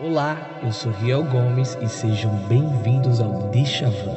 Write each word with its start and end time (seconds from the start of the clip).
Olá, 0.00 0.60
eu 0.62 0.70
sou 0.72 0.92
Riel 0.92 1.24
Gomes 1.24 1.76
e 1.82 1.88
sejam 1.88 2.30
bem-vindos 2.46 3.20
ao 3.20 3.50
Dichavã. 3.50 4.14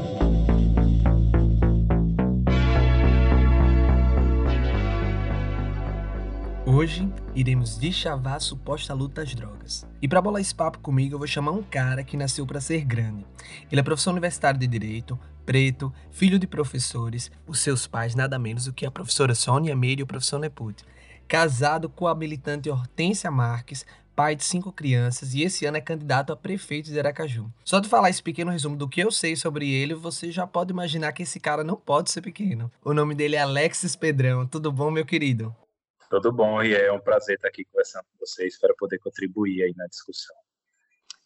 Hoje 6.67 7.11
iremos 7.33 7.79
deschavar 7.79 8.35
a 8.35 8.39
suposta 8.39 8.93
luta 8.93 9.23
às 9.23 9.33
drogas. 9.33 9.87
E 9.99 10.07
para 10.07 10.21
bolar 10.21 10.39
esse 10.39 10.53
papo 10.53 10.77
comigo, 10.77 11.15
eu 11.15 11.17
vou 11.17 11.27
chamar 11.27 11.53
um 11.53 11.63
cara 11.63 12.03
que 12.03 12.15
nasceu 12.15 12.45
para 12.45 12.61
ser 12.61 12.85
grande. 12.85 13.25
Ele 13.71 13.81
é 13.81 13.83
professor 13.83 14.11
universitário 14.11 14.59
de 14.59 14.67
Direito, 14.67 15.19
preto, 15.47 15.91
filho 16.11 16.37
de 16.37 16.45
professores, 16.45 17.31
os 17.47 17.59
seus 17.59 17.87
pais 17.87 18.13
nada 18.13 18.37
menos 18.37 18.65
do 18.65 18.73
que 18.73 18.85
a 18.85 18.91
professora 18.91 19.33
Sônia 19.33 19.75
Meire 19.75 20.01
e 20.01 20.03
o 20.03 20.07
professor 20.07 20.37
Neput. 20.37 20.85
Casado 21.27 21.89
com 21.89 22.07
a 22.07 22.13
militante 22.13 22.69
Hortência 22.69 23.31
Marques, 23.31 23.85
pai 24.15 24.35
de 24.35 24.43
cinco 24.43 24.71
crianças 24.71 25.33
e 25.33 25.43
esse 25.43 25.65
ano 25.65 25.77
é 25.77 25.81
candidato 25.81 26.31
a 26.31 26.35
prefeito 26.35 26.91
de 26.91 26.99
Aracaju. 26.99 27.51
Só 27.63 27.79
de 27.79 27.89
falar 27.89 28.09
esse 28.09 28.21
pequeno 28.21 28.51
resumo 28.51 28.75
do 28.75 28.87
que 28.87 29.01
eu 29.01 29.11
sei 29.11 29.35
sobre 29.35 29.71
ele, 29.71 29.93
você 29.93 30.31
já 30.31 30.45
pode 30.45 30.71
imaginar 30.71 31.11
que 31.13 31.23
esse 31.23 31.39
cara 31.39 31.63
não 31.63 31.75
pode 31.75 32.11
ser 32.11 32.21
pequeno. 32.21 32.71
O 32.83 32.93
nome 32.93 33.15
dele 33.15 33.35
é 33.35 33.41
Alexis 33.41 33.95
Pedrão. 33.95 34.45
Tudo 34.45 34.71
bom, 34.71 34.91
meu 34.91 35.05
querido? 35.05 35.55
Tudo 36.09 36.31
bom, 36.31 36.61
e 36.61 36.73
é 36.73 36.91
um 36.91 36.99
prazer 36.99 37.35
estar 37.35 37.47
aqui 37.47 37.63
conversando 37.65 38.03
com 38.03 38.25
vocês. 38.25 38.53
Espero 38.53 38.75
poder 38.77 38.99
contribuir 38.99 39.63
aí 39.63 39.73
na 39.77 39.87
discussão. 39.87 40.35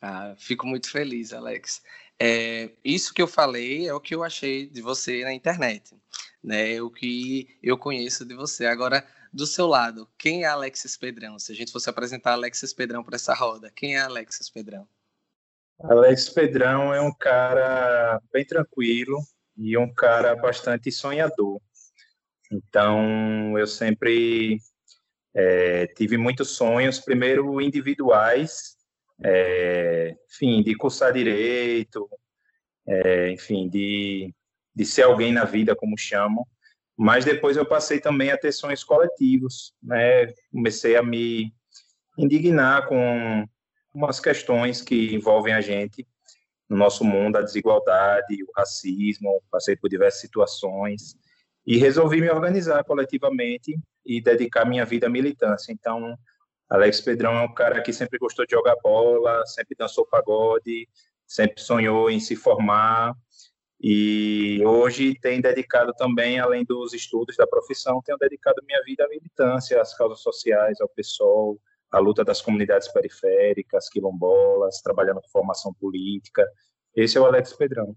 Ah, 0.01 0.35
fico 0.37 0.67
muito 0.67 0.91
feliz, 0.91 1.33
Alex. 1.33 1.81
É, 2.19 2.69
isso 2.83 3.13
que 3.13 3.21
eu 3.21 3.27
falei 3.27 3.87
é 3.87 3.93
o 3.93 3.99
que 3.99 4.13
eu 4.13 4.23
achei 4.23 4.67
de 4.67 4.81
você 4.81 5.23
na 5.23 5.33
internet, 5.33 5.95
né? 6.43 6.79
O 6.81 6.91
que 6.91 7.57
eu 7.63 7.77
conheço 7.77 8.23
de 8.23 8.35
você. 8.35 8.67
Agora, 8.67 9.03
do 9.35 9.45
seu 9.45 9.67
lado, 9.67 10.09
quem 10.17 10.43
é 10.43 10.47
Alexis 10.47 10.95
Pedrão? 10.95 11.37
Se 11.37 11.51
a 11.51 11.55
gente 11.55 11.71
fosse 11.71 11.89
apresentar 11.89 12.31
Alexis 12.31 12.71
Pedrão 12.71 13.03
para 13.03 13.15
essa 13.15 13.33
roda, 13.33 13.69
quem 13.75 13.97
é 13.97 13.99
Alexis 13.99 14.49
Pedrão? 14.49 14.87
Alexis 15.77 16.29
Pedrão 16.29 16.93
é 16.93 17.01
um 17.01 17.13
cara 17.13 18.21
bem 18.31 18.45
tranquilo 18.45 19.19
e 19.57 19.77
um 19.77 19.93
cara 19.93 20.37
bastante 20.37 20.89
sonhador. 20.89 21.59
Então, 22.49 23.59
eu 23.59 23.67
sempre 23.67 24.57
é, 25.33 25.87
tive 25.87 26.17
muitos 26.17 26.51
sonhos, 26.51 26.99
primeiro 26.99 27.59
individuais, 27.59 28.77
é, 29.21 30.15
enfim, 30.29 30.63
de 30.63 30.75
cursar 30.75 31.11
direito, 31.11 32.09
é, 32.87 33.31
enfim, 33.31 33.67
de, 33.67 34.33
de 34.73 34.85
ser 34.85 35.01
alguém 35.01 35.33
na 35.33 35.43
vida, 35.43 35.75
como 35.75 35.97
chamam, 35.97 36.47
mas 36.97 37.25
depois 37.25 37.57
eu 37.57 37.65
passei 37.65 37.99
também 37.99 38.31
a 38.31 38.37
ter 38.37 38.51
sonhos 38.51 38.83
coletivos, 38.83 39.73
né? 39.83 40.27
Comecei 40.51 40.95
a 40.95 41.03
me 41.03 41.53
indignar 42.17 42.87
com 42.87 43.45
umas 43.93 44.19
questões 44.19 44.81
que 44.81 45.13
envolvem 45.13 45.53
a 45.53 45.61
gente 45.61 46.07
no 46.69 46.77
nosso 46.77 47.03
mundo, 47.03 47.37
a 47.37 47.41
desigualdade, 47.41 48.43
o 48.43 48.51
racismo, 48.55 49.41
passei 49.51 49.75
por 49.75 49.89
diversas 49.89 50.21
situações 50.21 51.15
e 51.65 51.77
resolvi 51.77 52.21
me 52.21 52.29
organizar 52.29 52.83
coletivamente 52.83 53.77
e 54.05 54.21
dedicar 54.21 54.65
minha 54.65 54.85
vida 54.85 55.07
à 55.07 55.09
militância. 55.09 55.71
Então, 55.71 56.17
Alex 56.69 57.01
Pedrão 57.01 57.35
é 57.35 57.41
um 57.41 57.53
cara 57.53 57.81
que 57.81 57.93
sempre 57.93 58.17
gostou 58.17 58.45
de 58.45 58.51
jogar 58.51 58.75
bola, 58.81 59.45
sempre 59.45 59.75
dançou 59.77 60.05
pagode, 60.05 60.87
sempre 61.27 61.61
sonhou 61.61 62.09
em 62.09 62.19
se 62.19 62.35
formar 62.35 63.15
e 63.79 64.63
hoje 64.65 65.13
tem 65.19 65.41
dedicado 65.41 65.93
também, 65.93 66.39
além 66.39 66.63
dos 66.63 66.93
estudos 66.93 67.35
da 67.35 67.45
profissão, 67.45 68.01
tenho 68.03 68.17
dedicado 68.17 68.63
minha 68.65 68.81
vida 68.83 69.05
à 69.05 69.09
militância, 69.09 69.81
às 69.81 69.95
causas 69.95 70.21
sociais, 70.21 70.79
ao 70.79 70.89
PSOL, 70.89 71.59
à 71.91 71.99
luta 71.99 72.23
das 72.23 72.41
comunidades 72.41 72.87
periféricas, 72.87 73.89
quilombolas, 73.89 74.81
trabalhando 74.81 75.21
com 75.21 75.29
formação 75.29 75.73
política. 75.73 76.45
Esse 76.95 77.17
é 77.17 77.21
o 77.21 77.25
Alex 77.25 77.53
Pedrão. 77.53 77.95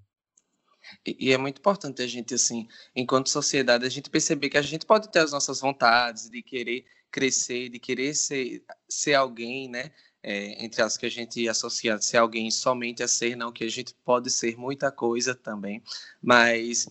E, 1.07 1.33
é 1.33 1.39
muito 1.39 1.59
importante 1.59 2.03
a 2.03 2.07
gente, 2.07 2.35
assim, 2.35 2.67
enquanto 2.95 3.29
sociedade, 3.29 3.85
a 3.85 3.91
gente 3.91 4.11
perceber 4.11 4.49
que 4.49 4.59
a 4.59 4.63
gente 4.63 4.87
pode 4.87 5.11
ter 5.11 5.21
as 5.21 5.33
nossas 5.33 5.61
vontades 5.61 6.31
de 6.31 6.43
querer 6.43 6.85
crescer, 7.11 7.69
de 7.69 7.79
querer 7.79 8.15
ser, 8.15 8.63
ser 8.89 9.15
alguém, 9.15 9.69
né? 9.69 9.91
É, 10.23 10.65
entre 10.65 10.83
as 10.83 10.97
que 10.97 11.07
a 11.07 11.11
gente 11.11 11.49
associa 11.49 12.01
ser 12.01 12.19
alguém 12.19 12.51
somente 12.51 13.03
a 13.03 13.09
ser, 13.09 13.37
não, 13.37 13.53
que 13.53 13.65
a 13.65 13.71
gente 13.71 13.95
pode 14.05 14.31
ser 14.31 14.57
muita 14.57 14.91
coisa 14.91 15.35
também, 15.35 15.83
mas 16.23 16.89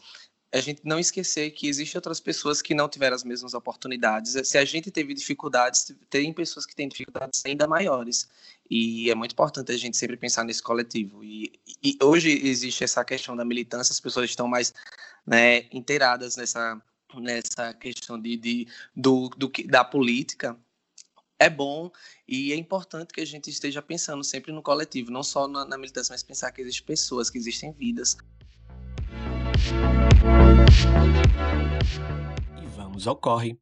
a 0.51 0.61
gente 0.61 0.81
não 0.83 0.97
esquecer 0.97 1.51
que 1.51 1.67
existem 1.67 1.97
outras 1.97 2.19
pessoas 2.19 2.61
que 2.61 2.73
não 2.73 2.87
tiveram 2.87 3.15
as 3.15 3.23
mesmas 3.23 3.53
oportunidades. 3.53 4.35
Se 4.47 4.57
a 4.57 4.63
gente 4.63 4.89
teve 4.89 5.13
dificuldades, 5.13 5.93
tem 6.09 6.31
pessoas 6.31 6.65
que 6.65 6.75
têm 6.75 6.87
dificuldades 6.87 7.43
ainda 7.45 7.67
maiores. 7.67 8.27
E 8.69 9.11
é 9.11 9.15
muito 9.15 9.33
importante 9.33 9.71
a 9.71 9.77
gente 9.77 9.97
sempre 9.97 10.15
pensar 10.15 10.43
nesse 10.45 10.63
coletivo. 10.63 11.23
E, 11.23 11.51
e 11.83 11.97
hoje 12.01 12.29
existe 12.47 12.83
essa 12.83 13.03
questão 13.03 13.35
da 13.35 13.43
militância, 13.43 13.91
as 13.91 13.99
pessoas 13.99 14.29
estão 14.29 14.47
mais 14.47 14.73
né, 15.25 15.65
inteiradas 15.71 16.37
nessa, 16.37 16.81
nessa 17.15 17.73
questão 17.73 18.19
de, 18.19 18.37
de 18.37 18.67
do, 18.95 19.29
do, 19.29 19.51
da 19.65 19.83
política, 19.83 20.57
é 21.39 21.49
bom 21.49 21.91
e 22.27 22.51
é 22.51 22.55
importante 22.55 23.13
que 23.13 23.21
a 23.21 23.25
gente 23.25 23.49
esteja 23.49 23.81
pensando 23.81 24.23
sempre 24.23 24.51
no 24.51 24.61
coletivo, 24.61 25.11
não 25.11 25.23
só 25.23 25.47
na, 25.47 25.65
na 25.65 25.77
militância, 25.77 26.13
mas 26.13 26.23
pensar 26.23 26.51
que 26.51 26.61
existem 26.61 26.85
pessoas, 26.85 27.29
que 27.29 27.37
existem 27.37 27.71
vidas. 27.71 28.17
E 32.61 32.65
vamos 32.75 33.07
ao 33.07 33.15
corre. 33.15 33.57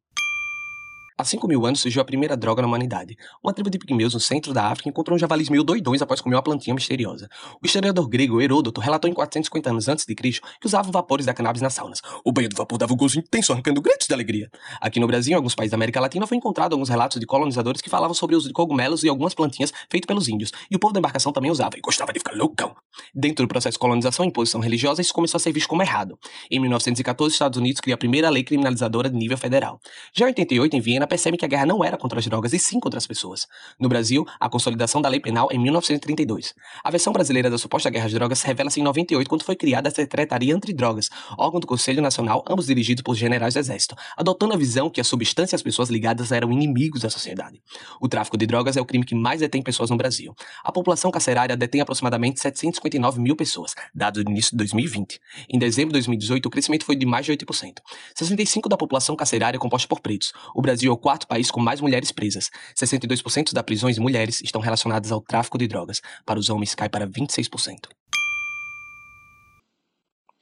Há 1.18 1.24
5 1.24 1.48
mil 1.48 1.64
anos 1.64 1.80
surgiu 1.80 2.02
a 2.02 2.04
primeira 2.04 2.36
droga 2.36 2.60
na 2.60 2.68
humanidade. 2.68 3.16
Uma 3.42 3.50
tribo 3.50 3.70
de 3.70 3.78
pigmeus 3.78 4.12
no 4.12 4.20
centro 4.20 4.52
da 4.52 4.66
África 4.66 4.90
encontrou 4.90 5.16
um 5.16 5.18
javalis 5.18 5.48
meio 5.48 5.64
doidões 5.64 6.02
após 6.02 6.20
comer 6.20 6.36
uma 6.36 6.42
plantinha 6.42 6.74
misteriosa. 6.74 7.26
O 7.54 7.64
historiador 7.64 8.06
grego 8.06 8.38
Heródoto 8.38 8.82
relatou 8.82 9.10
em 9.10 9.14
450 9.14 9.70
anos 9.70 9.88
antes 9.88 10.04
de 10.04 10.14
Cristo 10.14 10.46
que 10.60 10.66
usavam 10.66 10.92
vapores 10.92 11.24
da 11.24 11.32
cannabis 11.32 11.62
nas 11.62 11.72
saunas. 11.72 12.02
O 12.22 12.30
banho 12.30 12.50
do 12.50 12.56
vapor 12.56 12.76
dava 12.76 12.92
um 12.92 12.96
gozo 12.98 13.18
intenso, 13.18 13.54
arrancando 13.54 13.80
gritos 13.80 14.06
de 14.06 14.12
alegria. 14.12 14.50
Aqui 14.78 15.00
no 15.00 15.06
Brasil, 15.06 15.32
em 15.32 15.36
alguns 15.36 15.54
países 15.54 15.70
da 15.70 15.78
América 15.78 15.98
Latina, 16.00 16.26
foi 16.26 16.36
encontrado 16.36 16.74
alguns 16.74 16.90
relatos 16.90 17.18
de 17.18 17.24
colonizadores 17.24 17.80
que 17.80 17.88
falavam 17.88 18.12
sobre 18.12 18.36
o 18.36 18.38
uso 18.38 18.48
de 18.48 18.52
cogumelos 18.52 19.02
e 19.02 19.08
algumas 19.08 19.32
plantinhas 19.32 19.72
feitos 19.88 20.06
pelos 20.06 20.28
índios. 20.28 20.52
E 20.70 20.76
o 20.76 20.78
povo 20.78 20.92
da 20.92 20.98
embarcação 20.98 21.32
também 21.32 21.50
usava 21.50 21.78
e 21.78 21.80
gostava 21.80 22.12
de 22.12 22.18
ficar 22.18 22.34
loucão. 22.34 22.76
Dentro 23.14 23.46
do 23.46 23.48
processo 23.48 23.76
de 23.76 23.78
colonização 23.78 24.22
e 24.22 24.28
imposição 24.28 24.60
religiosa, 24.60 25.00
isso 25.00 25.14
começou 25.14 25.38
a 25.38 25.40
ser 25.40 25.50
visto 25.50 25.68
como 25.68 25.80
errado. 25.80 26.18
Em 26.50 26.60
1914, 26.60 27.28
os 27.28 27.34
Estados 27.34 27.58
Unidos 27.58 27.80
cria 27.80 27.94
a 27.94 27.98
primeira 27.98 28.28
lei 28.28 28.44
criminalizadora 28.44 29.08
de 29.08 29.16
nível 29.16 29.38
federal. 29.38 29.80
Já 30.14 30.26
em 30.26 30.28
88, 30.28 30.76
em 30.76 30.80
Viena, 30.80 31.05
percebe 31.06 31.36
que 31.36 31.44
a 31.44 31.48
guerra 31.48 31.66
não 31.66 31.84
era 31.84 31.96
contra 31.96 32.18
as 32.18 32.26
drogas, 32.26 32.52
e 32.52 32.58
sim 32.58 32.80
contra 32.80 32.98
as 32.98 33.06
pessoas. 33.06 33.46
No 33.78 33.88
Brasil, 33.88 34.24
a 34.40 34.48
consolidação 34.48 35.00
da 35.00 35.08
lei 35.08 35.20
penal 35.20 35.48
em 35.50 35.58
1932. 35.58 36.54
A 36.82 36.90
versão 36.90 37.12
brasileira 37.12 37.50
da 37.50 37.58
suposta 37.58 37.90
guerra 37.90 38.06
às 38.06 38.12
drogas 38.12 38.42
revela-se 38.42 38.80
em 38.80 38.82
98, 38.82 39.28
quando 39.28 39.44
foi 39.44 39.56
criada 39.56 39.88
a 39.88 39.92
Secretaria 39.92 40.54
Antidrogas, 40.54 41.10
órgão 41.38 41.60
do 41.60 41.66
Conselho 41.66 42.02
Nacional, 42.02 42.44
ambos 42.48 42.66
dirigidos 42.66 43.02
por 43.02 43.14
generais 43.14 43.54
do 43.54 43.60
Exército, 43.60 43.94
adotando 44.16 44.54
a 44.54 44.56
visão 44.56 44.90
que 44.90 45.00
a 45.00 45.04
substância 45.04 45.54
e 45.54 45.56
as 45.56 45.62
pessoas 45.62 45.88
ligadas 45.88 46.32
eram 46.32 46.50
inimigos 46.52 47.02
da 47.02 47.10
sociedade. 47.10 47.60
O 48.00 48.08
tráfico 48.08 48.36
de 48.36 48.46
drogas 48.46 48.76
é 48.76 48.80
o 48.80 48.84
crime 48.84 49.04
que 49.04 49.14
mais 49.14 49.40
detém 49.40 49.62
pessoas 49.62 49.90
no 49.90 49.96
Brasil. 49.96 50.34
A 50.64 50.72
população 50.72 51.10
carcerária 51.10 51.56
detém 51.56 51.80
aproximadamente 51.80 52.40
759 52.40 53.20
mil 53.20 53.36
pessoas, 53.36 53.74
dados 53.94 54.24
do 54.24 54.30
início 54.30 54.52
de 54.52 54.58
2020. 54.58 55.20
Em 55.48 55.58
dezembro 55.58 55.88
de 55.88 55.94
2018, 55.94 56.46
o 56.46 56.50
crescimento 56.50 56.84
foi 56.84 56.96
de 56.96 57.06
mais 57.06 57.26
de 57.26 57.32
8%. 57.32 57.74
65% 58.14 58.68
da 58.68 58.76
população 58.76 59.16
carcerária 59.16 59.56
é 59.56 59.60
composta 59.60 59.88
por 59.88 60.00
pretos. 60.00 60.32
O 60.54 60.62
Brasil 60.62 60.92
o 60.96 60.98
quarto 60.98 61.28
país 61.28 61.50
com 61.50 61.60
mais 61.60 61.80
mulheres 61.80 62.10
presas. 62.10 62.50
62% 62.74 63.52
das 63.52 63.64
prisões 63.64 63.96
de 63.96 64.00
mulheres 64.00 64.40
estão 64.42 64.60
relacionadas 64.60 65.12
ao 65.12 65.20
tráfico 65.20 65.58
de 65.58 65.68
drogas. 65.68 66.00
Para 66.24 66.38
os 66.38 66.48
homens, 66.48 66.74
cai 66.74 66.88
para 66.88 67.06
26%. 67.06 67.88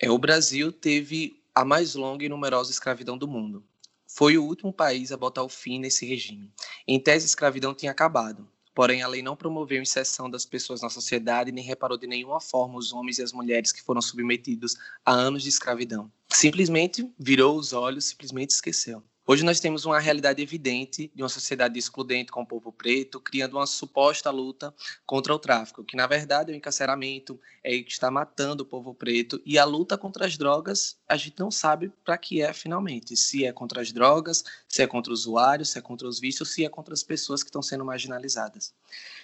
É, 0.00 0.10
o 0.10 0.18
Brasil 0.18 0.72
teve 0.72 1.42
a 1.54 1.64
mais 1.64 1.94
longa 1.94 2.24
e 2.24 2.28
numerosa 2.28 2.70
escravidão 2.70 3.18
do 3.18 3.26
mundo. 3.26 3.64
Foi 4.06 4.38
o 4.38 4.44
último 4.44 4.72
país 4.72 5.10
a 5.10 5.16
botar 5.16 5.42
o 5.42 5.48
fim 5.48 5.80
nesse 5.80 6.06
regime. 6.06 6.52
Em 6.86 7.00
tese, 7.00 7.24
a 7.24 7.26
escravidão 7.26 7.74
tinha 7.74 7.90
acabado. 7.90 8.48
Porém, 8.74 9.02
a 9.02 9.08
lei 9.08 9.22
não 9.22 9.36
promoveu 9.36 9.82
inserção 9.82 10.28
das 10.28 10.44
pessoas 10.44 10.82
na 10.82 10.90
sociedade 10.90 11.52
nem 11.52 11.64
reparou 11.64 11.96
de 11.96 12.06
nenhuma 12.06 12.40
forma 12.40 12.76
os 12.76 12.92
homens 12.92 13.18
e 13.18 13.22
as 13.22 13.32
mulheres 13.32 13.72
que 13.72 13.82
foram 13.82 14.02
submetidos 14.02 14.76
a 15.04 15.12
anos 15.12 15.42
de 15.42 15.48
escravidão. 15.48 16.10
Simplesmente 16.28 17.08
virou 17.18 17.56
os 17.56 17.72
olhos, 17.72 18.04
simplesmente 18.04 18.50
esqueceu. 18.50 19.02
Hoje 19.26 19.42
nós 19.42 19.58
temos 19.58 19.86
uma 19.86 19.98
realidade 19.98 20.42
evidente 20.42 21.10
de 21.14 21.22
uma 21.22 21.30
sociedade 21.30 21.78
excludente 21.78 22.30
com 22.30 22.42
o 22.42 22.46
povo 22.46 22.70
preto, 22.70 23.18
criando 23.18 23.56
uma 23.56 23.64
suposta 23.64 24.30
luta 24.30 24.74
contra 25.06 25.34
o 25.34 25.38
tráfico, 25.38 25.82
que 25.82 25.96
na 25.96 26.06
verdade 26.06 26.52
é 26.52 26.54
o 26.54 26.56
encarceramento, 26.56 27.40
é 27.62 27.70
que 27.78 27.90
está 27.90 28.10
matando 28.10 28.64
o 28.64 28.66
povo 28.66 28.92
preto, 28.92 29.40
e 29.46 29.58
a 29.58 29.64
luta 29.64 29.96
contra 29.96 30.26
as 30.26 30.36
drogas, 30.36 30.98
a 31.08 31.16
gente 31.16 31.38
não 31.38 31.50
sabe 31.50 31.90
para 32.04 32.18
que 32.18 32.42
é 32.42 32.52
finalmente, 32.52 33.16
se 33.16 33.46
é 33.46 33.52
contra 33.52 33.80
as 33.80 33.92
drogas, 33.92 34.44
se 34.68 34.82
é 34.82 34.86
contra 34.86 35.10
o 35.10 35.14
usuário, 35.14 35.64
se 35.64 35.78
é 35.78 35.80
contra 35.80 36.06
os 36.06 36.20
vícios, 36.20 36.52
se 36.52 36.62
é 36.62 36.68
contra 36.68 36.92
as 36.92 37.02
pessoas 37.02 37.42
que 37.42 37.48
estão 37.48 37.62
sendo 37.62 37.82
marginalizadas. 37.82 38.74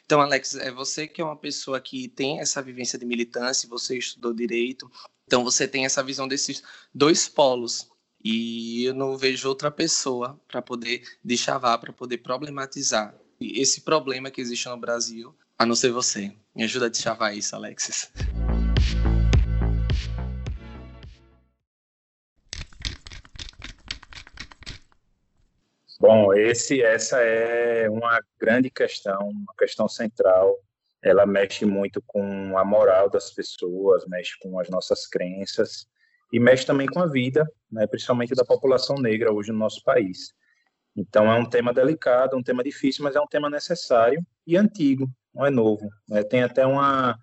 Então, 0.06 0.22
Alex, 0.22 0.54
é 0.54 0.72
você 0.72 1.06
que 1.06 1.20
é 1.20 1.24
uma 1.24 1.36
pessoa 1.36 1.78
que 1.78 2.08
tem 2.08 2.40
essa 2.40 2.62
vivência 2.62 2.98
de 2.98 3.04
militância, 3.04 3.68
você 3.68 3.98
estudou 3.98 4.32
direito, 4.32 4.90
então 5.26 5.44
você 5.44 5.68
tem 5.68 5.84
essa 5.84 6.02
visão 6.02 6.26
desses 6.26 6.62
dois 6.94 7.28
polos 7.28 7.90
e 8.22 8.84
eu 8.84 8.94
não 8.94 9.16
vejo 9.16 9.48
outra 9.48 9.70
pessoa 9.70 10.38
para 10.46 10.60
poder 10.60 11.02
deschavar, 11.24 11.80
para 11.80 11.92
poder 11.92 12.18
problematizar 12.18 13.14
esse 13.40 13.80
problema 13.80 14.30
que 14.30 14.40
existe 14.40 14.68
no 14.68 14.76
Brasil 14.76 15.34
A 15.58 15.64
não 15.64 15.74
ser 15.74 15.90
você. 15.90 16.32
Me 16.54 16.64
ajuda 16.64 16.86
a 16.86 16.88
deschavar 16.90 17.36
isso, 17.36 17.56
Alexis. 17.56 18.12
Bom, 25.98 26.32
esse, 26.32 26.82
essa 26.82 27.18
é 27.20 27.88
uma 27.90 28.22
grande 28.38 28.70
questão, 28.70 29.28
uma 29.28 29.54
questão 29.58 29.86
central. 29.86 30.58
Ela 31.02 31.26
mexe 31.26 31.66
muito 31.66 32.02
com 32.06 32.56
a 32.56 32.64
moral 32.64 33.10
das 33.10 33.30
pessoas, 33.30 34.06
mexe 34.06 34.38
com 34.40 34.58
as 34.58 34.68
nossas 34.70 35.06
crenças 35.06 35.86
e 36.32 36.38
mexe 36.38 36.66
também 36.66 36.86
com 36.86 37.00
a 37.00 37.06
vida, 37.06 37.46
né, 37.70 37.86
principalmente 37.86 38.34
da 38.34 38.44
população 38.44 38.96
negra 38.96 39.32
hoje 39.32 39.52
no 39.52 39.58
nosso 39.58 39.82
país. 39.82 40.32
Então 40.96 41.30
é 41.30 41.38
um 41.38 41.48
tema 41.48 41.72
delicado, 41.72 42.36
um 42.36 42.42
tema 42.42 42.62
difícil, 42.62 43.04
mas 43.04 43.16
é 43.16 43.20
um 43.20 43.26
tema 43.26 43.48
necessário 43.48 44.24
e 44.46 44.56
antigo, 44.56 45.10
não 45.34 45.46
é 45.46 45.50
novo. 45.50 45.88
Né? 46.08 46.22
Tem 46.22 46.42
até 46.42 46.66
uma, 46.66 47.16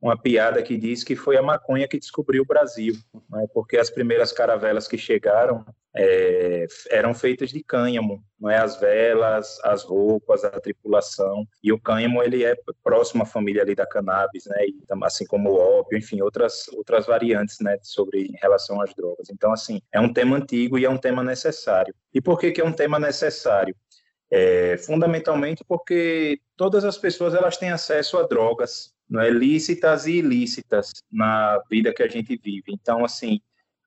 uma 0.00 0.16
piada 0.16 0.62
que 0.62 0.76
diz 0.76 1.02
que 1.02 1.16
foi 1.16 1.36
a 1.36 1.42
maconha 1.42 1.88
que 1.88 1.98
descobriu 1.98 2.42
o 2.42 2.46
Brasil, 2.46 2.94
né? 3.30 3.46
porque 3.52 3.76
as 3.76 3.90
primeiras 3.90 4.32
caravelas 4.32 4.86
que 4.86 4.96
chegaram 4.96 5.64
é, 5.96 6.66
eram 6.90 7.12
feitas 7.12 7.50
de 7.50 7.62
cânhamo, 7.64 8.22
não 8.38 8.48
é? 8.48 8.58
as 8.58 8.78
velas, 8.78 9.58
as 9.64 9.82
roupas, 9.82 10.44
a 10.44 10.50
tripulação, 10.60 11.44
e 11.62 11.72
o 11.72 11.80
cânhamo 11.80 12.22
ele 12.22 12.44
é 12.44 12.54
próximo 12.84 13.24
à 13.24 13.26
família 13.26 13.62
ali 13.62 13.74
da 13.74 13.86
cannabis, 13.86 14.44
né? 14.46 14.66
E, 14.66 14.76
assim 15.02 15.26
como 15.26 15.50
o 15.50 15.78
ópio, 15.80 15.98
enfim, 15.98 16.20
outras, 16.20 16.68
outras 16.68 17.06
variantes 17.06 17.58
né? 17.60 17.76
sobre 17.82 18.26
em 18.26 18.36
relação 18.40 18.80
às 18.80 18.94
drogas. 18.94 19.28
Então, 19.30 19.52
assim, 19.52 19.80
é 19.92 19.98
um 19.98 20.12
tema 20.12 20.36
antigo 20.36 20.78
e 20.78 20.84
é 20.84 20.90
um 20.90 20.98
tema 20.98 21.24
necessário. 21.24 21.92
E 22.14 22.20
por 22.20 22.38
que, 22.38 22.52
que 22.52 22.60
é 22.60 22.64
um 22.64 22.72
tema 22.72 22.98
necessário? 23.00 23.74
É, 24.30 24.76
fundamentalmente 24.76 25.64
porque 25.66 26.38
todas 26.54 26.84
as 26.84 26.98
pessoas 26.98 27.34
elas 27.34 27.56
têm 27.56 27.70
acesso 27.70 28.18
a 28.18 28.24
drogas, 28.24 28.92
não 29.08 29.20
é, 29.20 29.30
lícitas 29.30 30.06
e 30.06 30.18
ilícitas 30.18 30.92
na 31.10 31.62
vida 31.70 31.92
que 31.92 32.02
a 32.02 32.08
gente 32.08 32.36
vive. 32.36 32.72
Então, 32.72 33.04
assim, 33.04 33.40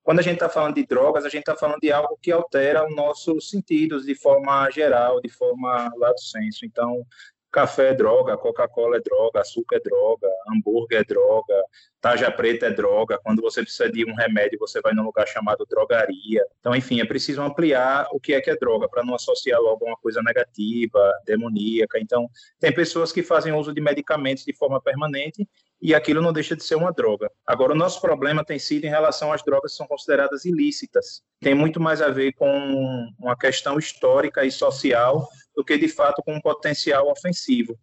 quando 0.03 0.19
a 0.19 0.23
gente 0.23 0.35
está 0.35 0.49
falando 0.49 0.75
de 0.75 0.85
drogas, 0.85 1.25
a 1.25 1.29
gente 1.29 1.41
está 1.41 1.55
falando 1.55 1.79
de 1.79 1.91
algo 1.91 2.17
que 2.21 2.31
altera 2.31 2.87
os 2.87 2.95
nossos 2.95 3.49
sentidos 3.49 4.05
de 4.05 4.15
forma 4.15 4.69
geral, 4.71 5.21
de 5.21 5.29
forma 5.29 5.91
lato 5.95 6.21
senso. 6.21 6.65
Então, 6.65 7.05
café 7.51 7.89
é 7.89 7.93
droga, 7.93 8.37
Coca-Cola 8.37 8.97
é 8.97 8.99
droga, 9.01 9.41
açúcar 9.41 9.77
é 9.77 9.79
droga, 9.79 10.27
hambúrguer 10.47 11.01
é 11.01 11.03
droga, 11.03 11.53
taja 11.99 12.31
preta 12.31 12.67
é 12.67 12.71
droga. 12.71 13.19
Quando 13.23 13.41
você 13.41 13.61
precisa 13.61 13.91
de 13.91 14.05
um 14.05 14.15
remédio, 14.15 14.57
você 14.57 14.79
vai 14.81 14.93
num 14.93 15.03
lugar 15.03 15.27
chamado 15.27 15.65
drogaria. 15.69 16.45
Então, 16.59 16.75
enfim, 16.75 17.01
é 17.01 17.05
preciso 17.05 17.41
ampliar 17.41 18.07
o 18.11 18.19
que 18.19 18.33
é 18.33 18.41
que 18.41 18.49
é 18.49 18.55
droga, 18.55 18.87
para 18.87 19.03
não 19.03 19.15
associar 19.15 19.59
logo 19.59 19.85
a 19.85 19.89
uma 19.89 19.97
coisa 19.97 20.21
negativa, 20.23 21.11
demoníaca. 21.25 21.99
Então, 21.99 22.29
tem 22.59 22.73
pessoas 22.73 23.11
que 23.11 23.21
fazem 23.21 23.53
uso 23.53 23.73
de 23.73 23.81
medicamentos 23.81 24.45
de 24.45 24.53
forma 24.53 24.81
permanente 24.81 25.47
e 25.81 25.95
aquilo 25.95 26.21
não 26.21 26.31
deixa 26.31 26.55
de 26.55 26.63
ser 26.63 26.75
uma 26.75 26.91
droga. 26.91 27.31
Agora, 27.45 27.73
o 27.73 27.75
nosso 27.75 27.99
problema 27.99 28.45
tem 28.45 28.59
sido 28.59 28.85
em 28.85 28.89
relação 28.89 29.33
às 29.33 29.43
drogas 29.43 29.71
que 29.71 29.77
são 29.77 29.87
consideradas 29.87 30.45
ilícitas. 30.45 31.23
Tem 31.39 31.55
muito 31.55 31.79
mais 31.79 32.01
a 32.01 32.09
ver 32.09 32.33
com 32.33 32.47
uma 33.19 33.35
questão 33.35 33.79
histórica 33.79 34.45
e 34.45 34.51
social 34.51 35.27
do 35.55 35.65
que 35.65 35.77
de 35.77 35.87
fato 35.87 36.21
com 36.23 36.35
um 36.35 36.41
potencial 36.41 37.09
ofensivo. 37.09 37.77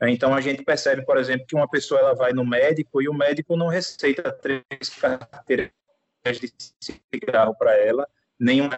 Então 0.00 0.34
a 0.34 0.40
gente 0.40 0.64
percebe, 0.64 1.04
por 1.04 1.16
exemplo, 1.16 1.46
que 1.46 1.54
uma 1.54 1.68
pessoa 1.68 2.00
ela 2.00 2.14
vai 2.14 2.32
no 2.32 2.44
médico 2.44 3.00
e 3.00 3.08
o 3.08 3.14
médico 3.14 3.56
não 3.56 3.68
receita 3.68 4.32
três 4.32 4.88
carteiras 4.98 5.70
de 6.24 6.52
cigarro 7.12 7.54
para 7.56 7.76
ela, 7.76 8.08
nenhuma 8.38 8.76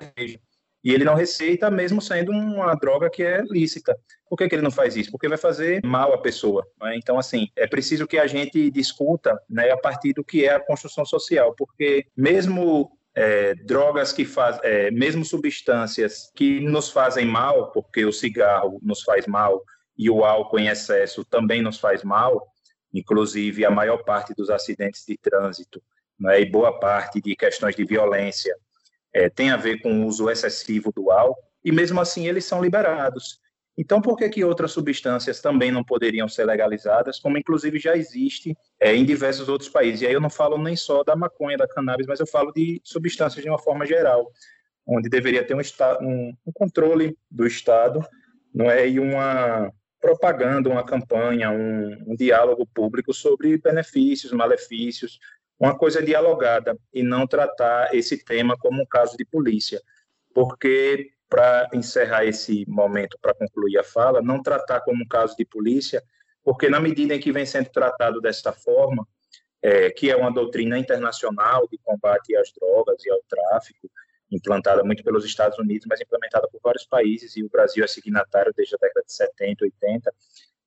e 0.84 0.92
ele 0.92 1.04
não 1.04 1.14
receita 1.14 1.70
mesmo 1.70 2.00
sendo 2.02 2.31
uma 2.31 2.75
droga 2.75 3.08
que 3.08 3.22
é 3.22 3.42
lícita. 3.48 3.96
Por 4.28 4.36
que, 4.36 4.48
que 4.48 4.54
ele 4.54 4.62
não 4.62 4.70
faz 4.70 4.94
isso? 4.96 5.10
Porque 5.10 5.28
vai 5.28 5.38
fazer 5.38 5.81
mal 5.82 6.12
à 6.12 6.19
pessoa. 6.19 6.66
Né? 6.81 6.96
Então, 6.96 7.19
assim, 7.19 7.48
é 7.56 7.66
preciso 7.66 8.06
que 8.06 8.19
a 8.19 8.26
gente 8.26 8.70
discuta 8.70 9.40
né, 9.48 9.70
a 9.70 9.78
partir 9.78 10.12
do 10.12 10.22
que 10.22 10.44
é 10.44 10.54
a 10.54 10.60
construção 10.60 11.06
social, 11.06 11.54
porque 11.56 12.06
mesmo 12.14 12.90
é, 13.14 13.54
drogas 13.54 14.12
que 14.12 14.26
fazem, 14.26 14.60
é, 14.62 14.90
mesmo 14.90 15.25
substâncias 15.25 16.31
que 16.34 16.60
nos 16.60 16.90
fazem 16.90 17.25
mal, 17.25 17.72
porque 17.72 18.04
o 18.04 18.12
cigarro 18.12 18.78
nos 18.82 19.02
faz 19.02 19.26
mal 19.26 19.62
e 19.96 20.10
o 20.10 20.22
álcool 20.22 20.58
em 20.58 20.69
excesso 20.69 21.25
também 21.25 21.62
nos 21.62 21.78
faz 21.78 22.02
mal, 22.02 22.46
inclusive 22.92 23.64
a 23.64 23.70
maior 23.70 24.04
parte 24.04 24.34
dos 24.34 24.50
acidentes 24.50 25.04
de 25.06 25.16
trânsito 25.16 25.82
né, 26.20 26.40
e 26.40 26.44
boa 26.44 26.78
parte 26.78 27.20
de 27.22 27.34
questões 27.34 27.75
de 27.75 27.84
violência 27.84 28.54
é, 29.14 29.31
tem 29.31 29.50
a 29.50 29.56
ver 29.56 29.81
com 29.81 30.02
o 30.02 30.06
uso 30.06 30.28
excessivo 30.28 30.93
do 30.93 31.11
álcool, 31.11 31.40
e 31.64 31.72
mesmo 31.72 32.00
assim 32.00 32.26
eles 32.26 32.44
são 32.44 32.62
liberados. 32.62 33.38
Então, 33.76 34.00
por 34.00 34.16
que, 34.16 34.28
que 34.28 34.44
outras 34.44 34.72
substâncias 34.72 35.40
também 35.40 35.72
não 35.72 35.82
poderiam 35.82 36.28
ser 36.28 36.44
legalizadas, 36.44 37.19
como 37.19 37.38
inclusive 37.38 37.78
já 37.78 37.96
existe 37.96 38.56
é, 38.78 38.94
em 38.94 39.05
diversos 39.05 39.49
outros 39.49 39.69
países? 39.69 40.02
E 40.02 40.06
aí 40.06 40.12
eu 40.12 40.20
não 40.20 40.31
falo 40.31 40.58
nem 40.58 40.76
só 40.76 41.02
da 41.02 41.16
maconha, 41.16 41.56
da 41.56 41.66
cannabis, 41.66 42.06
mas 42.06 42.20
eu 42.20 42.26
falo 42.26 42.52
de 42.52 42.81
substâncias 42.84 43.43
de 43.43 43.49
uma 43.49 43.58
forma 43.58 43.84
geral, 43.87 44.31
onde 44.87 45.08
deveria 45.08 45.44
ter 45.44 45.55
um, 45.55 45.60
um, 46.02 46.37
um 46.46 46.52
controle 46.52 47.17
do 47.31 47.46
Estado 47.46 48.05
não 48.55 48.70
é, 48.70 48.88
e 48.88 49.00
uma 49.00 49.72
propaganda, 50.00 50.69
uma 50.69 50.84
campanha, 50.84 51.50
um, 51.50 52.12
um 52.12 52.14
diálogo 52.14 52.67
público 52.72 53.12
sobre 53.12 53.58
benefícios, 53.58 54.32
malefícios, 54.32 55.19
uma 55.59 55.77
coisa 55.77 56.03
dialogada 56.03 56.77
e 56.93 57.03
não 57.03 57.27
tratar 57.27 57.95
esse 57.95 58.23
tema 58.25 58.56
como 58.56 58.83
um 58.83 58.87
caso 58.87 59.17
de 59.17 59.25
polícia, 59.25 59.81
porque 60.35 61.11
para 61.29 61.69
encerrar 61.73 62.25
esse 62.25 62.65
momento, 62.69 63.19
para 63.21 63.35
concluir 63.35 63.79
a 63.79 63.85
fala, 63.85 64.23
não 64.23 64.43
tratar 64.43 64.81
como 64.81 65.03
um 65.03 65.09
caso 65.09 65.35
de 65.37 65.45
polícia, 65.45 66.03
porque 66.43 66.69
na 66.69 66.79
medida 66.79 67.15
em 67.15 67.21
que 67.21 67.33
vem 67.33 67.47
sendo 67.47 67.71
tratado 67.71 68.21
dessa 68.21 68.53
forma, 68.53 69.06
é, 69.62 69.91
que 69.91 70.11
é 70.11 70.17
uma 70.17 70.31
doutrina 70.31 70.79
internacional 70.79 71.67
de 71.69 71.79
combate 71.79 72.37
às 72.37 72.53
drogas 72.53 73.05
e 73.05 73.11
ao 73.11 73.23
tráfico, 73.27 73.91
implantada 74.31 74.85
muito 74.85 75.03
pelos 75.03 75.25
Estados 75.25 75.59
Unidos, 75.59 75.87
mas 75.89 76.01
implementada 76.01 76.47
por 76.49 76.61
vários 76.62 76.85
países, 76.85 77.37
e 77.37 77.43
o 77.43 77.49
Brasil 77.49 77.83
é 77.83 77.87
signatário 77.87 78.53
desde 78.55 78.75
a 78.75 78.79
década 78.79 79.05
de 79.06 79.12
70, 79.12 79.65
80, 79.65 80.15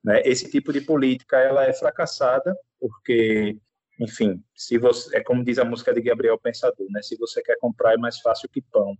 né, 0.04 0.22
esse 0.26 0.50
tipo 0.50 0.74
de 0.74 0.82
política 0.82 1.38
ela 1.38 1.66
é 1.66 1.74
fracassada, 1.74 2.58
porque, 2.80 3.58
enfim, 4.00 4.44
se 4.56 4.78
você, 4.78 5.18
é 5.18 5.24
como 5.24 5.44
diz 5.44 5.58
a 5.58 5.66
música 5.66 5.94
de 5.94 6.02
Gabriel 6.02 6.38
Pensador, 6.38 6.88
né, 6.90 7.02
se 7.02 7.18
você 7.18 7.42
quer 7.42 7.58
comprar 7.60 7.94
é 7.94 7.98
mais 7.98 8.20
fácil 8.20 8.48
que 8.50 8.62
pão, 8.62 8.96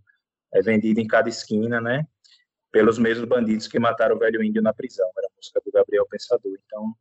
é 0.54 0.62
vendida 0.62 1.00
em 1.00 1.08
cada 1.08 1.30
esquina, 1.30 1.80
né? 1.82 2.06
Pelos 2.72 2.98
mesmos 2.98 3.28
bandidos 3.28 3.68
que 3.68 3.80
mataram 3.80 4.16
o 4.16 4.20
velho 4.20 4.44
índio 4.44 4.62
na 4.62 4.74
prisão. 4.74 5.10
Era 5.18 5.28
a 5.28 5.36
música 5.36 5.62
do 5.64 5.72
Gabriel 5.72 6.06
Pensador. 6.10 6.58
Então, 6.66 6.94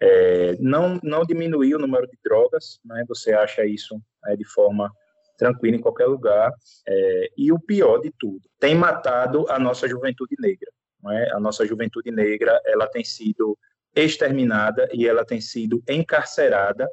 é, 0.00 0.56
não, 0.58 0.98
não 1.02 1.24
diminuiu 1.24 1.78
o 1.78 1.80
número 1.80 2.06
de 2.06 2.18
drogas, 2.24 2.80
né? 2.84 3.04
Você 3.08 3.32
acha 3.32 3.64
isso 3.64 4.00
é, 4.26 4.36
de 4.36 4.44
forma 4.44 4.90
tranquila 5.36 5.76
em 5.76 5.80
qualquer 5.80 6.06
lugar. 6.06 6.52
É, 6.86 7.30
e 7.36 7.52
o 7.52 7.60
pior 7.60 7.98
de 7.98 8.12
tudo, 8.18 8.48
tem 8.58 8.74
matado 8.74 9.46
a 9.50 9.58
nossa 9.58 9.88
juventude 9.88 10.36
negra. 10.38 10.70
É? 11.12 11.32
A 11.32 11.40
nossa 11.40 11.64
juventude 11.64 12.10
negra, 12.10 12.60
ela 12.66 12.88
tem 12.88 13.04
sido 13.04 13.56
exterminada 13.94 14.88
e 14.92 15.06
ela 15.06 15.24
tem 15.24 15.40
sido 15.40 15.82
encarcerada 15.88 16.88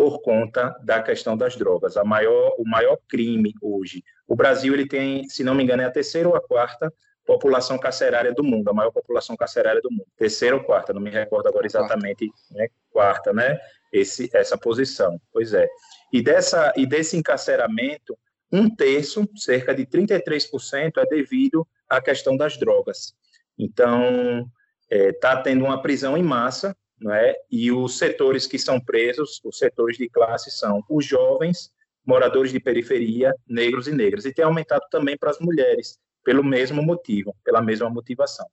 por 0.00 0.22
conta 0.22 0.74
da 0.82 1.02
questão 1.02 1.36
das 1.36 1.56
drogas. 1.56 1.94
A 1.94 2.02
maior, 2.02 2.54
o 2.56 2.66
maior 2.66 2.96
crime 3.06 3.52
hoje. 3.60 4.02
O 4.26 4.34
Brasil 4.34 4.72
ele 4.72 4.88
tem, 4.88 5.28
se 5.28 5.44
não 5.44 5.54
me 5.54 5.62
engano, 5.62 5.82
é 5.82 5.84
a 5.84 5.90
terceira 5.90 6.26
ou 6.26 6.34
a 6.34 6.40
quarta 6.40 6.90
população 7.26 7.78
carcerária 7.78 8.32
do 8.32 8.42
mundo, 8.42 8.70
a 8.70 8.72
maior 8.72 8.90
população 8.92 9.36
carcerária 9.36 9.82
do 9.82 9.90
mundo. 9.90 10.06
Terceira 10.16 10.56
ou 10.56 10.64
quarta, 10.64 10.94
não 10.94 11.02
me 11.02 11.10
recordo 11.10 11.48
agora 11.48 11.66
exatamente, 11.66 12.26
né? 12.50 12.68
quarta, 12.90 13.30
né? 13.34 13.60
Esse, 13.92 14.30
essa 14.32 14.56
posição. 14.56 15.20
Pois 15.30 15.52
é. 15.52 15.68
E, 16.10 16.22
dessa, 16.22 16.72
e 16.78 16.86
desse 16.86 17.18
encarceramento, 17.18 18.16
um 18.50 18.74
terço, 18.74 19.28
cerca 19.36 19.74
de 19.74 19.84
33%, 19.84 20.92
é 20.96 21.04
devido 21.04 21.68
à 21.86 22.00
questão 22.00 22.38
das 22.38 22.56
drogas. 22.56 23.12
Então, 23.58 24.50
está 24.90 24.96
é, 24.96 25.12
tá 25.12 25.42
tendo 25.42 25.66
uma 25.66 25.82
prisão 25.82 26.16
em 26.16 26.22
massa 26.22 26.74
não 27.00 27.14
é? 27.14 27.34
E 27.50 27.72
os 27.72 27.96
setores 27.96 28.46
que 28.46 28.58
são 28.58 28.78
presos, 28.78 29.40
os 29.42 29.58
setores 29.58 29.96
de 29.96 30.08
classe 30.08 30.50
são 30.50 30.84
os 30.88 31.04
jovens, 31.04 31.72
moradores 32.04 32.52
de 32.52 32.60
periferia, 32.60 33.34
negros 33.48 33.88
e 33.88 33.92
negras. 33.92 34.24
E 34.24 34.32
tem 34.32 34.44
aumentado 34.44 34.82
também 34.90 35.16
para 35.16 35.30
as 35.30 35.38
mulheres, 35.38 35.98
pelo 36.22 36.44
mesmo 36.44 36.82
motivo, 36.82 37.34
pela 37.42 37.62
mesma 37.62 37.88
motivação. 37.88 38.46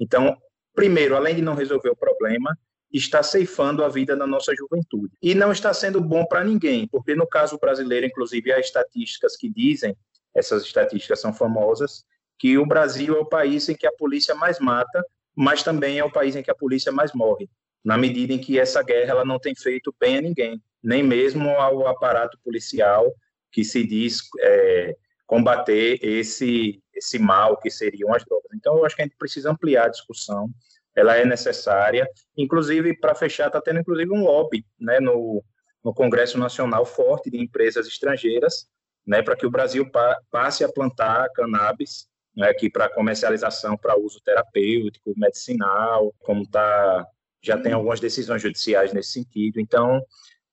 Então, 0.00 0.36
primeiro, 0.74 1.14
além 1.14 1.36
de 1.36 1.42
não 1.42 1.54
resolver 1.54 1.90
o 1.90 1.96
problema, 1.96 2.56
está 2.92 3.22
ceifando 3.22 3.84
a 3.84 3.88
vida 3.88 4.16
da 4.16 4.26
nossa 4.26 4.52
juventude. 4.54 5.14
E 5.22 5.34
não 5.34 5.52
está 5.52 5.72
sendo 5.72 6.00
bom 6.00 6.26
para 6.26 6.44
ninguém, 6.44 6.88
porque 6.88 7.14
no 7.14 7.26
caso 7.26 7.58
brasileiro, 7.58 8.06
inclusive, 8.06 8.52
há 8.52 8.58
estatísticas 8.58 9.36
que 9.36 9.48
dizem, 9.48 9.96
essas 10.34 10.64
estatísticas 10.64 11.20
são 11.20 11.32
famosas, 11.32 12.04
que 12.38 12.58
o 12.58 12.66
Brasil 12.66 13.16
é 13.16 13.20
o 13.20 13.24
país 13.26 13.68
em 13.68 13.74
que 13.74 13.86
a 13.86 13.92
polícia 13.92 14.34
mais 14.34 14.58
mata, 14.58 15.04
mas 15.34 15.62
também 15.62 15.98
é 15.98 16.04
o 16.04 16.10
país 16.10 16.34
em 16.34 16.42
que 16.42 16.50
a 16.50 16.54
polícia 16.54 16.90
mais 16.90 17.12
morre 17.14 17.48
na 17.84 17.98
medida 17.98 18.32
em 18.32 18.38
que 18.38 18.58
essa 18.58 18.82
guerra 18.82 19.10
ela 19.10 19.24
não 19.24 19.38
tem 19.38 19.54
feito 19.54 19.94
bem 19.98 20.18
a 20.18 20.20
ninguém, 20.20 20.62
nem 20.82 21.02
mesmo 21.02 21.50
ao 21.50 21.86
aparato 21.86 22.38
policial 22.44 23.12
que 23.50 23.64
se 23.64 23.86
diz 23.86 24.20
é, 24.40 24.96
combater 25.26 25.98
esse 26.02 26.82
esse 26.94 27.18
mal 27.18 27.56
que 27.56 27.70
seriam 27.70 28.14
as 28.14 28.24
drogas. 28.24 28.50
Então, 28.54 28.76
eu 28.76 28.84
acho 28.84 28.94
que 28.94 29.02
a 29.02 29.04
gente 29.04 29.16
precisa 29.16 29.50
ampliar 29.50 29.86
a 29.86 29.88
discussão, 29.88 30.50
ela 30.94 31.16
é 31.16 31.24
necessária. 31.24 32.08
Inclusive, 32.36 32.96
para 32.98 33.14
fechar, 33.14 33.46
está 33.46 33.60
tendo 33.60 33.80
inclusive 33.80 34.10
um 34.12 34.22
lobby 34.22 34.64
né, 34.78 35.00
no, 35.00 35.42
no 35.82 35.94
Congresso 35.94 36.38
Nacional 36.38 36.84
forte 36.84 37.30
de 37.30 37.38
empresas 37.38 37.86
estrangeiras, 37.86 38.68
né, 39.06 39.22
para 39.22 39.34
que 39.34 39.46
o 39.46 39.50
Brasil 39.50 39.90
pa 39.90 40.16
passe 40.30 40.64
a 40.64 40.72
plantar 40.72 41.28
cannabis 41.30 42.06
né, 42.36 42.48
aqui 42.48 42.70
para 42.70 42.88
comercialização 42.88 43.76
para 43.76 43.98
uso 43.98 44.20
terapêutico, 44.24 45.12
medicinal, 45.16 46.14
como 46.20 46.46
tá, 46.46 47.06
já 47.42 47.58
tem 47.58 47.72
algumas 47.72 48.00
decisões 48.00 48.40
judiciais 48.40 48.92
nesse 48.92 49.12
sentido. 49.12 49.60
Então, 49.60 50.00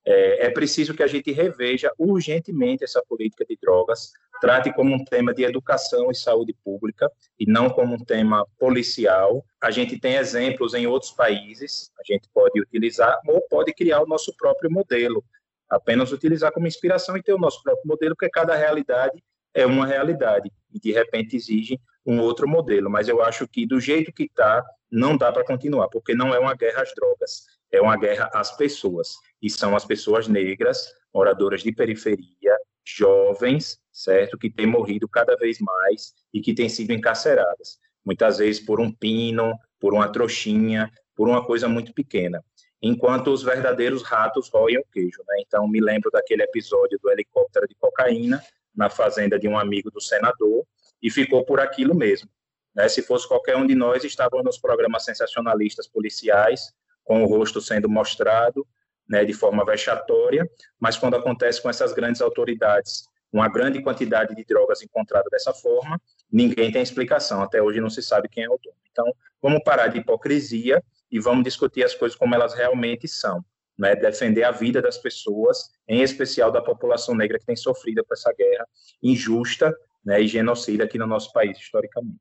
é, 0.05 0.47
é 0.47 0.49
preciso 0.49 0.93
que 0.93 1.03
a 1.03 1.07
gente 1.07 1.31
reveja 1.31 1.91
urgentemente 1.97 2.83
essa 2.83 3.01
política 3.07 3.45
de 3.45 3.57
drogas, 3.61 4.11
trate 4.41 4.73
como 4.73 4.95
um 4.95 5.03
tema 5.03 5.33
de 5.33 5.43
educação 5.43 6.09
e 6.09 6.15
saúde 6.15 6.55
pública 6.63 7.11
e 7.39 7.45
não 7.45 7.69
como 7.69 7.93
um 7.93 8.03
tema 8.03 8.45
policial. 8.57 9.45
A 9.61 9.69
gente 9.69 9.99
tem 9.99 10.15
exemplos 10.15 10.73
em 10.73 10.87
outros 10.87 11.11
países, 11.11 11.91
a 11.99 12.03
gente 12.11 12.27
pode 12.33 12.59
utilizar 12.59 13.19
ou 13.27 13.41
pode 13.49 13.73
criar 13.73 14.01
o 14.01 14.07
nosso 14.07 14.33
próprio 14.35 14.71
modelo, 14.71 15.23
apenas 15.69 16.11
utilizar 16.11 16.51
como 16.51 16.67
inspiração 16.67 17.15
e 17.15 17.21
ter 17.21 17.33
o 17.33 17.39
nosso 17.39 17.61
próprio 17.61 17.87
modelo, 17.87 18.15
porque 18.15 18.31
cada 18.31 18.55
realidade 18.55 19.21
é 19.53 19.65
uma 19.65 19.85
realidade 19.85 20.51
e 20.73 20.79
de 20.79 20.91
repente 20.91 21.35
exige 21.35 21.79
um 22.05 22.19
outro 22.19 22.47
modelo. 22.47 22.89
Mas 22.89 23.07
eu 23.07 23.21
acho 23.21 23.47
que 23.47 23.65
do 23.65 23.79
jeito 23.79 24.11
que 24.11 24.23
está, 24.23 24.63
não 24.91 25.17
dá 25.17 25.31
para 25.31 25.45
continuar, 25.45 25.87
porque 25.89 26.15
não 26.15 26.33
é 26.33 26.39
uma 26.39 26.55
guerra 26.55 26.81
às 26.81 26.93
drogas, 26.95 27.45
é 27.71 27.81
uma 27.81 27.97
guerra 27.97 28.29
às 28.33 28.55
pessoas. 28.55 29.13
E 29.41 29.49
são 29.49 29.75
as 29.75 29.85
pessoas 29.85 30.27
negras, 30.27 30.91
moradoras 31.13 31.61
de 31.61 31.71
periferia, 31.71 32.57
jovens, 32.85 33.79
certo, 33.91 34.37
que 34.37 34.49
têm 34.49 34.65
morrido 34.65 35.07
cada 35.07 35.35
vez 35.35 35.59
mais 35.59 36.13
e 36.33 36.41
que 36.41 36.53
têm 36.53 36.69
sido 36.69 36.91
encarceradas, 36.91 37.77
muitas 38.03 38.39
vezes 38.39 38.59
por 38.59 38.79
um 38.79 38.91
pino, 38.91 39.53
por 39.79 39.93
uma 39.93 40.09
trouxinha, 40.11 40.91
por 41.15 41.27
uma 41.27 41.45
coisa 41.45 41.67
muito 41.67 41.93
pequena. 41.93 42.43
Enquanto 42.81 43.31
os 43.31 43.43
verdadeiros 43.43 44.03
ratos 44.03 44.49
roem 44.49 44.77
o 44.77 44.85
queijo, 44.91 45.21
né? 45.27 45.43
Então 45.45 45.67
me 45.67 45.81
lembro 45.81 46.09
daquele 46.09 46.43
episódio 46.43 46.97
do 47.01 47.11
helicóptero 47.11 47.67
de 47.67 47.75
cocaína 47.75 48.41
na 48.73 48.89
fazenda 48.89 49.37
de 49.37 49.47
um 49.47 49.57
amigo 49.57 49.91
do 49.91 49.99
senador 49.99 50.65
e 51.01 51.09
ficou 51.09 51.45
por 51.45 51.59
aquilo 51.59 51.95
mesmo. 51.95 52.29
Né? 52.75 52.87
Se 52.87 53.01
fosse 53.01 53.27
qualquer 53.27 53.57
um 53.57 53.65
de 53.65 53.75
nós, 53.75 54.03
estava 54.03 54.41
nos 54.43 54.57
programas 54.57 55.03
sensacionalistas 55.05 55.87
policiais, 55.87 56.73
com 57.03 57.23
o 57.23 57.27
rosto 57.27 57.59
sendo 57.59 57.89
mostrado 57.89 58.67
né, 59.07 59.25
de 59.25 59.33
forma 59.33 59.65
vexatória, 59.65 60.47
mas 60.79 60.95
quando 60.95 61.15
acontece 61.15 61.61
com 61.61 61.69
essas 61.69 61.91
grandes 61.91 62.21
autoridades, 62.21 63.05
uma 63.31 63.47
grande 63.47 63.81
quantidade 63.81 64.35
de 64.35 64.43
drogas 64.43 64.81
encontrada 64.81 65.27
dessa 65.31 65.53
forma, 65.53 65.99
ninguém 66.31 66.71
tem 66.71 66.81
explicação. 66.81 67.41
Até 67.41 67.61
hoje 67.61 67.81
não 67.81 67.89
se 67.89 68.01
sabe 68.01 68.29
quem 68.29 68.43
é 68.43 68.49
o 68.49 68.59
dono. 68.63 68.75
Então, 68.91 69.11
vamos 69.41 69.63
parar 69.63 69.87
de 69.87 69.99
hipocrisia 69.99 70.83
e 71.11 71.19
vamos 71.19 71.43
discutir 71.43 71.83
as 71.83 71.95
coisas 71.95 72.17
como 72.17 72.35
elas 72.35 72.53
realmente 72.53 73.07
são 73.07 73.43
né, 73.77 73.95
defender 73.95 74.43
a 74.43 74.51
vida 74.51 74.81
das 74.81 74.97
pessoas, 74.97 75.71
em 75.87 76.01
especial 76.01 76.51
da 76.51 76.61
população 76.61 77.15
negra 77.15 77.39
que 77.39 77.45
tem 77.45 77.55
sofrido 77.55 78.03
com 78.03 78.13
essa 78.13 78.31
guerra 78.33 78.67
injusta 79.01 79.75
né, 80.03 80.21
e 80.21 80.27
genocida 80.27 80.83
aqui 80.83 80.97
no 80.97 81.07
nosso 81.07 81.31
país, 81.31 81.57
historicamente. 81.57 82.19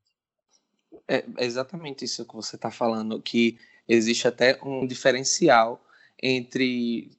É 1.06 1.24
exatamente 1.38 2.04
isso 2.04 2.26
que 2.26 2.34
você 2.34 2.56
está 2.56 2.70
falando, 2.70 3.20
que 3.20 3.58
existe 3.86 4.28
até 4.28 4.58
um 4.62 4.86
diferencial 4.86 5.82
entre 6.22 7.10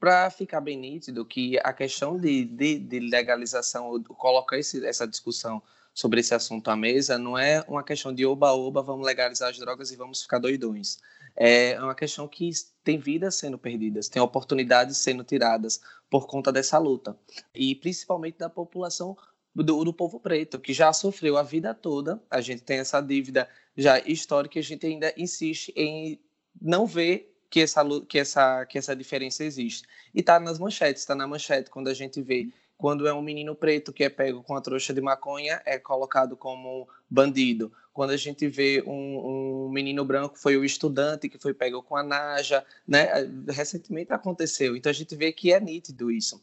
para 0.00 0.30
ficar 0.30 0.60
bem 0.60 0.78
nítido 0.78 1.24
que 1.24 1.58
a 1.62 1.72
questão 1.72 2.18
de, 2.18 2.44
de, 2.44 2.78
de 2.78 3.00
legalização 3.00 4.02
colocar 4.02 4.58
esse, 4.58 4.84
essa 4.86 5.06
discussão 5.06 5.62
sobre 5.92 6.20
esse 6.20 6.34
assunto 6.34 6.68
à 6.68 6.76
mesa 6.76 7.18
não 7.18 7.38
é 7.38 7.64
uma 7.66 7.82
questão 7.82 8.14
de 8.14 8.24
oba-oba, 8.24 8.82
vamos 8.82 9.06
legalizar 9.06 9.50
as 9.50 9.58
drogas 9.58 9.90
e 9.90 9.96
vamos 9.96 10.22
ficar 10.22 10.38
doidões. 10.38 10.98
É 11.34 11.78
uma 11.80 11.94
questão 11.94 12.26
que 12.26 12.50
tem 12.82 12.98
vidas 12.98 13.34
sendo 13.34 13.58
perdidas, 13.58 14.08
tem 14.08 14.22
oportunidades 14.22 14.96
sendo 14.98 15.22
tiradas 15.22 15.80
por 16.08 16.26
conta 16.26 16.50
dessa 16.50 16.78
luta. 16.78 17.16
E 17.54 17.74
principalmente 17.74 18.38
da 18.38 18.48
população 18.48 19.16
do, 19.62 19.84
do, 19.84 19.92
povo 19.92 20.20
preto, 20.20 20.58
que 20.58 20.72
já 20.72 20.92
sofreu 20.92 21.36
a 21.36 21.42
vida 21.42 21.74
toda. 21.74 22.20
A 22.30 22.40
gente 22.40 22.62
tem 22.62 22.78
essa 22.78 23.00
dívida 23.00 23.48
já 23.76 23.98
histórica 23.98 24.58
a 24.58 24.62
gente 24.62 24.86
ainda 24.86 25.12
insiste 25.16 25.72
em 25.76 26.18
não 26.60 26.86
ver 26.86 27.34
que 27.50 27.60
essa, 27.60 27.84
que 28.08 28.18
essa, 28.18 28.66
que 28.66 28.78
essa 28.78 28.94
diferença 28.94 29.44
existe. 29.44 29.86
E 30.14 30.20
está 30.20 30.40
nas 30.40 30.58
manchetes, 30.58 31.02
está 31.02 31.14
na 31.14 31.26
manchete 31.26 31.70
quando 31.70 31.88
a 31.88 31.94
gente 31.94 32.20
vê 32.22 32.48
quando 32.76 33.06
é 33.06 33.14
um 33.14 33.22
menino 33.22 33.54
preto 33.54 33.92
que 33.92 34.04
é 34.04 34.10
pego 34.10 34.42
com 34.42 34.54
a 34.54 34.60
trouxa 34.60 34.92
de 34.92 35.00
maconha, 35.00 35.62
é 35.64 35.78
colocado 35.78 36.36
como 36.36 36.86
bandido. 37.08 37.72
Quando 37.92 38.10
a 38.10 38.16
gente 38.16 38.46
vê 38.48 38.82
um, 38.86 39.66
um 39.66 39.70
menino 39.70 40.04
branco, 40.04 40.38
foi 40.38 40.56
o 40.58 40.64
estudante 40.64 41.28
que 41.28 41.38
foi 41.38 41.54
pego 41.54 41.82
com 41.82 41.96
a 41.96 42.02
naja, 42.02 42.62
né? 42.86 43.08
Recentemente 43.48 44.12
aconteceu. 44.12 44.76
Então 44.76 44.90
a 44.90 44.94
gente 44.94 45.16
vê 45.16 45.32
que 45.32 45.52
é 45.52 45.58
nítido 45.58 46.10
isso. 46.10 46.42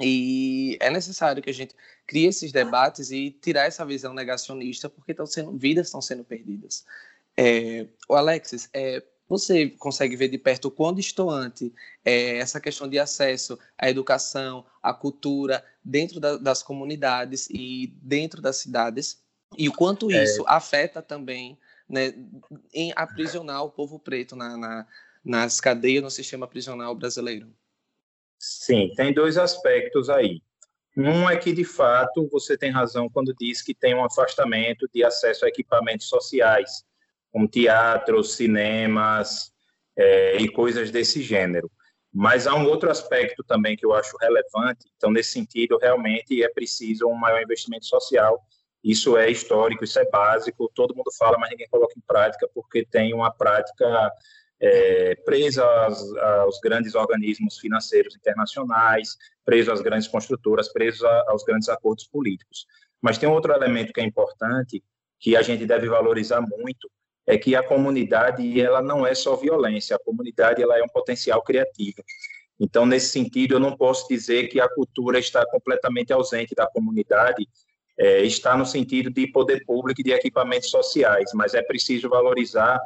E 0.00 0.76
é 0.80 0.90
necessário 0.90 1.42
que 1.42 1.50
a 1.50 1.54
gente 1.54 1.74
crie 2.06 2.26
esses 2.26 2.50
debates 2.50 3.10
e 3.10 3.30
tirar 3.30 3.66
essa 3.66 3.84
visão 3.84 4.14
negacionista, 4.14 4.88
porque 4.88 5.12
estão 5.12 5.26
sendo 5.26 5.52
vidas 5.56 5.86
estão 5.86 6.00
sendo 6.00 6.24
perdidas. 6.24 6.84
É, 7.36 7.86
o 8.08 8.14
Alexis, 8.14 8.68
é, 8.72 9.02
você 9.28 9.70
consegue 9.70 10.16
ver 10.16 10.28
de 10.28 10.38
perto 10.38 10.68
o 10.68 10.70
quão 10.70 10.92
distante 10.92 11.72
é 12.04 12.38
essa 12.38 12.60
questão 12.60 12.88
de 12.88 12.98
acesso 12.98 13.58
à 13.78 13.88
educação, 13.88 14.64
à 14.82 14.92
cultura, 14.92 15.64
dentro 15.84 16.20
da, 16.20 16.36
das 16.36 16.62
comunidades 16.62 17.48
e 17.50 17.94
dentro 18.02 18.42
das 18.42 18.56
cidades, 18.56 19.22
e 19.56 19.68
o 19.68 19.72
quanto 19.72 20.10
é. 20.10 20.22
isso 20.22 20.42
é... 20.42 20.44
afeta 20.48 21.02
também 21.02 21.58
né, 21.88 22.14
em 22.72 22.92
aprisionar 22.96 23.64
o 23.64 23.70
povo 23.70 23.98
preto 23.98 24.34
na, 24.34 24.56
na, 24.56 24.86
nas 25.24 25.60
cadeias 25.60 26.02
no 26.02 26.10
sistema 26.10 26.46
prisional 26.46 26.94
brasileiro. 26.94 27.52
Sim, 28.44 28.92
tem 28.96 29.14
dois 29.14 29.38
aspectos 29.38 30.10
aí. 30.10 30.42
Um 30.96 31.30
é 31.30 31.36
que, 31.36 31.52
de 31.52 31.64
fato, 31.64 32.28
você 32.28 32.58
tem 32.58 32.72
razão 32.72 33.08
quando 33.08 33.32
diz 33.38 33.62
que 33.62 33.72
tem 33.72 33.94
um 33.94 34.04
afastamento 34.04 34.88
de 34.92 35.04
acesso 35.04 35.44
a 35.44 35.48
equipamentos 35.48 36.08
sociais 36.08 36.84
como 37.30 37.48
teatros, 37.48 38.34
cinemas 38.34 39.52
é, 39.96 40.38
e 40.38 40.48
coisas 40.48 40.90
desse 40.90 41.22
gênero. 41.22 41.70
Mas 42.12 42.48
há 42.48 42.56
um 42.56 42.66
outro 42.66 42.90
aspecto 42.90 43.44
também 43.44 43.76
que 43.76 43.86
eu 43.86 43.94
acho 43.94 44.16
relevante. 44.20 44.90
Então, 44.96 45.12
nesse 45.12 45.30
sentido, 45.30 45.78
realmente 45.78 46.42
é 46.42 46.48
preciso 46.48 47.06
um 47.06 47.14
maior 47.14 47.40
investimento 47.40 47.86
social. 47.86 48.44
Isso 48.82 49.16
é 49.16 49.30
histórico, 49.30 49.84
isso 49.84 50.00
é 50.00 50.10
básico. 50.10 50.70
Todo 50.74 50.96
mundo 50.96 51.12
fala, 51.16 51.38
mas 51.38 51.50
ninguém 51.50 51.68
coloca 51.70 51.94
em 51.96 52.02
prática 52.04 52.50
porque 52.52 52.84
tem 52.84 53.14
uma 53.14 53.30
prática 53.30 54.12
é, 54.62 55.16
aos, 55.60 56.16
aos, 56.16 56.60
grandes 56.60 56.94
organismos 56.94 57.58
financeiros 57.58 58.14
internacionais, 58.14 59.16
preso 59.44 59.72
às 59.72 59.80
grandes 59.80 60.06
construtoras, 60.06 60.72
preso 60.72 61.04
a, 61.04 61.24
aos 61.28 61.42
grandes 61.42 61.68
acordos 61.68 62.06
políticos. 62.06 62.66
Mas 63.00 63.18
tem 63.18 63.28
outro 63.28 63.52
elemento 63.52 63.92
que 63.92 64.00
é 64.00 64.04
importante, 64.04 64.82
que 65.18 65.34
a 65.34 65.42
gente 65.42 65.66
deve 65.66 65.88
valorizar 65.88 66.40
muito, 66.40 66.88
é 67.26 67.36
que 67.36 67.56
a 67.56 67.62
comunidade 67.62 68.60
ela 68.60 68.80
não 68.80 69.04
é 69.04 69.14
só 69.14 69.34
violência, 69.34 69.96
a 69.96 69.98
comunidade 69.98 70.62
ela 70.62 70.78
é 70.78 70.82
um 70.82 70.88
potencial 70.88 71.42
criativo. 71.42 72.02
Então, 72.60 72.86
nesse 72.86 73.08
sentido, 73.08 73.54
eu 73.54 73.60
não 73.60 73.76
posso 73.76 74.06
dizer 74.08 74.46
que 74.46 74.60
a 74.60 74.68
cultura 74.68 75.18
está 75.18 75.44
completamente 75.46 76.12
ausente 76.12 76.54
da 76.54 76.68
comunidade, 76.68 77.48
é, 77.98 78.22
está 78.22 78.56
no 78.56 78.64
sentido 78.64 79.10
de 79.10 79.26
poder 79.26 79.64
público 79.64 80.00
e 80.00 80.04
de 80.04 80.12
equipamentos 80.12 80.70
sociais, 80.70 81.30
mas 81.34 81.54
é 81.54 81.62
preciso 81.62 82.08
valorizar 82.08 82.80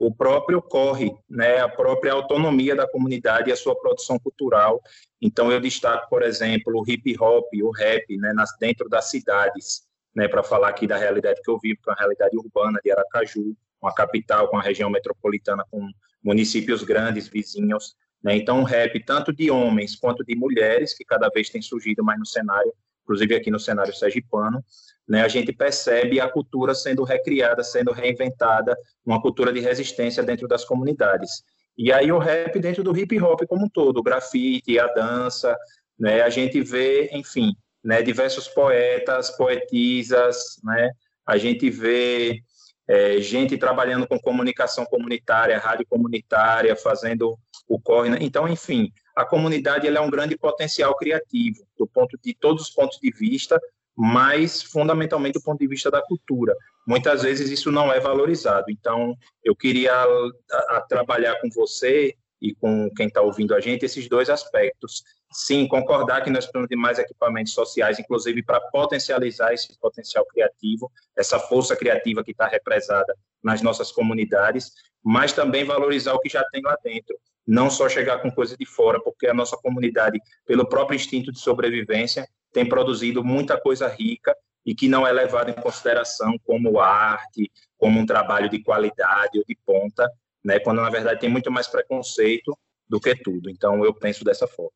o 0.00 0.10
próprio 0.10 0.62
corre, 0.62 1.14
né, 1.28 1.58
a 1.58 1.68
própria 1.68 2.14
autonomia 2.14 2.74
da 2.74 2.88
comunidade 2.88 3.50
e 3.50 3.52
a 3.52 3.56
sua 3.56 3.78
produção 3.78 4.18
cultural. 4.18 4.80
Então, 5.20 5.52
eu 5.52 5.60
destaco, 5.60 6.08
por 6.08 6.22
exemplo, 6.22 6.72
o 6.74 6.90
hip 6.90 7.14
hop, 7.20 7.44
o 7.62 7.70
rap, 7.70 8.16
né, 8.16 8.32
nas, 8.32 8.56
dentro 8.58 8.88
das 8.88 9.10
cidades, 9.10 9.82
né, 10.16 10.26
para 10.26 10.42
falar 10.42 10.70
aqui 10.70 10.86
da 10.86 10.96
realidade 10.96 11.42
que 11.42 11.50
eu 11.50 11.58
vivo, 11.58 11.80
que 11.84 11.90
é 11.90 11.92
a 11.92 11.96
realidade 11.96 12.34
urbana 12.34 12.80
de 12.82 12.90
Aracaju, 12.90 13.54
com 13.78 13.88
a 13.88 13.94
capital, 13.94 14.48
com 14.48 14.56
a 14.56 14.62
região 14.62 14.88
metropolitana, 14.88 15.66
com 15.70 15.86
municípios 16.24 16.82
grandes, 16.82 17.28
vizinhos. 17.28 17.94
Né? 18.22 18.36
Então, 18.36 18.62
o 18.62 18.64
rap, 18.64 18.98
tanto 19.04 19.34
de 19.34 19.50
homens 19.50 19.96
quanto 19.96 20.24
de 20.24 20.34
mulheres, 20.34 20.96
que 20.96 21.04
cada 21.04 21.28
vez 21.28 21.50
tem 21.50 21.60
surgido 21.60 22.02
mais 22.02 22.18
no 22.18 22.26
cenário, 22.26 22.72
inclusive 23.10 23.34
aqui 23.34 23.50
no 23.50 23.58
cenário 23.58 23.92
sergipano, 23.92 24.64
né, 25.08 25.22
a 25.22 25.28
gente 25.28 25.52
percebe 25.52 26.20
a 26.20 26.28
cultura 26.28 26.74
sendo 26.74 27.02
recriada, 27.02 27.64
sendo 27.64 27.90
reinventada, 27.90 28.76
uma 29.04 29.20
cultura 29.20 29.52
de 29.52 29.58
resistência 29.58 30.22
dentro 30.22 30.46
das 30.46 30.64
comunidades. 30.64 31.42
E 31.76 31.92
aí 31.92 32.12
o 32.12 32.18
rap 32.18 32.56
dentro 32.60 32.84
do 32.84 32.96
hip 32.96 33.20
hop 33.20 33.40
como 33.48 33.64
um 33.64 33.68
todo, 33.68 33.98
o 33.98 34.02
grafite, 34.02 34.78
a 34.78 34.86
dança, 34.86 35.56
né, 35.98 36.22
a 36.22 36.30
gente 36.30 36.60
vê, 36.60 37.10
enfim, 37.12 37.52
né, 37.82 38.00
diversos 38.00 38.46
poetas, 38.46 39.36
poetisas, 39.36 40.60
né, 40.62 40.90
a 41.26 41.36
gente 41.36 41.68
vê 41.68 42.40
é, 42.86 43.20
gente 43.20 43.58
trabalhando 43.58 44.06
com 44.06 44.20
comunicação 44.20 44.84
comunitária, 44.84 45.58
rádio 45.58 45.86
comunitária, 45.88 46.76
fazendo 46.76 47.36
o 47.66 47.80
corre. 47.80 48.10
Né? 48.10 48.18
Então, 48.20 48.48
enfim, 48.48 48.92
a 49.14 49.24
comunidade 49.24 49.86
é 49.86 50.00
um 50.00 50.10
grande 50.10 50.36
potencial 50.36 50.96
criativo, 50.96 51.66
do 51.78 51.86
ponto 51.86 52.18
de 52.22 52.34
todos 52.34 52.64
os 52.64 52.70
pontos 52.70 52.98
de 52.98 53.10
vista, 53.10 53.60
mas 53.96 54.62
fundamentalmente 54.62 55.34
do 55.34 55.42
ponto 55.42 55.58
de 55.58 55.66
vista 55.66 55.90
da 55.90 56.02
cultura. 56.02 56.54
Muitas 56.86 57.22
vezes 57.22 57.50
isso 57.50 57.70
não 57.70 57.92
é 57.92 58.00
valorizado. 58.00 58.66
Então, 58.70 59.14
eu 59.44 59.54
queria 59.54 59.92
a, 59.92 60.76
a 60.76 60.80
trabalhar 60.88 61.38
com 61.40 61.50
você 61.50 62.14
e 62.40 62.54
com 62.54 62.90
quem 62.96 63.06
está 63.08 63.20
ouvindo 63.20 63.54
a 63.54 63.60
gente 63.60 63.84
esses 63.84 64.08
dois 64.08 64.30
aspectos. 64.30 65.02
Sim, 65.32 65.68
concordar 65.68 66.24
que 66.24 66.30
nós 66.30 66.44
precisamos 66.44 66.68
de 66.68 66.76
mais 66.76 66.98
equipamentos 66.98 67.52
sociais, 67.52 67.98
inclusive 67.98 68.42
para 68.42 68.60
potencializar 68.60 69.52
esse 69.52 69.78
potencial 69.78 70.24
criativo, 70.26 70.90
essa 71.16 71.38
força 71.38 71.76
criativa 71.76 72.24
que 72.24 72.32
está 72.32 72.46
represada 72.46 73.14
nas 73.42 73.62
nossas 73.62 73.92
comunidades, 73.92 74.72
mas 75.04 75.32
também 75.32 75.64
valorizar 75.64 76.14
o 76.14 76.20
que 76.20 76.28
já 76.28 76.42
tem 76.50 76.62
lá 76.62 76.76
dentro. 76.82 77.16
Não 77.50 77.68
só 77.68 77.88
chegar 77.88 78.22
com 78.22 78.30
coisa 78.30 78.56
de 78.56 78.64
fora, 78.64 79.00
porque 79.02 79.26
a 79.26 79.34
nossa 79.34 79.56
comunidade, 79.56 80.20
pelo 80.46 80.64
próprio 80.64 80.94
instinto 80.94 81.32
de 81.32 81.40
sobrevivência, 81.40 82.24
tem 82.52 82.64
produzido 82.64 83.24
muita 83.24 83.60
coisa 83.60 83.88
rica 83.88 84.36
e 84.64 84.72
que 84.72 84.86
não 84.86 85.04
é 85.04 85.10
levada 85.10 85.50
em 85.50 85.54
consideração 85.54 86.38
como 86.44 86.78
arte, 86.78 87.50
como 87.76 87.98
um 87.98 88.06
trabalho 88.06 88.48
de 88.48 88.62
qualidade 88.62 89.36
ou 89.36 89.44
de 89.44 89.58
ponta, 89.66 90.08
né? 90.44 90.60
Quando 90.60 90.80
na 90.80 90.90
verdade 90.90 91.18
tem 91.18 91.28
muito 91.28 91.50
mais 91.50 91.66
preconceito 91.66 92.56
do 92.88 93.00
que 93.00 93.16
tudo. 93.16 93.50
Então 93.50 93.84
eu 93.84 93.92
penso 93.92 94.24
dessa 94.24 94.46
forma. 94.46 94.70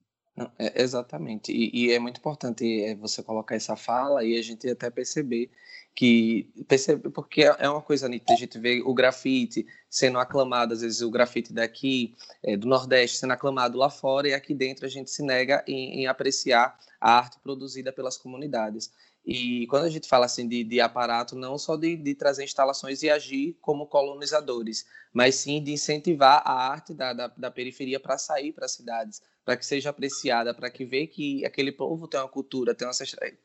É, 0.59 0.83
exatamente. 0.83 1.53
E, 1.53 1.71
e, 1.73 1.93
é 1.93 2.01
muito 2.01 2.19
importante 2.19 2.83
é, 2.83 2.97
você 2.97 3.23
colocar 3.23 3.55
essa 3.55 3.77
fala 3.77 4.25
e 4.25 4.37
a 4.37 4.43
gente 4.43 4.69
até 4.69 4.91
perceber 4.91 5.49
que 5.95 6.51
percebe 6.67 7.09
porque 7.11 7.45
é, 7.45 7.57
é 7.61 7.69
uma 7.69 7.81
coisa 7.81 8.09
nítida 8.09 8.33
a 8.33 8.37
gente 8.37 8.59
vê 8.59 8.83
o 8.85 8.93
grafite 8.93 9.65
sendo 9.89 10.19
aclamado 10.19 10.75
às 10.75 10.81
vezes 10.81 11.01
o 11.01 11.11
grafite 11.11 11.53
daqui 11.53 12.17
é, 12.43 12.57
do 12.57 12.67
Nordeste 12.67 13.19
sendo 13.19 13.33
aclamado 13.33 13.79
lá 13.79 13.89
fora 13.89 14.29
e 14.29 14.35
aqui 14.35 14.55
dentro 14.55 14.87
a 14.87 14.89
gente 14.89 15.11
se 15.11 15.23
nega 15.23 15.65
em, 15.69 16.01
em 16.01 16.07
apreciar 16.07 16.77
a 17.01 17.19
arte 17.19 17.39
produzida 17.39 17.93
pelas 17.93 18.17
comunidades. 18.17 18.91
E 19.27 19.67
quando 19.69 19.85
a 19.85 19.89
gente 19.91 20.07
fala 20.07 20.27
assim 20.27 20.47
de, 20.47 20.63
de 20.65 20.81
aparato, 20.81 21.35
não 21.35 21.57
só 21.57 21.77
de, 21.77 21.97
de, 21.97 22.15
trazer 22.15 22.45
instalações 22.45 23.03
e 23.03 23.09
agir 23.09 23.57
como 23.61 23.87
colonizadores, 23.87 24.87
mas 25.13 25.35
sim 25.37 25.63
de 25.63 25.73
incentivar 25.73 26.43
a 26.45 26.53
arte 26.53 26.93
da, 26.93 27.13
da, 27.13 27.27
da 27.29 27.51
periferia 27.51 27.99
para 27.99 28.19
sair 28.19 28.53
para 28.53 28.67
as 28.67 28.73
cidades, 28.73 29.23
para 29.43 29.57
que 29.57 29.65
seja 29.65 29.91
apreciada, 29.91 30.53
para 30.53 30.71
que 30.71 30.85
vê 30.85 31.07
que 31.07 31.45
aquele 31.45 31.73
povo 31.73 32.07
tem 32.07 32.21
uma 32.21 32.29
cultura, 32.29 32.75
tem 32.75 32.87
uma 32.87 32.95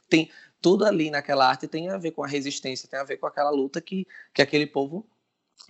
tem 0.10 0.30
tudo 0.62 0.86
ali 0.86 1.10
naquela 1.10 1.48
arte 1.48 1.68
tem 1.68 1.90
a 1.90 1.98
ver 1.98 2.12
com 2.12 2.24
a 2.24 2.28
resistência, 2.28 2.90
tem 2.90 3.00
a 3.00 3.04
ver 3.04 3.18
com 3.18 3.28
aquela 3.28 3.50
luta 3.50 3.82
que, 3.82 4.06
que 4.34 4.42
aquele 4.42 4.68
povo 4.68 5.08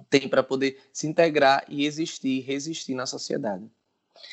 tem 0.10 0.27
para 0.27 0.43
poder 0.43 0.79
se 0.93 1.08
integrar 1.08 1.63
e 1.67 1.86
existir, 1.86 2.41
resistir 2.41 2.93
na 2.93 3.05
sociedade. 3.05 3.69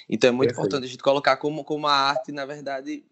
Então 0.08 0.28
é 0.28 0.32
muito 0.32 0.48
Perfeito. 0.48 0.66
importante 0.66 0.84
a 0.84 0.90
gente 0.90 1.02
colocar 1.02 1.36
como, 1.36 1.64
como 1.64 1.86
a 1.86 1.92
arte, 1.92 2.32
na 2.32 2.44
verdade, 2.44 3.04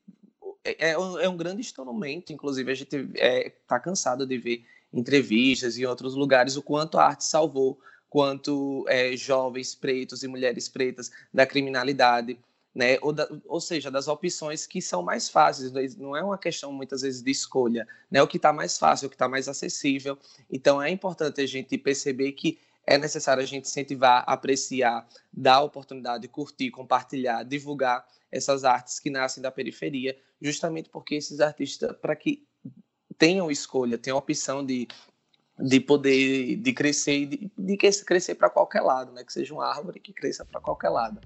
é, 0.65 0.91
é, 0.91 0.99
um, 0.99 1.19
é 1.19 1.29
um 1.29 1.37
grande 1.37 1.61
instrumento, 1.61 2.33
inclusive 2.33 2.71
a 2.71 2.75
gente 2.75 2.97
está 2.97 3.13
é, 3.17 3.51
tá 3.67 3.79
cansado 3.79 4.27
de 4.27 4.39
ver 4.39 4.65
entrevistas 4.93 5.77
e 5.77 5.85
outros 5.85 6.15
lugares 6.15 6.57
o 6.57 6.63
quanto 6.63 6.99
a 6.99 7.07
arte 7.07 7.25
salvou, 7.25 7.79
quanto 8.09 8.85
é, 8.89 9.17
jovens 9.17 9.75
pretos 9.75 10.23
e 10.23 10.29
mulheres 10.29 10.69
pretas 10.69 11.11
da 11.33 11.45
criminalidade, 11.45 12.39
né? 12.75 12.99
Ou, 13.01 13.13
da, 13.13 13.29
ou, 13.47 13.61
seja, 13.61 13.91
das 13.91 14.09
opções 14.09 14.67
que 14.67 14.83
são 14.83 15.03
mais 15.03 15.29
fáceis, 15.29 15.71
né? 15.71 15.87
não 15.97 16.17
é 16.17 16.23
uma 16.23 16.37
questão 16.37 16.73
muitas 16.73 17.03
vezes 17.03 17.23
de 17.23 17.31
escolha, 17.31 17.87
né? 18.11 18.21
O 18.23 18.27
que 18.27 18.37
está 18.37 18.53
mais 18.53 18.77
fácil, 18.77 19.07
o 19.07 19.11
que 19.11 19.15
está 19.15 19.29
mais 19.29 19.49
acessível. 19.49 20.19
Então 20.51 20.83
é 20.83 20.91
importante 20.91 21.41
a 21.41 21.47
gente 21.47 21.79
perceber 21.79 22.33
que 22.33 22.59
é 22.87 22.99
necessário 22.99 23.43
a 23.43 23.47
gente 23.47 23.67
incentivar, 23.67 24.25
apreciar, 24.27 25.07
dar 25.33 25.63
oportunidade, 25.63 26.29
curtir, 26.29 26.71
compartilhar, 26.71 27.43
divulgar 27.45 28.07
essas 28.31 28.65
artes 28.65 28.99
que 28.99 29.09
nascem 29.09 29.43
da 29.43 29.51
periferia, 29.51 30.19
justamente 30.41 30.91
porque 30.91 31.15
esses 31.15 31.41
artistas, 31.41 31.97
para 31.97 32.15
que 32.17 32.47
tenham 33.17 33.51
escolha, 33.51 33.97
tenham 33.97 34.19
opção 34.19 34.67
de, 34.67 34.89
de 35.59 35.81
poder 35.81 36.57
de 36.57 36.73
crescer 36.73 37.27
de, 37.27 37.51
de 37.57 37.77
crescer 37.77 38.35
para 38.35 38.51
qualquer 38.51 38.81
lado, 38.81 39.13
né? 39.13 39.25
que 39.25 39.33
seja 39.33 39.55
uma 39.55 39.67
árvore 39.67 40.01
que 40.01 40.13
cresça 40.13 40.45
para 40.45 40.61
qualquer 40.61 40.91
lado. 40.91 41.21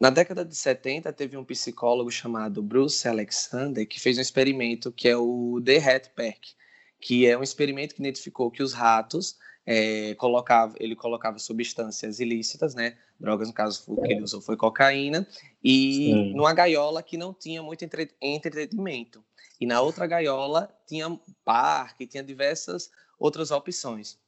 Na 0.00 0.10
década 0.10 0.44
de 0.44 0.54
70, 0.54 1.12
teve 1.12 1.36
um 1.36 1.44
psicólogo 1.44 2.10
chamado 2.10 2.62
Bruce 2.62 3.08
Alexander 3.08 3.86
que 3.86 3.98
fez 3.98 4.16
um 4.16 4.20
experimento 4.20 4.92
que 4.92 5.08
é 5.08 5.16
o 5.16 5.60
The 5.64 5.78
Hat 5.78 6.10
Pack, 6.14 6.54
que 7.00 7.26
é 7.26 7.36
um 7.36 7.42
experimento 7.42 7.96
que 7.96 8.00
identificou 8.00 8.48
que 8.48 8.62
os 8.62 8.72
ratos 8.72 9.36
é, 9.70 10.14
colocava, 10.14 10.74
ele 10.80 10.96
colocava 10.96 11.38
substâncias 11.38 12.20
ilícitas, 12.20 12.74
né? 12.74 12.96
Drogas, 13.20 13.48
no 13.48 13.54
caso, 13.54 13.84
o 13.86 14.00
que 14.00 14.10
ele 14.10 14.22
usou 14.22 14.40
foi 14.40 14.56
cocaína, 14.56 15.28
e 15.62 15.92
Sim. 15.92 16.32
numa 16.34 16.54
gaiola 16.54 17.02
que 17.02 17.18
não 17.18 17.34
tinha 17.34 17.62
muito 17.62 17.82
entre, 17.84 18.10
entretenimento. 18.18 19.22
E 19.60 19.66
na 19.66 19.82
outra 19.82 20.06
gaiola 20.06 20.74
tinha 20.86 21.20
parque, 21.44 22.06
tinha 22.06 22.22
diversas 22.22 22.90
outras 23.18 23.50
opções. 23.50 24.18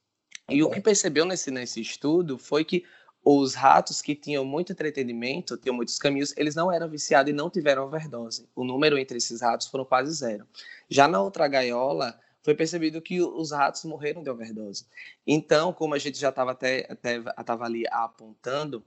E 0.47 0.63
o 0.63 0.69
que 0.69 0.81
percebeu 0.81 1.25
nesse, 1.25 1.51
nesse 1.51 1.81
estudo 1.81 2.37
foi 2.37 2.63
que 2.63 2.85
os 3.25 3.55
ratos 3.55 4.03
que 4.03 4.15
tinham 4.15 4.45
muito 4.45 4.73
entretenimento, 4.73 5.57
tinham 5.57 5.75
muitos 5.75 5.99
caminhos, 5.99 6.35
eles 6.37 6.55
não 6.55 6.71
eram 6.71 6.89
viciados 6.89 7.31
e 7.31 7.35
não 7.35 7.49
tiveram 7.49 7.85
overdose. 7.85 8.47
O 8.55 8.63
número 8.63 8.99
entre 8.99 9.17
esses 9.17 9.41
ratos 9.41 9.69
foram 9.69 9.87
quase 9.87 10.13
zero. 10.13 10.47
Já 10.87 11.09
na 11.09 11.23
outra 11.23 11.49
gaiola, 11.49 12.21
foi 12.43 12.55
percebido 12.55 13.03
que 13.03 13.21
os 13.21 13.53
ratos 13.53 13.85
morreram 13.85 14.23
de 14.23 14.31
overdose. 14.31 14.87
Então, 15.27 15.73
como 15.73 15.95
a 15.95 15.99
gente 15.99 16.19
já 16.19 16.31
estava 16.31 16.53
até, 16.53 16.87
até 16.91 17.21
tava 17.45 17.65
ali 17.65 17.85
apontando, 17.91 18.85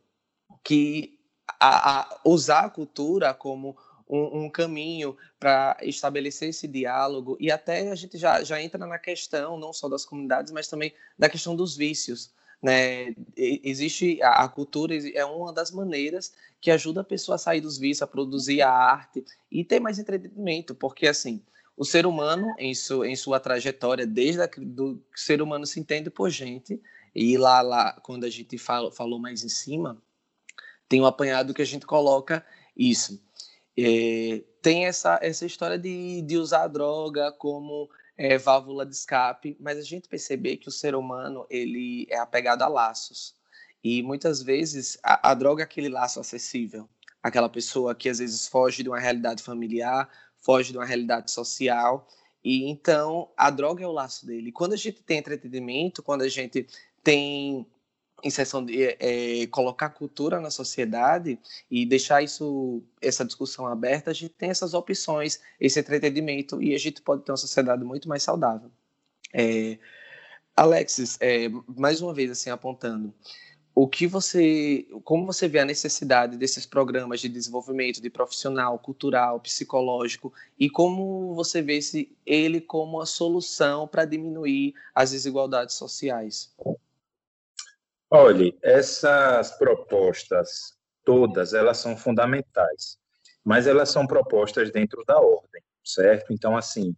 que 0.64 1.20
a, 1.60 2.02
a 2.02 2.20
usar 2.26 2.66
a 2.66 2.70
cultura 2.70 3.34
como 3.34 3.78
um, 4.10 4.44
um 4.44 4.50
caminho 4.50 5.18
para 5.40 5.78
estabelecer 5.82 6.50
esse 6.50 6.68
diálogo 6.68 7.38
e 7.40 7.52
até 7.52 7.90
a 7.90 7.96
gente 7.96 8.18
já, 8.18 8.44
já 8.44 8.62
entra 8.62 8.86
na 8.86 9.00
questão 9.00 9.58
não 9.58 9.74
só 9.74 9.88
das 9.88 10.06
comunidades, 10.06 10.52
mas 10.52 10.68
também 10.68 10.94
da 11.18 11.30
questão 11.30 11.56
dos 11.56 11.76
vícios. 11.76 12.32
Né? 12.62 13.14
Existe 13.36 14.22
a, 14.22 14.44
a 14.44 14.48
cultura 14.48 14.96
é 15.14 15.26
uma 15.26 15.52
das 15.52 15.72
maneiras 15.72 16.34
que 16.62 16.72
ajuda 16.72 17.02
a 17.02 17.06
pessoa 17.06 17.36
a 17.36 17.40
sair 17.40 17.60
dos 17.60 17.78
vícios, 17.78 18.02
a 18.02 18.08
produzir 18.08 18.62
a 18.62 18.72
arte 18.72 19.24
e 19.52 19.64
ter 19.66 19.80
mais 19.80 20.00
entretenimento, 20.00 20.74
porque 20.74 21.08
assim 21.08 21.42
o 21.76 21.84
ser 21.84 22.06
humano, 22.06 22.54
em, 22.58 22.74
su, 22.74 23.04
em 23.04 23.16
sua 23.16 23.40
trajetória, 23.40 24.06
desde 24.06 24.42
a, 24.42 24.50
do 24.58 24.96
que 25.12 25.20
o 25.20 25.22
ser 25.22 25.42
humano 25.42 25.66
se 25.66 25.80
entende 25.80 26.10
por 26.10 26.30
gente, 26.30 26.82
e 27.16 27.38
lá, 27.38 27.62
lá 27.62 27.94
quando 28.04 28.26
a 28.26 28.30
gente 28.30 28.58
fala, 28.58 28.92
falou 28.92 29.20
mais 29.20 29.44
em 29.44 29.50
cima, 29.50 30.02
tem 30.88 31.02
um 31.02 31.06
apanhado 31.06 31.54
que 31.54 31.62
a 31.62 31.66
gente 31.66 31.86
coloca 31.86 32.46
isso. 32.76 33.22
É, 33.78 34.44
tem 34.62 34.86
essa, 34.86 35.20
essa 35.22 35.46
história 35.46 35.78
de, 35.78 36.22
de 36.22 36.38
usar 36.38 36.64
a 36.64 36.68
droga 36.68 37.32
como 37.32 37.90
é, 38.18 38.38
válvula 38.38 38.86
de 38.86 38.96
escape, 38.96 39.58
mas 39.60 39.78
a 39.78 39.82
gente 39.82 40.08
perceber 40.08 40.58
que 40.58 40.68
o 40.68 40.72
ser 40.72 40.96
humano 40.96 41.46
ele 41.50 42.08
é 42.10 42.18
apegado 42.18 42.62
a 42.62 42.68
laços. 42.68 43.36
E 43.84 44.02
muitas 44.02 44.42
vezes 44.42 44.98
a, 45.04 45.32
a 45.32 45.34
droga 45.34 45.64
é 45.64 45.66
aquele 45.66 45.90
laço 45.90 46.20
acessível. 46.20 46.88
Aquela 47.22 47.50
pessoa 47.50 47.96
que 47.96 48.10
às 48.10 48.20
vezes 48.20 48.48
foge 48.48 48.84
de 48.84 48.90
uma 48.90 49.00
realidade 49.00 49.42
familiar, 49.42 50.10
foge 50.44 50.72
de 50.72 50.78
uma 50.78 50.86
realidade 50.86 51.32
social. 51.32 52.08
E 52.44 52.70
então 52.70 53.30
a 53.38 53.50
droga 53.50 53.84
é 53.84 53.88
o 53.88 53.92
laço 53.92 54.26
dele. 54.26 54.52
Quando 54.52 54.74
a 54.74 54.78
gente 54.78 55.02
tem 55.02 55.18
entretenimento, 55.18 56.04
quando 56.04 56.22
a 56.22 56.28
gente 56.28 56.68
tem 57.04 57.66
inserção 58.24 58.66
de 58.66 58.96
é, 59.00 59.48
colocar 59.48 59.90
cultura 59.90 60.40
na 60.40 60.50
sociedade 60.50 61.38
e 61.70 61.86
deixar 61.86 62.22
isso 62.22 62.82
essa 63.02 63.26
discussão 63.26 63.68
aberta, 63.68 64.12
a 64.12 64.14
gente 64.14 64.34
tem 64.34 64.50
essas 64.50 64.74
opções, 64.74 65.42
esse 65.60 65.80
entretenimento 65.80 66.62
e 66.62 66.74
a 66.74 66.78
gente 66.78 67.02
pode 67.02 67.24
ter 67.24 67.32
uma 67.32 67.38
sociedade 67.38 67.84
muito 67.84 68.08
mais 68.08 68.24
saudável. 68.24 68.72
É, 69.34 69.78
Alexis, 70.56 71.18
é, 71.20 71.50
mais 71.68 72.02
uma 72.02 72.14
vez 72.14 72.32
assim 72.32 72.50
apontando, 72.50 73.14
o 73.76 73.88
que 73.88 74.06
você, 74.06 74.86
como 75.04 75.26
você 75.26 75.48
vê 75.48 75.60
a 75.60 75.66
necessidade 75.66 76.38
desses 76.38 76.66
programas 76.66 77.20
de 77.20 77.28
desenvolvimento 77.28 78.02
de 78.02 78.10
profissional, 78.10 78.78
cultural, 78.78 79.40
psicológico 79.40 80.32
e 80.60 80.70
como 80.70 81.34
você 81.34 81.62
vê 81.62 81.82
se 81.82 82.16
ele 82.26 82.62
como 82.62 83.02
a 83.02 83.06
solução 83.06 83.88
para 83.88 84.06
diminuir 84.06 84.76
as 84.94 85.12
desigualdades 85.12 85.76
sociais? 85.76 86.54
Olhe, 88.12 88.56
essas 88.62 89.58
propostas 89.58 90.78
todas, 91.04 91.54
elas 91.54 91.78
são 91.80 91.98
fundamentais, 91.98 93.00
mas 93.44 93.66
elas 93.66 93.90
são 93.90 94.06
propostas 94.06 94.72
dentro 94.72 95.04
da 95.04 95.20
ordem, 95.20 95.64
certo? 95.84 96.32
Então, 96.32 96.56
assim, 96.56 96.96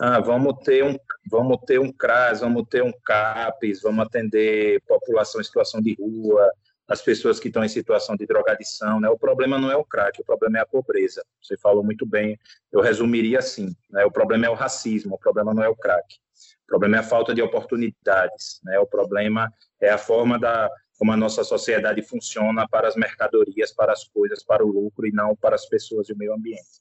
ah, 0.00 0.20
vamos 0.20 0.54
ter 0.64 0.84
um 0.84 0.96
vamos 1.30 1.58
ter 1.66 1.78
um 1.78 1.92
CRAS, 1.92 2.40
vamos 2.40 2.64
ter 2.68 2.82
um 2.82 2.92
CAPES, 3.04 3.82
vamos 3.82 4.06
atender 4.06 4.80
população 4.86 5.40
em 5.40 5.44
situação 5.44 5.80
de 5.80 5.94
rua, 5.94 6.50
as 6.88 7.00
pessoas 7.00 7.38
que 7.38 7.48
estão 7.48 7.64
em 7.64 7.68
situação 7.68 8.16
de 8.16 8.26
drogadição, 8.26 9.00
né? 9.00 9.08
O 9.08 9.18
problema 9.18 9.58
não 9.58 9.70
é 9.70 9.76
o 9.76 9.84
crack, 9.84 10.20
o 10.20 10.24
problema 10.24 10.58
é 10.58 10.60
a 10.60 10.66
pobreza. 10.66 11.24
Você 11.42 11.56
falou 11.56 11.82
muito 11.82 12.04
bem, 12.04 12.38
eu 12.70 12.80
resumiria 12.80 13.38
assim, 13.38 13.74
né? 13.90 14.04
O 14.04 14.10
problema 14.10 14.46
é 14.46 14.50
o 14.50 14.54
racismo, 14.54 15.14
o 15.14 15.18
problema 15.18 15.54
não 15.54 15.62
é 15.62 15.68
o 15.68 15.76
crack. 15.76 16.16
O 16.64 16.66
problema 16.66 16.96
é 16.96 17.00
a 17.00 17.04
falta 17.04 17.34
de 17.34 17.42
oportunidades, 17.42 18.60
né? 18.64 18.78
O 18.78 18.86
problema 18.86 19.52
é 19.80 19.90
a 19.90 19.98
forma 19.98 20.38
da 20.38 20.70
como 20.98 21.10
a 21.10 21.16
nossa 21.16 21.42
sociedade 21.42 22.00
funciona 22.00 22.68
para 22.68 22.86
as 22.86 22.94
mercadorias, 22.94 23.72
para 23.72 23.92
as 23.92 24.04
coisas, 24.04 24.44
para 24.44 24.64
o 24.64 24.70
lucro 24.70 25.04
e 25.04 25.10
não 25.10 25.34
para 25.34 25.56
as 25.56 25.66
pessoas 25.66 26.08
e 26.08 26.12
o 26.12 26.16
meio 26.16 26.32
ambiente. 26.32 26.80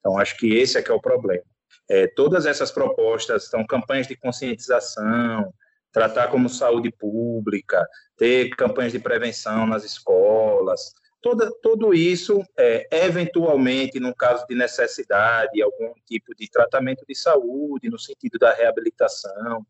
Então, 0.00 0.18
acho 0.18 0.36
que 0.36 0.56
esse 0.56 0.76
é 0.76 0.82
que 0.82 0.90
é 0.90 0.94
o 0.94 1.00
problema. 1.00 1.44
É, 1.90 2.06
todas 2.06 2.46
essas 2.46 2.70
propostas 2.70 3.48
são 3.48 3.66
campanhas 3.66 4.06
de 4.06 4.14
conscientização, 4.14 5.52
tratar 5.90 6.28
como 6.28 6.48
saúde 6.48 6.92
pública, 6.92 7.84
ter 8.16 8.50
campanhas 8.50 8.92
de 8.92 9.00
prevenção 9.00 9.66
nas 9.66 9.84
escolas, 9.84 10.94
toda, 11.20 11.50
tudo 11.60 11.92
isso, 11.92 12.44
é, 12.56 12.86
eventualmente, 12.92 13.98
no 13.98 14.14
caso 14.14 14.46
de 14.48 14.54
necessidade, 14.54 15.60
algum 15.60 15.92
tipo 16.06 16.32
de 16.32 16.48
tratamento 16.48 17.04
de 17.04 17.14
saúde, 17.16 17.90
no 17.90 17.98
sentido 17.98 18.38
da 18.38 18.54
reabilitação, 18.54 19.66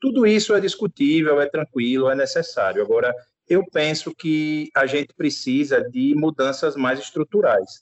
tudo 0.00 0.24
isso 0.24 0.54
é 0.54 0.60
discutível, 0.60 1.40
é 1.40 1.46
tranquilo, 1.46 2.08
é 2.08 2.14
necessário. 2.14 2.82
Agora, 2.82 3.12
eu 3.48 3.64
penso 3.68 4.14
que 4.14 4.70
a 4.76 4.86
gente 4.86 5.12
precisa 5.12 5.82
de 5.82 6.14
mudanças 6.14 6.76
mais 6.76 7.00
estruturais. 7.00 7.80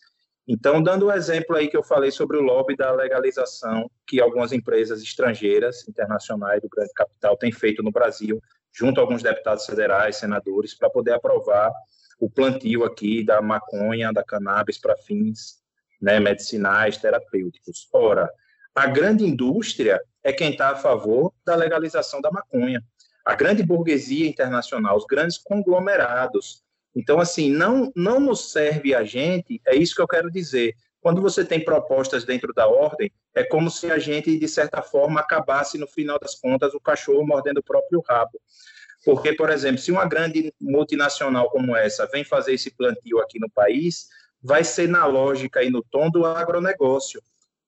Então, 0.53 0.83
dando 0.83 1.07
o 1.07 1.09
um 1.09 1.13
exemplo 1.13 1.57
aí 1.57 1.67
que 1.67 1.77
eu 1.79 1.83
falei 1.83 2.11
sobre 2.11 2.37
o 2.37 2.43
lobby 2.43 2.77
da 2.77 2.93
legalização 2.93 3.91
que 4.07 4.21
algumas 4.21 4.53
empresas 4.53 5.01
estrangeiras, 5.01 5.89
internacionais 5.89 6.61
do 6.61 6.69
grande 6.69 6.93
capital 6.93 7.39
têm 7.39 7.51
feito 7.51 7.83
no 7.83 7.91
Brasil, 7.91 8.39
junto 8.71 9.01
a 9.01 9.03
alguns 9.03 9.23
deputados 9.23 9.65
federais, 9.65 10.17
senadores, 10.17 10.75
para 10.75 10.91
poder 10.91 11.15
aprovar 11.15 11.73
o 12.21 12.29
plantio 12.29 12.85
aqui 12.85 13.25
da 13.25 13.41
maconha, 13.41 14.13
da 14.13 14.23
cannabis 14.23 14.77
para 14.77 14.95
fins 14.95 15.57
né, 15.99 16.21
medicinais, 16.21 16.99
terapêuticos. 16.99 17.89
Ora, 17.91 18.31
a 18.75 18.87
grande 18.87 19.25
indústria 19.25 20.03
é 20.23 20.35
quem 20.35 20.51
está 20.51 20.69
a 20.69 20.77
favor 20.77 21.33
da 21.47 21.55
legalização 21.55 22.21
da 22.21 22.31
maconha. 22.31 22.85
A 23.25 23.35
grande 23.35 23.63
burguesia 23.63 24.29
internacional, 24.29 24.99
os 24.99 25.07
grandes 25.07 25.39
conglomerados, 25.39 26.63
então, 26.95 27.21
assim, 27.21 27.51
não, 27.51 27.91
não 27.97 28.21
nos 28.21 28.53
serve 28.53 28.95
a 28.95 29.03
gente, 29.03 29.61
é 29.67 29.75
isso 29.75 29.95
que 29.95 30.03
eu 30.03 30.09
quero 30.09 30.31
dizer. 30.31 30.75
Quando 31.01 31.21
você 31.21 31.45
tem 31.45 31.65
propostas 31.65 32.25
dentro 32.25 32.53
da 32.53 32.69
ordem, 32.69 33.11
é 33.35 33.43
como 33.43 33.71
se 33.71 33.91
a 33.91 33.99
gente, 33.99 34.39
de 34.39 34.49
certa 34.49 34.83
forma, 34.83 35.21
acabasse, 35.21 35.79
no 35.79 35.89
final 35.89 36.19
das 36.19 36.35
contas, 36.35 36.75
o 36.75 36.81
cachorro 36.81 37.27
mordendo 37.27 37.59
o 37.59 37.63
próprio 37.63 38.03
rabo. 38.07 38.41
Porque, 39.05 39.33
por 39.33 39.51
exemplo, 39.51 39.79
se 39.79 39.91
uma 39.91 40.05
grande 40.07 40.55
multinacional 40.61 41.51
como 41.51 41.75
essa 41.75 42.07
vem 42.07 42.23
fazer 42.23 42.55
esse 42.55 42.71
plantio 42.71 43.19
aqui 43.21 43.41
no 43.41 43.51
país, 43.51 44.07
vai 44.41 44.63
ser 44.63 44.89
na 44.89 45.05
lógica 45.07 45.63
e 45.63 45.71
no 45.71 45.83
tom 45.83 46.09
do 46.09 46.25
agronegócio 46.25 47.21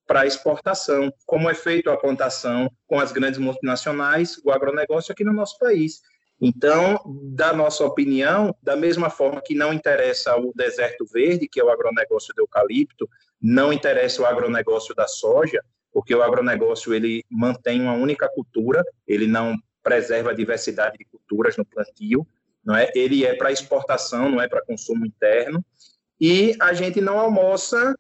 para 0.06 0.26
exportação, 0.26 1.12
como 1.26 1.48
é 1.48 1.54
feito 1.54 1.90
a 1.90 1.96
plantação 1.96 2.70
com 2.86 3.00
as 3.00 3.10
grandes 3.10 3.38
multinacionais, 3.38 4.38
o 4.44 4.50
agronegócio 4.50 5.10
aqui 5.10 5.24
no 5.24 5.32
nosso 5.32 5.58
país. 5.58 6.02
Então, 6.40 7.00
da 7.22 7.52
nossa 7.52 7.84
opinião, 7.84 8.54
da 8.62 8.76
mesma 8.76 9.08
forma 9.08 9.40
que 9.40 9.54
não 9.54 9.72
interessa 9.72 10.36
o 10.36 10.52
deserto 10.54 11.06
verde, 11.06 11.48
que 11.48 11.60
é 11.60 11.64
o 11.64 11.70
agronegócio 11.70 12.34
do 12.34 12.42
eucalipto, 12.42 13.08
não 13.40 13.72
interessa 13.72 14.22
o 14.22 14.26
agronegócio 14.26 14.94
da 14.94 15.06
soja, 15.06 15.62
porque 15.92 16.14
o 16.14 16.22
agronegócio 16.22 16.92
ele 16.92 17.24
mantém 17.30 17.80
uma 17.80 17.92
única 17.92 18.28
cultura, 18.28 18.84
ele 19.06 19.26
não 19.26 19.56
preserva 19.82 20.30
a 20.30 20.34
diversidade 20.34 20.98
de 20.98 21.04
culturas 21.04 21.56
no 21.56 21.64
plantio, 21.64 22.26
não 22.64 22.74
é? 22.74 22.90
Ele 22.94 23.24
é 23.24 23.34
para 23.34 23.52
exportação, 23.52 24.30
não 24.30 24.40
é 24.40 24.48
para 24.48 24.64
consumo 24.64 25.06
interno. 25.06 25.64
E 26.20 26.56
a 26.60 26.72
gente 26.72 27.00
não 27.00 27.18
almoça 27.18 27.94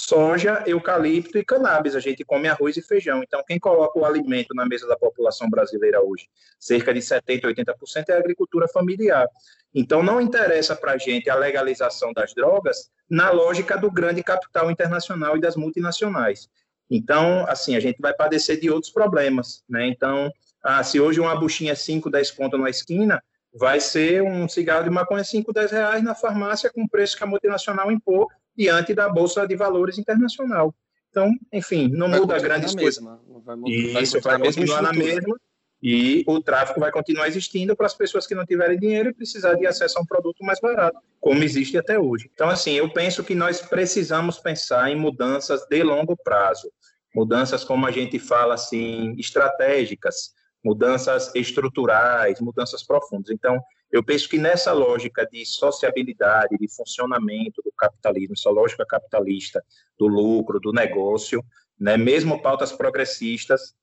soja, 0.00 0.62
eucalipto 0.66 1.38
e 1.38 1.44
cannabis. 1.44 1.94
A 1.94 2.00
gente 2.00 2.24
come 2.24 2.48
arroz 2.48 2.76
e 2.76 2.82
feijão. 2.82 3.22
Então, 3.22 3.42
quem 3.46 3.58
coloca 3.58 3.98
o 3.98 4.04
alimento 4.04 4.54
na 4.54 4.66
mesa 4.66 4.86
da 4.86 4.96
população 4.96 5.48
brasileira 5.48 6.00
hoje, 6.00 6.28
cerca 6.58 6.92
de 6.92 7.00
70%, 7.00 7.42
80% 7.42 8.08
é 8.08 8.12
a 8.14 8.18
agricultura 8.18 8.66
familiar. 8.68 9.26
Então, 9.74 10.02
não 10.02 10.20
interessa 10.20 10.74
para 10.74 10.92
a 10.92 10.98
gente 10.98 11.30
a 11.30 11.34
legalização 11.34 12.12
das 12.12 12.34
drogas 12.34 12.90
na 13.08 13.30
lógica 13.30 13.76
do 13.76 13.90
grande 13.90 14.22
capital 14.22 14.70
internacional 14.70 15.36
e 15.36 15.40
das 15.40 15.56
multinacionais. 15.56 16.48
Então, 16.90 17.44
assim, 17.48 17.76
a 17.76 17.80
gente 17.80 18.00
vai 18.00 18.12
padecer 18.12 18.58
de 18.58 18.70
outros 18.70 18.92
problemas, 18.92 19.62
né? 19.68 19.86
Então, 19.86 20.32
ah, 20.62 20.82
se 20.82 21.00
hoje 21.00 21.20
uma 21.20 21.38
buchinha 21.38 21.72
é 21.72 21.76
5, 21.76 22.10
10 22.10 22.32
conto 22.32 22.58
na 22.58 22.68
esquina, 22.68 23.22
vai 23.54 23.80
ser 23.80 24.22
um 24.22 24.48
cigarro 24.48 24.84
de 24.84 24.90
maconha 24.90 25.22
5, 25.22 25.52
10 25.52 25.70
reais 25.70 26.02
na 26.02 26.14
farmácia 26.14 26.70
com 26.70 26.82
o 26.82 26.88
preço 26.88 27.16
que 27.16 27.22
a 27.22 27.26
multinacional 27.26 27.90
impor 27.90 28.28
diante 28.60 28.94
da 28.94 29.08
Bolsa 29.08 29.46
de 29.46 29.56
Valores 29.56 29.96
Internacional. 29.96 30.74
Então, 31.08 31.32
enfim, 31.50 31.88
não 31.88 32.10
vai 32.10 32.20
muda 32.20 32.38
grandes 32.38 32.74
coisas. 32.74 33.02
Vai, 33.02 33.56
vai 33.56 34.02
Isso 34.02 34.20
vai 34.20 34.38
continuar 34.38 34.82
na 34.82 34.92
mesma 34.92 35.34
e 35.82 36.22
o 36.26 36.42
tráfico 36.42 36.78
vai 36.78 36.92
continuar 36.92 37.26
existindo 37.26 37.74
para 37.74 37.86
as 37.86 37.94
pessoas 37.94 38.26
que 38.26 38.34
não 38.34 38.44
tiverem 38.44 38.78
dinheiro 38.78 39.08
e 39.08 39.14
precisar 39.14 39.54
de 39.54 39.66
acesso 39.66 39.98
a 39.98 40.02
um 40.02 40.04
produto 40.04 40.44
mais 40.44 40.60
barato, 40.60 40.98
como 41.18 41.42
existe 41.42 41.78
até 41.78 41.98
hoje. 41.98 42.30
Então, 42.34 42.50
assim, 42.50 42.72
eu 42.72 42.92
penso 42.92 43.24
que 43.24 43.34
nós 43.34 43.62
precisamos 43.62 44.38
pensar 44.38 44.90
em 44.90 44.96
mudanças 44.96 45.66
de 45.66 45.82
longo 45.82 46.14
prazo, 46.22 46.70
mudanças 47.14 47.64
como 47.64 47.86
a 47.86 47.90
gente 47.90 48.18
fala 48.18 48.54
assim, 48.54 49.14
estratégicas, 49.18 50.34
mudanças 50.62 51.34
estruturais, 51.34 52.38
mudanças 52.42 52.82
profundas. 52.82 53.30
Então, 53.30 53.58
eu 53.92 54.04
penso 54.04 54.28
que 54.28 54.38
nessa 54.38 54.72
lógica 54.72 55.26
de 55.26 55.44
sociabilidade, 55.44 56.56
de 56.56 56.68
funcionamento 56.74 57.60
do 57.62 57.72
capitalismo, 57.72 58.34
essa 58.34 58.50
lógica 58.50 58.86
capitalista 58.86 59.64
do 59.98 60.06
lucro, 60.06 60.60
do 60.60 60.72
negócio, 60.72 61.44
né, 61.78 61.96
mesmo 61.96 62.40
pautas 62.40 62.72
progressistas, 62.72 63.74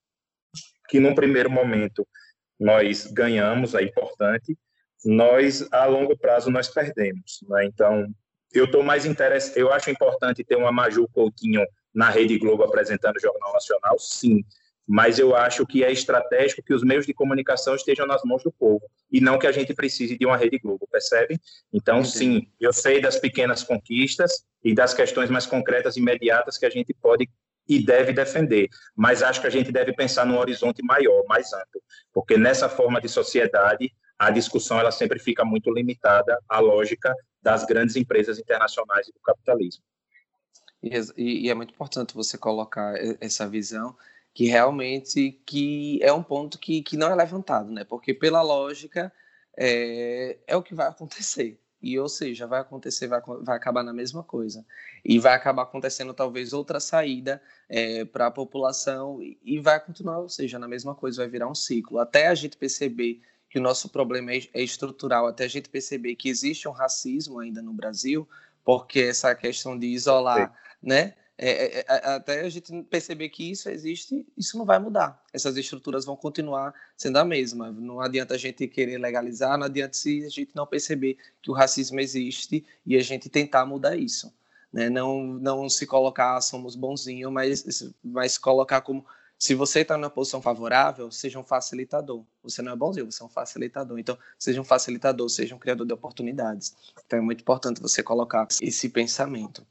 que 0.88 1.00
num 1.00 1.14
primeiro 1.14 1.50
momento 1.50 2.08
nós 2.60 3.06
ganhamos, 3.08 3.76
é 3.76 3.84
importante, 3.84 4.58
nós 5.04 5.68
a 5.72 5.86
longo 5.86 6.18
prazo 6.18 6.50
nós 6.50 6.68
perdemos. 6.68 7.40
Né? 7.48 7.66
Então, 7.66 8.08
eu 8.54 8.66
estou 8.66 8.82
mais 8.82 9.06
interessado, 9.06 9.58
eu 9.58 9.72
acho 9.72 9.92
importante 9.92 10.44
ter 10.44 10.56
uma 10.56 10.72
Maju 10.72 11.08
Coutinho 11.10 11.66
na 11.94 12.10
Rede 12.10 12.38
Globo 12.38 12.64
apresentando 12.64 13.18
o 13.18 13.20
Jornal 13.20 13.54
Nacional, 13.54 14.00
sim, 14.00 14.44
mas 14.88 15.20
eu 15.20 15.36
acho 15.36 15.66
que 15.66 15.84
é 15.84 15.92
estratégico 15.92 16.64
que 16.64 16.74
os 16.74 16.84
meios 16.84 17.06
de 17.06 17.14
comunicação 17.14 17.76
estejam 17.76 18.08
nas 18.08 18.22
mãos 18.24 18.42
do 18.42 18.52
povo 18.52 18.82
e 19.12 19.20
não 19.20 19.38
que 19.38 19.46
a 19.46 19.52
gente 19.52 19.74
precise 19.74 20.18
de 20.18 20.26
uma 20.26 20.38
rede 20.38 20.58
Globo, 20.60 20.88
percebe? 20.90 21.40
Então, 21.74 22.00
Entendi. 22.00 22.18
sim, 22.18 22.52
eu 22.60 22.72
sei 22.72 23.02
das 23.02 23.20
pequenas 23.20 23.64
conquistas 23.64 24.46
e 24.64 24.74
das 24.74 24.94
questões 24.94 25.30
mais 25.30 25.46
concretas 25.46 25.98
e 25.98 26.00
imediatas 26.00 26.58
que 26.58 26.66
a 26.66 26.70
gente 26.70 26.94
pode 26.94 27.30
e 27.68 27.84
deve 27.84 28.14
defender, 28.14 28.70
mas 28.96 29.22
acho 29.22 29.42
que 29.42 29.48
a 29.48 29.50
gente 29.50 29.74
deve 29.74 29.94
pensar 29.94 30.26
num 30.26 30.38
horizonte 30.38 30.82
maior, 30.84 31.26
mais 31.28 31.52
amplo, 31.52 31.82
porque 32.14 32.38
nessa 32.38 32.70
forma 32.70 33.02
de 33.02 33.10
sociedade 33.10 33.92
a 34.18 34.32
discussão 34.32 34.80
ela 34.80 34.90
sempre 34.90 35.20
fica 35.20 35.44
muito 35.44 35.70
limitada 35.72 36.40
à 36.48 36.60
lógica 36.60 37.14
das 37.42 37.66
grandes 37.66 37.96
empresas 37.96 38.40
internacionais 38.40 39.08
e 39.10 39.14
do 39.14 39.20
capitalismo. 39.20 39.84
E, 40.82 41.46
e 41.46 41.50
é 41.50 41.54
muito 41.54 41.74
importante 41.74 42.14
você 42.14 42.38
colocar 42.38 42.94
essa 43.20 43.48
visão 43.48 43.96
que 44.38 44.46
realmente 44.46 45.32
que 45.48 46.00
é 46.04 46.14
um 46.14 46.22
ponto 46.22 46.60
que, 46.60 46.84
que 46.84 46.96
não 46.96 47.10
é 47.10 47.16
levantado, 47.16 47.72
né? 47.72 47.84
Porque 47.84 48.14
pela 48.14 48.40
lógica 48.44 49.12
é, 49.58 50.38
é 50.46 50.56
o 50.56 50.62
que 50.62 50.76
vai 50.76 50.86
acontecer. 50.90 51.60
E, 51.82 51.98
ou 51.98 52.08
seja, 52.08 52.46
vai 52.46 52.60
acontecer, 52.60 53.08
vai, 53.08 53.20
vai 53.42 53.58
acabar 53.58 53.82
na 53.82 53.92
mesma 53.92 54.22
coisa. 54.22 54.64
E 55.04 55.18
vai 55.18 55.34
acabar 55.34 55.64
acontecendo 55.64 56.14
talvez 56.14 56.54
outra 56.54 56.80
saída 56.80 57.42
é, 57.68 58.06
para 58.06 58.28
a 58.28 58.32
população 58.32 59.20
e, 59.24 59.40
e 59.44 59.60
vai 59.60 59.84
continuar, 59.84 60.20
ou 60.20 60.30
seja, 60.30 60.60
na 60.60 60.68
mesma 60.68 60.94
coisa, 60.94 61.24
vai 61.24 61.28
virar 61.28 61.50
um 61.50 61.56
ciclo. 61.56 61.98
Até 61.98 62.28
a 62.28 62.36
gente 62.36 62.58
perceber 62.58 63.20
que 63.50 63.58
o 63.58 63.62
nosso 63.62 63.90
problema 63.90 64.34
é, 64.34 64.42
é 64.54 64.62
estrutural, 64.62 65.26
até 65.26 65.46
a 65.46 65.50
gente 65.50 65.68
perceber 65.68 66.16
que 66.16 66.30
existe 66.30 66.68
um 66.68 66.74
racismo 66.74 67.40
ainda 67.40 67.64
no 67.64 67.74
Brasil, 67.74 68.30
porque 68.64 69.00
essa 69.00 69.34
questão 69.34 69.76
de 69.76 69.88
isolar, 69.88 70.52
Sim. 70.52 70.90
né? 70.90 71.16
É, 71.38 71.80
é, 71.80 71.86
é 71.88 72.16
até 72.16 72.42
a 72.42 72.50
gente 72.50 72.84
perceber 72.84 73.30
que 73.30 73.52
isso 73.52 73.70
existe, 73.70 74.26
isso 74.36 74.58
não 74.58 74.66
vai 74.66 74.80
mudar. 74.80 75.24
Essas 75.32 75.56
estruturas 75.56 76.04
vão 76.04 76.16
continuar 76.16 76.74
sendo 76.96 77.18
a 77.18 77.26
mesma. 77.26 77.72
Não 77.72 78.02
adianta 78.02 78.34
a 78.34 78.38
gente 78.38 78.68
querer 78.68 78.98
legalizar, 78.98 79.58
não 79.58 79.66
adianta 79.66 79.96
se 79.96 80.26
a 80.26 80.30
gente 80.30 80.52
não 80.56 80.66
perceber 80.66 81.18
que 81.42 81.52
o 81.52 81.54
racismo 81.54 82.00
existe 82.00 82.66
e 82.86 82.96
a 82.98 83.04
gente 83.04 83.30
tentar 83.30 83.66
mudar 83.66 83.96
isso. 83.96 84.34
Né? 84.74 84.90
Não, 84.90 85.24
não 85.24 85.70
se 85.70 85.86
colocar, 85.86 86.38
ah, 86.38 86.42
somos 86.42 86.76
bonzinhos, 86.76 87.32
mas, 87.32 87.94
mas 88.04 88.38
colocar 88.38 88.82
como 88.82 89.06
se 89.40 89.54
você 89.54 89.82
está 89.82 89.96
numa 89.96 90.10
posição 90.10 90.42
favorável, 90.42 91.12
seja 91.12 91.38
um 91.38 91.44
facilitador. 91.44 92.24
Você 92.42 92.62
não 92.64 92.72
é 92.72 92.76
bonzinho, 92.76 93.06
você 93.06 93.22
é 93.22 93.26
um 93.26 93.30
facilitador. 93.30 94.00
Então, 94.00 94.18
seja 94.38 94.60
um 94.60 94.64
facilitador, 94.64 95.30
seja 95.30 95.54
um 95.54 95.60
criador 95.60 95.86
de 95.86 95.94
oportunidades. 95.94 96.76
Então, 97.06 97.20
é 97.20 97.22
muito 97.22 97.42
importante 97.42 97.80
você 97.80 98.02
colocar 98.02 98.48
esse 98.62 98.90
pensamento. 98.90 99.66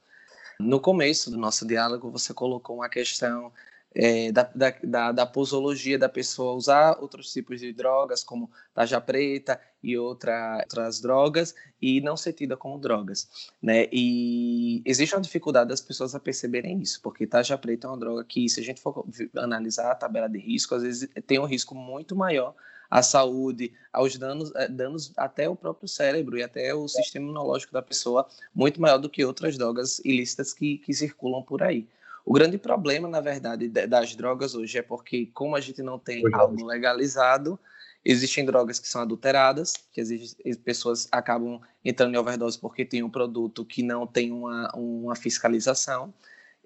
No 0.59 0.81
começo 0.81 1.31
do 1.31 1.37
nosso 1.37 1.66
diálogo, 1.66 2.11
você 2.11 2.33
colocou 2.33 2.77
uma 2.77 2.88
questão 2.88 3.53
é, 3.95 4.31
da, 4.31 4.42
da, 4.55 4.75
da, 4.83 5.12
da, 5.12 5.27
posologia 5.27 5.99
da 5.99 6.09
pessoa 6.09 6.55
usar 6.55 6.99
outros 7.01 7.33
tipos 7.33 7.61
de 7.61 7.73
drogas, 7.73 8.23
como 8.23 8.51
taja 8.75 9.01
preta 9.01 9.59
e 9.83 9.97
outra, 9.97 10.59
outras 10.62 11.01
drogas, 11.01 11.55
e 11.81 12.01
não 12.03 12.14
ser 12.14 12.35
tida 12.35 12.57
como 12.59 12.79
drogas. 12.79 13.51
Né? 13.62 13.88
E 13.90 14.83
existe 14.85 15.14
uma 15.14 15.23
dificuldade 15.23 15.71
das 15.71 15.81
pessoas 15.81 16.14
a 16.14 16.21
perceberem 16.21 16.81
isso, 16.81 17.01
porque 17.03 17.27
taja 17.27 17.57
preta 17.57 17.87
é 17.87 17.90
uma 17.90 17.99
droga 17.99 18.23
que, 18.25 18.49
se 18.51 18.61
a 18.61 18.62
gente 18.62 18.83
for 18.83 19.07
analisar 19.37 19.90
a 19.90 19.95
tabela 19.95 20.29
de 20.29 20.38
risco, 20.38 20.75
às 20.75 20.83
vezes 20.83 21.09
tem 21.27 21.38
um 21.38 21.47
risco 21.47 21.75
muito 21.75 22.14
maior 22.14 22.55
à 22.90 23.03
saúde, 23.03 23.72
aos 23.92 24.16
danos, 24.16 24.53
eh, 24.55 24.68
danos 24.68 25.12
até 25.16 25.49
o 25.49 25.57
próprio 25.57 25.88
cérebro 25.88 26.38
e 26.38 26.42
até 26.42 26.75
o 26.75 26.87
sistema 26.88 27.27
imunológico 27.27 27.72
da 27.72 27.83
pessoa, 27.83 28.27
muito 28.55 28.81
maior 28.81 28.99
do 28.99 29.11
que 29.11 29.25
outras 29.25 29.57
drogas 29.57 29.99
ilícitas 30.05 30.53
que, 30.53 30.79
que 30.79 30.94
circulam 30.94 31.42
por 31.42 31.62
aí. 31.62 31.88
O 32.25 32.33
grande 32.33 32.59
problema, 32.59 33.07
na 33.07 33.20
verdade, 33.20 33.68
das 33.68 34.16
drogas 34.16 34.55
hoje 34.55 34.79
é 34.79 34.83
porque, 34.83 35.27
como 35.27 35.55
a 35.55 35.61
gente 35.61 35.81
não 35.81 35.96
tem 35.96 36.25
algo 36.35 36.64
legalizado, 36.66 37.57
existem 38.05 38.44
drogas 38.44 38.81
que 38.81 38.88
são 38.88 39.01
adulteradas, 39.03 39.75
que 39.92 40.01
as 40.01 40.57
pessoas 40.64 41.09
acabam 41.12 41.61
entrando 41.85 42.14
em 42.14 42.18
overdose 42.18 42.59
porque 42.59 42.85
tem 42.85 43.03
um 43.03 43.11
produto 43.11 43.64
que 43.64 43.83
não 43.83 44.07
tem 44.07 44.33
uma, 44.33 44.70
uma 44.75 45.14
fiscalização. 45.14 46.12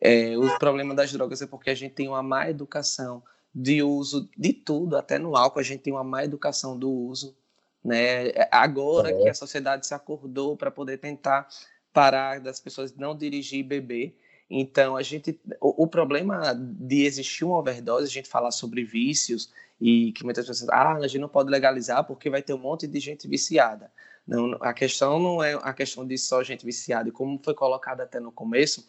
É, 0.01 0.37
o 0.37 0.59
problema 0.59 0.95
das 0.95 1.13
drogas 1.13 1.43
é 1.43 1.47
porque 1.47 1.69
a 1.69 1.75
gente 1.75 1.93
tem 1.93 2.09
uma 2.09 2.23
má 2.23 2.49
educação 2.49 3.23
de 3.55 3.83
uso 3.83 4.29
de 4.37 4.53
tudo, 4.53 4.97
até 4.97 5.19
no 5.19 5.37
álcool 5.37 5.61
a 5.61 5.63
gente 5.65 5.83
tem 5.83 5.93
uma 5.93 6.05
má 6.05 6.25
educação 6.25 6.79
do 6.79 6.91
uso, 6.91 7.37
né? 7.85 8.33
Agora 8.51 9.11
é. 9.11 9.23
que 9.23 9.29
a 9.29 9.35
sociedade 9.35 9.87
se 9.87 9.95
acordou 9.95 10.57
para 10.57 10.71
poder 10.71 10.99
tentar 10.99 11.49
parar 11.93 12.41
das 12.41 12.61
pessoas 12.61 12.95
não 12.95 13.17
dirigir 13.17 13.61
e 13.61 13.65
beber, 13.65 14.17
então 14.51 14.97
a 14.97 15.03
gente, 15.03 15.41
o, 15.61 15.85
o, 15.85 15.87
problema 15.87 16.53
de 16.55 17.05
existir 17.05 17.45
uma 17.45 17.59
overdose, 17.59 18.07
a 18.07 18.11
gente 18.11 18.29
falar 18.29 18.51
sobre 18.51 18.83
vícios 18.83 19.53
e 19.81 20.11
que 20.13 20.25
muitas 20.25 20.45
pessoas, 20.45 20.69
ah, 20.71 20.97
a 20.97 21.07
gente 21.07 21.21
não 21.21 21.29
pode 21.29 21.49
legalizar 21.49 22.05
porque 22.05 22.29
vai 22.29 22.43
ter 22.43 22.53
um 22.53 22.59
monte 22.59 22.87
de 22.89 22.99
gente 22.99 23.29
viciada. 23.29 23.93
Não, 24.27 24.57
a 24.61 24.73
questão 24.73 25.21
não 25.21 25.43
é 25.43 25.55
a 25.55 25.73
questão 25.73 26.07
de 26.07 26.19
só 26.19 26.43
gente 26.43 26.65
viciada, 26.65 27.09
e 27.09 27.13
como 27.13 27.41
foi 27.43 27.55
colocado 27.55 28.01
até 28.01 28.19
no 28.19 28.33
começo, 28.33 28.89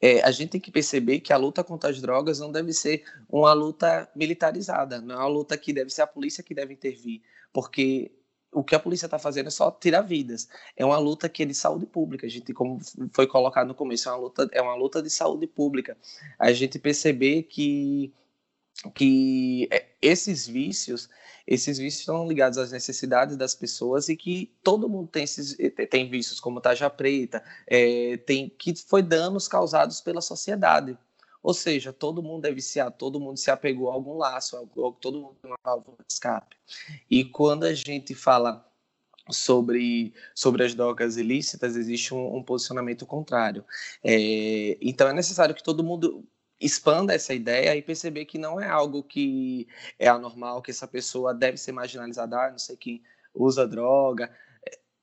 é, 0.00 0.22
a 0.22 0.30
gente 0.30 0.50
tem 0.50 0.60
que 0.60 0.70
perceber 0.70 1.20
que 1.20 1.32
a 1.32 1.36
luta 1.36 1.64
contra 1.64 1.90
as 1.90 2.00
drogas 2.00 2.38
não 2.38 2.50
deve 2.52 2.72
ser 2.72 3.04
uma 3.28 3.52
luta 3.52 4.08
militarizada, 4.14 5.00
não 5.00 5.14
é 5.14 5.18
uma 5.18 5.26
luta 5.28 5.56
que 5.56 5.72
deve 5.72 5.90
ser 5.90 6.02
a 6.02 6.06
polícia 6.06 6.42
que 6.42 6.54
deve 6.54 6.74
intervir, 6.74 7.22
porque 7.52 8.12
o 8.54 8.62
que 8.62 8.74
a 8.74 8.78
polícia 8.78 9.06
está 9.06 9.18
fazendo 9.18 9.48
é 9.48 9.50
só 9.50 9.70
tirar 9.70 10.02
vidas. 10.02 10.48
É 10.76 10.84
uma 10.84 10.98
luta 10.98 11.28
que 11.28 11.42
é 11.42 11.46
de 11.46 11.54
saúde 11.54 11.86
pública. 11.86 12.24
A 12.24 12.30
gente, 12.30 12.52
como 12.52 12.78
foi 13.12 13.26
colocado 13.26 13.66
no 13.66 13.74
começo, 13.74 14.08
é 14.08 14.12
uma 14.12 14.18
luta, 14.18 14.48
é 14.52 14.62
uma 14.62 14.76
luta 14.76 15.02
de 15.02 15.10
saúde 15.10 15.46
pública. 15.48 15.96
A 16.38 16.52
gente 16.52 16.78
perceber 16.78 17.42
que 17.42 18.12
que 18.94 19.68
é, 19.70 19.86
esses 20.02 20.46
vícios, 20.46 21.08
esses 21.46 21.78
vícios 21.78 22.00
estão 22.00 22.26
ligados 22.26 22.58
às 22.58 22.72
necessidades 22.72 23.36
das 23.36 23.54
pessoas 23.54 24.08
e 24.08 24.16
que 24.16 24.52
todo 24.62 24.88
mundo 24.88 25.08
tem 25.08 25.24
esses 25.24 25.56
tem 25.90 26.08
vícios 26.08 26.40
como 26.40 26.60
taja 26.60 26.88
preta, 26.88 27.42
é, 27.66 28.16
tem 28.18 28.48
que 28.48 28.74
foi 28.74 29.02
danos 29.02 29.46
causados 29.46 30.00
pela 30.00 30.20
sociedade. 30.20 30.96
Ou 31.42 31.52
seja, 31.52 31.92
todo 31.92 32.22
mundo 32.22 32.46
é 32.46 32.52
viciado, 32.52 32.94
todo 32.96 33.20
mundo 33.20 33.36
se 33.36 33.50
apegou 33.50 33.90
a 33.90 33.94
algum 33.94 34.16
laço, 34.16 34.56
todo 34.98 35.20
mundo 35.20 35.36
tem 35.42 35.50
uma 35.50 35.58
válvula 35.62 35.98
de 35.98 36.14
escape. 36.14 36.56
E 37.10 37.22
quando 37.22 37.64
a 37.64 37.74
gente 37.74 38.14
fala 38.14 38.66
sobre, 39.30 40.14
sobre 40.34 40.64
as 40.64 40.74
drogas 40.74 41.18
ilícitas, 41.18 41.76
existe 41.76 42.14
um, 42.14 42.36
um 42.36 42.42
posicionamento 42.42 43.04
contrário. 43.04 43.62
É, 44.02 44.78
então 44.80 45.06
é 45.06 45.12
necessário 45.12 45.54
que 45.54 45.62
todo 45.62 45.84
mundo 45.84 46.24
expanda 46.64 47.14
essa 47.14 47.34
ideia 47.34 47.76
e 47.76 47.82
perceber 47.82 48.24
que 48.24 48.38
não 48.38 48.60
é 48.60 48.68
algo 48.68 49.02
que 49.02 49.68
é 49.98 50.08
anormal, 50.08 50.62
que 50.62 50.70
essa 50.70 50.88
pessoa 50.88 51.34
deve 51.34 51.58
ser 51.58 51.72
marginalizada, 51.72 52.36
ah, 52.38 52.50
não 52.50 52.58
sei 52.58 52.76
quem 52.76 53.02
usa 53.34 53.66
droga. 53.66 54.30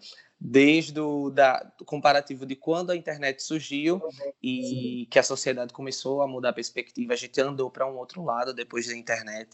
desde 0.47 1.01
o 1.01 1.31
da, 1.31 1.73
comparativo 1.87 2.45
de 2.45 2.55
quando 2.55 2.91
a 2.91 2.97
internet 2.97 3.43
surgiu 3.43 4.03
e 4.43 5.09
que 5.11 5.19
a 5.19 5.23
sociedade 5.23 5.73
começou 5.73 6.21
a 6.21 6.29
mudar 6.29 6.51
a 6.51 6.53
perspectiva, 6.53 7.15
a 7.15 7.17
gente 7.17 7.41
andou 7.41 7.71
para 7.71 7.91
um 7.91 7.97
outro 7.97 8.23
lado 8.23 8.53
depois 8.53 8.87
da 8.87 8.95
internet. 8.95 9.49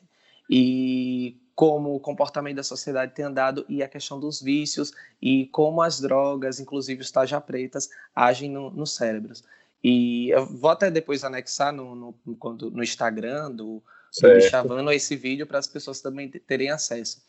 E 0.51 1.37
como 1.55 1.95
o 1.95 2.01
comportamento 2.01 2.57
da 2.57 2.65
sociedade 2.65 3.15
tem 3.15 3.25
andado 3.25 3.65
e 3.69 3.85
a 3.85 3.89
questão 3.89 4.19
dos 4.19 4.43
vícios 4.43 4.93
e 5.23 5.47
como 5.47 5.81
as 5.81 6.01
drogas, 6.01 6.59
inclusive 6.59 7.03
os 7.03 7.11
taja 7.13 7.41
pretas, 7.41 7.89
agem 8.13 8.51
no, 8.51 8.69
nos 8.73 8.97
cérebros. 8.97 9.45
E 9.85 10.31
eu 10.31 10.45
vou 10.45 10.71
até 10.71 10.91
depois 10.91 11.23
anexar 11.23 11.73
no, 11.73 11.95
no, 11.95 12.15
no 12.27 12.83
Instagram 12.83 13.53
do, 13.53 13.81
do 14.21 14.41
Chavano 14.41 14.91
esse 14.91 15.15
vídeo 15.15 15.47
para 15.47 15.61
as 15.61 15.69
pessoas 15.69 16.01
também 16.01 16.29
terem 16.29 16.69
acesso 16.69 17.23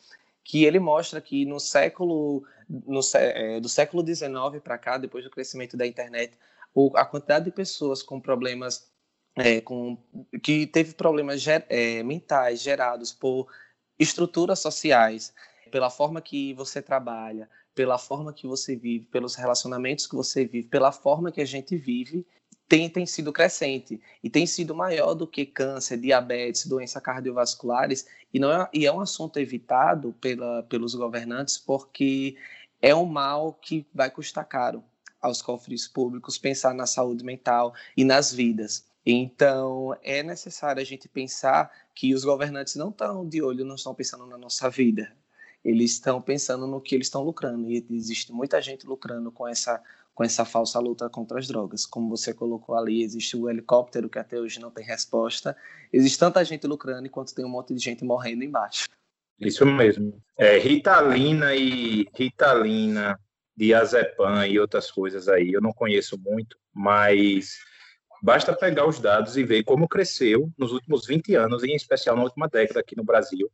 que 0.43 0.65
ele 0.65 0.80
mostra 0.80 1.21
que 1.21 1.45
no 1.45 1.60
século 1.60 2.43
no, 2.69 3.01
é, 3.15 3.60
do 3.60 3.69
século 3.69 4.06
XIX 4.06 4.62
para 4.63 4.77
cá, 4.77 4.97
depois 4.97 5.23
do 5.23 5.30
crescimento 5.30 5.75
da 5.75 5.86
internet, 5.86 6.38
o, 6.73 6.91
a 6.95 7.06
quantidade 7.06 7.45
de 7.45 7.51
pessoas 7.51 8.01
com 8.01 8.19
problemas 8.19 8.89
é, 9.36 9.62
com, 9.62 9.97
que 10.43 10.67
teve 10.67 10.93
problemas 10.93 11.41
ger, 11.41 11.65
é, 11.69 12.04
mentais 12.04 12.62
gerados 12.62 13.12
por 13.12 13.47
estruturas 13.97 14.60
sociais, 14.60 15.34
pela 15.69 15.89
forma 15.89 16.21
que 16.21 16.54
você 16.54 16.82
trabalha, 16.82 17.49
pela 17.73 17.97
forma 17.97 18.34
que 18.34 18.45
você 18.45 18.75
vive, 18.75 19.06
pelos 19.06 19.36
relacionamentos 19.36 20.06
que 20.06 20.15
você 20.15 20.45
vive, 20.45 20.67
pela 20.67 20.91
forma 20.91 21.32
que 21.32 21.41
a 21.41 21.45
gente 21.45 21.77
vive, 21.77 22.25
tem, 22.71 22.89
tem 22.89 23.05
sido 23.05 23.34
crescente 23.34 23.99
e 24.23 24.29
tem 24.29 24.47
sido 24.47 24.73
maior 24.73 25.13
do 25.13 25.27
que 25.27 25.45
câncer, 25.45 25.97
diabetes, 25.97 26.65
doenças 26.65 27.03
cardiovasculares 27.03 28.07
e 28.34 28.39
não 28.39 28.49
é, 28.49 28.69
e 28.71 28.86
é 28.86 28.93
um 28.93 29.01
assunto 29.01 29.38
evitado 29.39 30.15
pela, 30.21 30.63
pelos 30.63 30.95
governantes 30.95 31.57
porque 31.57 32.38
é 32.81 32.95
um 32.95 33.05
mal 33.05 33.51
que 33.62 33.86
vai 33.93 34.10
custar 34.10 34.45
caro 34.45 34.81
aos 35.21 35.41
cofres 35.41 35.86
públicos 35.86 36.38
pensar 36.38 36.73
na 36.73 36.86
saúde 36.86 37.25
mental 37.25 37.73
e 37.97 38.05
nas 38.05 38.31
vidas. 38.31 38.86
Então, 39.05 39.93
é 40.01 40.23
necessário 40.23 40.81
a 40.81 40.86
gente 40.86 41.10
pensar 41.10 41.69
que 41.93 42.13
os 42.13 42.23
governantes 42.23 42.75
não 42.75 42.89
estão 42.89 43.27
de 43.27 43.43
olho, 43.43 43.65
não 43.65 43.75
estão 43.75 43.93
pensando 43.93 44.25
na 44.25 44.38
nossa 44.38 44.69
vida. 44.69 45.12
Eles 45.63 45.91
estão 45.91 46.21
pensando 46.21 46.65
no 46.65 46.79
que 46.79 46.95
eles 46.95 47.07
estão 47.07 47.21
lucrando. 47.21 47.69
E 47.69 47.86
existe 47.89 48.31
muita 48.31 48.62
gente 48.62 48.88
lucrando 48.88 49.29
com 49.29 49.45
essa 49.45 49.84
com 50.13 50.24
essa 50.24 50.45
falsa 50.45 50.80
luta 50.80 51.10
contra 51.10 51.39
as 51.39 51.47
drogas. 51.47 51.86
Como 51.86 52.10
você 52.10 52.34
colocou 52.34 52.76
ali, 52.76 53.04
existe 53.04 53.38
o 53.38 53.50
helicóptero 53.50 54.10
que 54.10 54.19
até 54.19 54.39
hoje 54.39 54.60
não 54.60 54.71
tem 54.71 54.86
resposta. 54.86 55.56
Existe 55.91 56.19
tanta 56.19 56.43
gente 56.43 56.67
lucrando 56.67 57.08
enquanto 57.08 57.34
tem 57.34 57.45
um 57.45 57.50
monte 57.50 57.74
de 57.74 57.84
gente 57.84 58.04
morrendo 58.04 58.43
embaixo. 58.43 58.88
Isso 59.39 59.65
mesmo. 59.65 60.21
É, 60.38 60.58
Ritalina 60.60 61.56
e 61.56 62.08
Ritalina, 62.13 63.19
diazepam 63.56 64.45
e 64.45 64.60
outras 64.60 64.91
coisas 64.91 65.28
aí, 65.28 65.52
eu 65.52 65.62
não 65.62 65.74
conheço 65.74 66.17
muito, 66.19 66.58
mas 66.74 67.58
basta 68.21 68.56
pegar 68.56 68.88
os 68.88 69.00
dados 69.00 69.36
e 69.38 69.43
ver 69.43 69.63
como 69.63 69.88
cresceu 69.88 70.52
nos 70.58 70.71
últimos 70.71 71.06
20 71.06 71.36
anos, 71.36 71.63
em 71.63 71.76
especial 71.76 72.15
na 72.15 72.24
última 72.24 72.47
década 72.47 72.80
aqui 72.80 72.95
no 72.95 73.04
Brasil, 73.04 73.52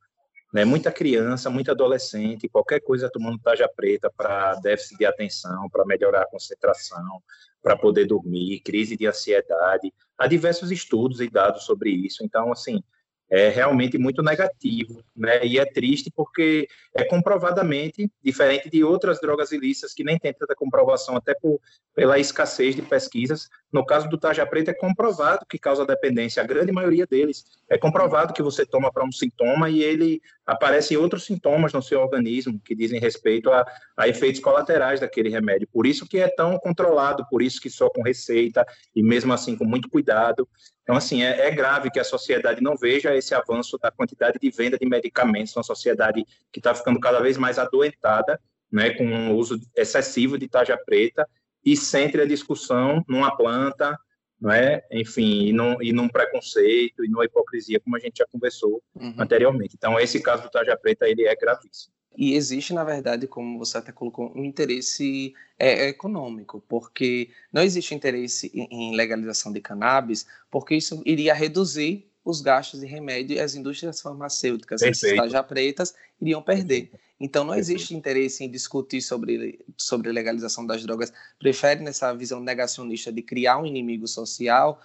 né? 0.53 0.65
Muita 0.65 0.91
criança, 0.91 1.49
muito 1.49 1.71
adolescente, 1.71 2.49
qualquer 2.49 2.79
coisa 2.79 3.09
tomando 3.11 3.39
taja 3.39 3.67
preta 3.67 4.11
para 4.15 4.55
déficit 4.55 4.97
de 4.97 5.05
atenção, 5.05 5.69
para 5.69 5.85
melhorar 5.85 6.23
a 6.23 6.29
concentração, 6.29 7.21
para 7.61 7.75
poder 7.75 8.05
dormir, 8.05 8.61
crise 8.61 8.95
de 8.95 9.05
ansiedade. 9.05 9.93
Há 10.17 10.27
diversos 10.27 10.71
estudos 10.71 11.19
e 11.21 11.29
dados 11.29 11.63
sobre 11.63 11.89
isso. 11.89 12.23
Então, 12.23 12.51
assim, 12.51 12.81
é 13.29 13.49
realmente 13.49 13.97
muito 13.97 14.23
negativo, 14.23 15.03
né? 15.15 15.45
E 15.45 15.59
é 15.59 15.65
triste 15.65 16.09
porque 16.15 16.67
é 16.93 17.03
comprovadamente 17.03 18.09
diferente 18.23 18.69
de 18.69 18.83
outras 18.83 19.19
drogas 19.19 19.51
ilícitas 19.51 19.93
que 19.93 20.03
nem 20.03 20.17
tem 20.17 20.33
tanta 20.33 20.55
comprovação, 20.55 21.17
até 21.17 21.33
por, 21.33 21.59
pela 21.93 22.17
escassez 22.17 22.75
de 22.75 22.81
pesquisas, 22.81 23.49
No 23.71 23.85
caso 23.85 24.07
do 24.07 24.17
tarja 24.17 24.45
preta, 24.45 24.71
é 24.71 24.73
comprovado 24.73 25.45
que 25.47 25.59
causa 25.59 25.85
dependência, 25.85 26.41
a 26.41 26.45
grande 26.45 26.71
maioria 26.71 27.05
deles. 27.05 27.43
É 27.69 27.77
comprovado 27.77 28.33
que 28.33 28.41
você 28.41 28.65
toma 28.65 28.91
para 28.91 29.03
um 29.03 29.11
sintoma 29.11 29.69
e 29.69 29.83
ele 29.83 30.21
aparece 30.45 30.95
outros 30.95 31.25
sintomas 31.25 31.73
no 31.73 31.81
seu 31.81 31.99
organismo 31.99 32.61
que 32.63 32.73
dizem 32.73 32.99
respeito 32.99 33.51
a, 33.51 33.65
a, 33.97 34.07
efeitos 34.07 34.39
colaterais 34.39 35.01
daquele 35.01 35.29
remédio. 35.29 35.67
Por 35.71 35.85
isso 35.85 36.07
que 36.07 36.17
é 36.17 36.29
tão 36.29 36.57
controlado, 36.57 37.25
por 37.29 37.41
isso 37.41 37.59
que 37.59 37.69
só 37.69 37.89
com 37.89 38.01
receita 38.01 38.65
e 38.95 39.03
mesmo 39.03 39.33
assim 39.33 39.57
com 39.57 39.65
muito 39.65 39.89
cuidado. 39.89 40.47
Então, 40.83 40.95
assim, 40.95 41.23
é, 41.23 41.47
é 41.47 41.51
grave 41.51 41.91
que 41.91 41.99
a 41.99 42.05
sociedade 42.05 42.61
não 42.61 42.77
veja 42.77 43.13
esse 43.13 43.35
avanço 43.35 43.77
da 43.77 43.91
quantidade 43.91 44.39
de 44.41 44.49
venda 44.49 44.77
de 44.77 44.87
medicamentos, 44.87 45.53
uma 45.55 45.63
sociedade 45.63 46.25
que 46.53 46.59
está 46.59 46.73
ficando 46.73 47.01
cada 47.01 47.19
vez 47.19 47.37
mais 47.37 47.59
adoentada, 47.59 48.39
né, 48.71 48.91
com 48.91 49.31
o 49.31 49.35
uso 49.35 49.59
excessivo 49.75 50.37
de 50.37 50.47
tarja 50.47 50.77
preta, 50.85 51.27
e 51.65 51.75
centre 51.75 52.21
a 52.21 52.25
discussão 52.25 53.03
numa 53.07 53.35
planta, 53.35 53.97
não 54.39 54.51
é? 54.51 54.85
Enfim, 54.91 55.47
e 55.47 55.53
num, 55.53 55.81
e 55.81 55.91
num 55.91 56.07
preconceito 56.07 57.03
e 57.03 57.09
numa 57.09 57.25
hipocrisia, 57.25 57.79
como 57.79 57.95
a 57.95 57.99
gente 57.99 58.17
já 58.17 58.25
conversou 58.31 58.81
uhum. 58.95 59.15
anteriormente. 59.17 59.75
Então, 59.77 59.99
esse 59.99 60.19
caso 60.21 60.43
do 60.43 60.49
Tarja 60.49 60.77
Preta, 60.77 61.07
ele 61.07 61.25
é 61.25 61.35
gravíssimo. 61.35 61.93
E 62.15 62.33
existe, 62.33 62.73
na 62.73 62.83
verdade, 62.83 63.27
como 63.27 63.59
você 63.59 63.77
até 63.77 63.91
colocou, 63.91 64.31
um 64.35 64.43
interesse 64.43 65.35
é, 65.59 65.85
é 65.85 65.89
econômico, 65.89 66.63
porque 66.67 67.29
não 67.53 67.61
existe 67.61 67.93
interesse 67.93 68.51
em 68.55 68.95
legalização 68.95 69.53
de 69.53 69.61
cannabis, 69.61 70.25
porque 70.49 70.75
isso 70.75 71.01
iria 71.05 71.33
reduzir 71.35 72.09
os 72.25 72.41
gastos 72.41 72.79
de 72.79 72.87
remédio 72.87 73.37
e 73.37 73.39
as 73.39 73.53
indústrias 73.53 74.01
farmacêuticas, 74.01 74.81
Perfeito. 74.81 75.21
as 75.21 75.45
pretas, 75.45 75.93
iriam 76.19 76.41
perder. 76.41 76.91
Então, 77.19 77.43
não 77.43 77.55
existe 77.55 77.95
interesse 77.95 78.43
em 78.43 78.49
discutir 78.49 79.01
sobre, 79.01 79.65
sobre 79.75 80.11
legalização 80.11 80.65
das 80.65 80.83
drogas. 80.83 81.11
Prefere, 81.39 81.81
nessa 81.81 82.13
visão 82.13 82.39
negacionista 82.39 83.11
de 83.11 83.23
criar 83.23 83.57
um 83.57 83.65
inimigo 83.65 84.07
social, 84.07 84.79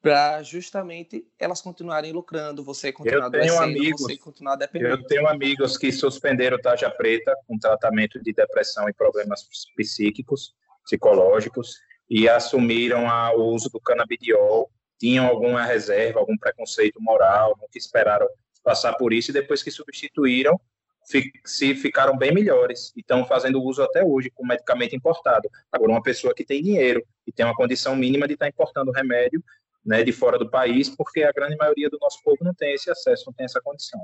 para 0.00 0.42
justamente 0.42 1.26
elas 1.38 1.60
continuarem 1.60 2.12
lucrando, 2.12 2.62
você 2.62 2.92
continuar 2.92 3.26
eu 3.26 3.30
tenho 3.40 3.58
amigos, 3.58 4.02
você 4.02 4.16
continuar 4.16 4.56
dependendo. 4.56 4.94
Eu 4.94 5.06
tenho 5.06 5.26
amigos 5.26 5.76
que 5.76 5.90
suspenderam 5.90 6.60
tarja 6.60 6.88
preta 6.90 7.34
com 7.46 7.58
tratamento 7.58 8.22
de 8.22 8.32
depressão 8.32 8.88
e 8.88 8.92
problemas 8.92 9.48
psíquicos, 9.76 10.54
psicológicos, 10.84 11.80
e 12.08 12.28
assumiram 12.28 13.06
o 13.36 13.54
uso 13.54 13.68
do 13.70 13.80
canabidiol, 13.80 14.70
tinham 14.98 15.26
alguma 15.26 15.64
reserva, 15.64 16.20
algum 16.20 16.36
preconceito 16.36 17.00
moral, 17.00 17.58
que 17.70 17.78
esperaram 17.78 18.26
passar 18.62 18.94
por 18.94 19.12
isso, 19.12 19.30
e 19.30 19.34
depois 19.34 19.62
que 19.62 19.70
substituíram, 19.70 20.58
se 21.44 21.74
ficaram 21.74 22.16
bem 22.16 22.32
melhores 22.32 22.92
e 22.94 23.00
estão 23.00 23.24
fazendo 23.24 23.62
uso 23.62 23.82
até 23.82 24.04
hoje 24.04 24.30
com 24.30 24.46
medicamento 24.46 24.94
importado. 24.94 25.48
Agora, 25.72 25.92
uma 25.92 26.02
pessoa 26.02 26.34
que 26.34 26.44
tem 26.44 26.62
dinheiro 26.62 27.04
e 27.26 27.32
tem 27.32 27.46
uma 27.46 27.54
condição 27.54 27.96
mínima 27.96 28.26
de 28.26 28.34
estar 28.34 28.46
tá 28.46 28.50
importando 28.50 28.92
remédio 28.92 29.42
né, 29.84 30.02
de 30.02 30.12
fora 30.12 30.38
do 30.38 30.50
país, 30.50 30.90
porque 30.90 31.22
a 31.22 31.32
grande 31.32 31.56
maioria 31.56 31.88
do 31.88 31.98
nosso 31.98 32.22
povo 32.22 32.38
não 32.42 32.52
tem 32.52 32.74
esse 32.74 32.90
acesso, 32.90 33.24
não 33.26 33.32
tem 33.32 33.46
essa 33.46 33.60
condição. 33.60 34.00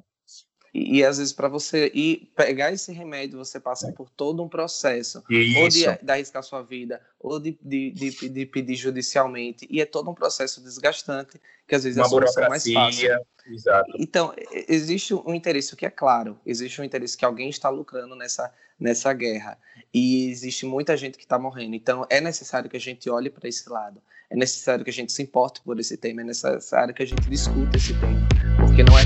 E, 0.75 0.99
e 0.99 1.05
às 1.05 1.19
vezes, 1.19 1.33
para 1.33 1.47
você 1.47 1.91
ir 1.95 2.33
pegar 2.35 2.73
esse 2.73 2.93
remédio, 2.93 3.39
você 3.39 3.61
passa 3.61 3.93
por 3.93 4.11
todo 4.11 4.43
um 4.43 4.49
processo, 4.49 5.23
Isso. 5.31 5.59
ou 5.61 5.69
de, 5.69 6.05
de 6.05 6.11
arriscar 6.11 6.43
sua 6.43 6.63
vida, 6.63 7.01
ou 7.21 7.39
de, 7.39 7.57
de, 7.63 7.93
de, 7.93 8.29
de, 8.29 8.47
pedir 8.47 8.75
judicialmente, 8.75 9.69
e 9.71 9.81
é 9.81 9.87
todo 9.87 10.11
um 10.11 10.15
processo 10.15 10.61
desgastante, 10.61 11.41
que 11.69 11.77
às 11.77 11.85
vezes 11.85 11.97
Uma 11.97 12.07
a 12.07 12.09
solução 12.09 12.45
é 12.45 12.49
mais 12.49 12.71
fácil. 12.71 13.25
Exato. 13.47 13.93
Então, 13.99 14.35
existe 14.67 15.15
um 15.15 15.35
interesse 15.35 15.77
que 15.77 15.87
é 15.87 15.91
claro, 15.91 16.41
existe 16.45 16.81
um 16.81 16.85
interesse 16.85 17.17
que 17.17 17.25
alguém 17.25 17.51
está 17.51 17.69
lucrando 17.69 18.17
nessa, 18.17 18.53
nessa 18.81 19.13
guerra, 19.13 19.57
e 19.93 20.29
existe 20.29 20.67
muita 20.67 20.97
gente 20.97 21.17
que 21.17 21.25
está 21.25 21.39
morrendo. 21.39 21.77
Então, 21.77 22.05
é 22.11 22.21
necessário 22.21 22.69
que 22.69 22.77
a 22.77 22.81
gente 22.81 23.09
olhe 23.09 23.31
para 23.31 23.49
esse 23.49 23.69
lado, 23.71 24.03
é 24.29 24.35
necessário 24.35 24.83
que 24.83 24.91
a 24.91 24.95
gente 24.95 25.13
se 25.13 25.23
importe 25.23 25.61
por 25.61 25.79
esse 25.79 25.97
tema, 25.97 26.23
é 26.23 26.25
necessário 26.25 26.93
que 26.93 27.03
a 27.03 27.07
gente 27.07 27.29
discuta 27.29 27.77
esse 27.77 27.93
tema, 28.01 28.27
porque 28.67 28.83
não 28.83 28.99
é 28.99 29.05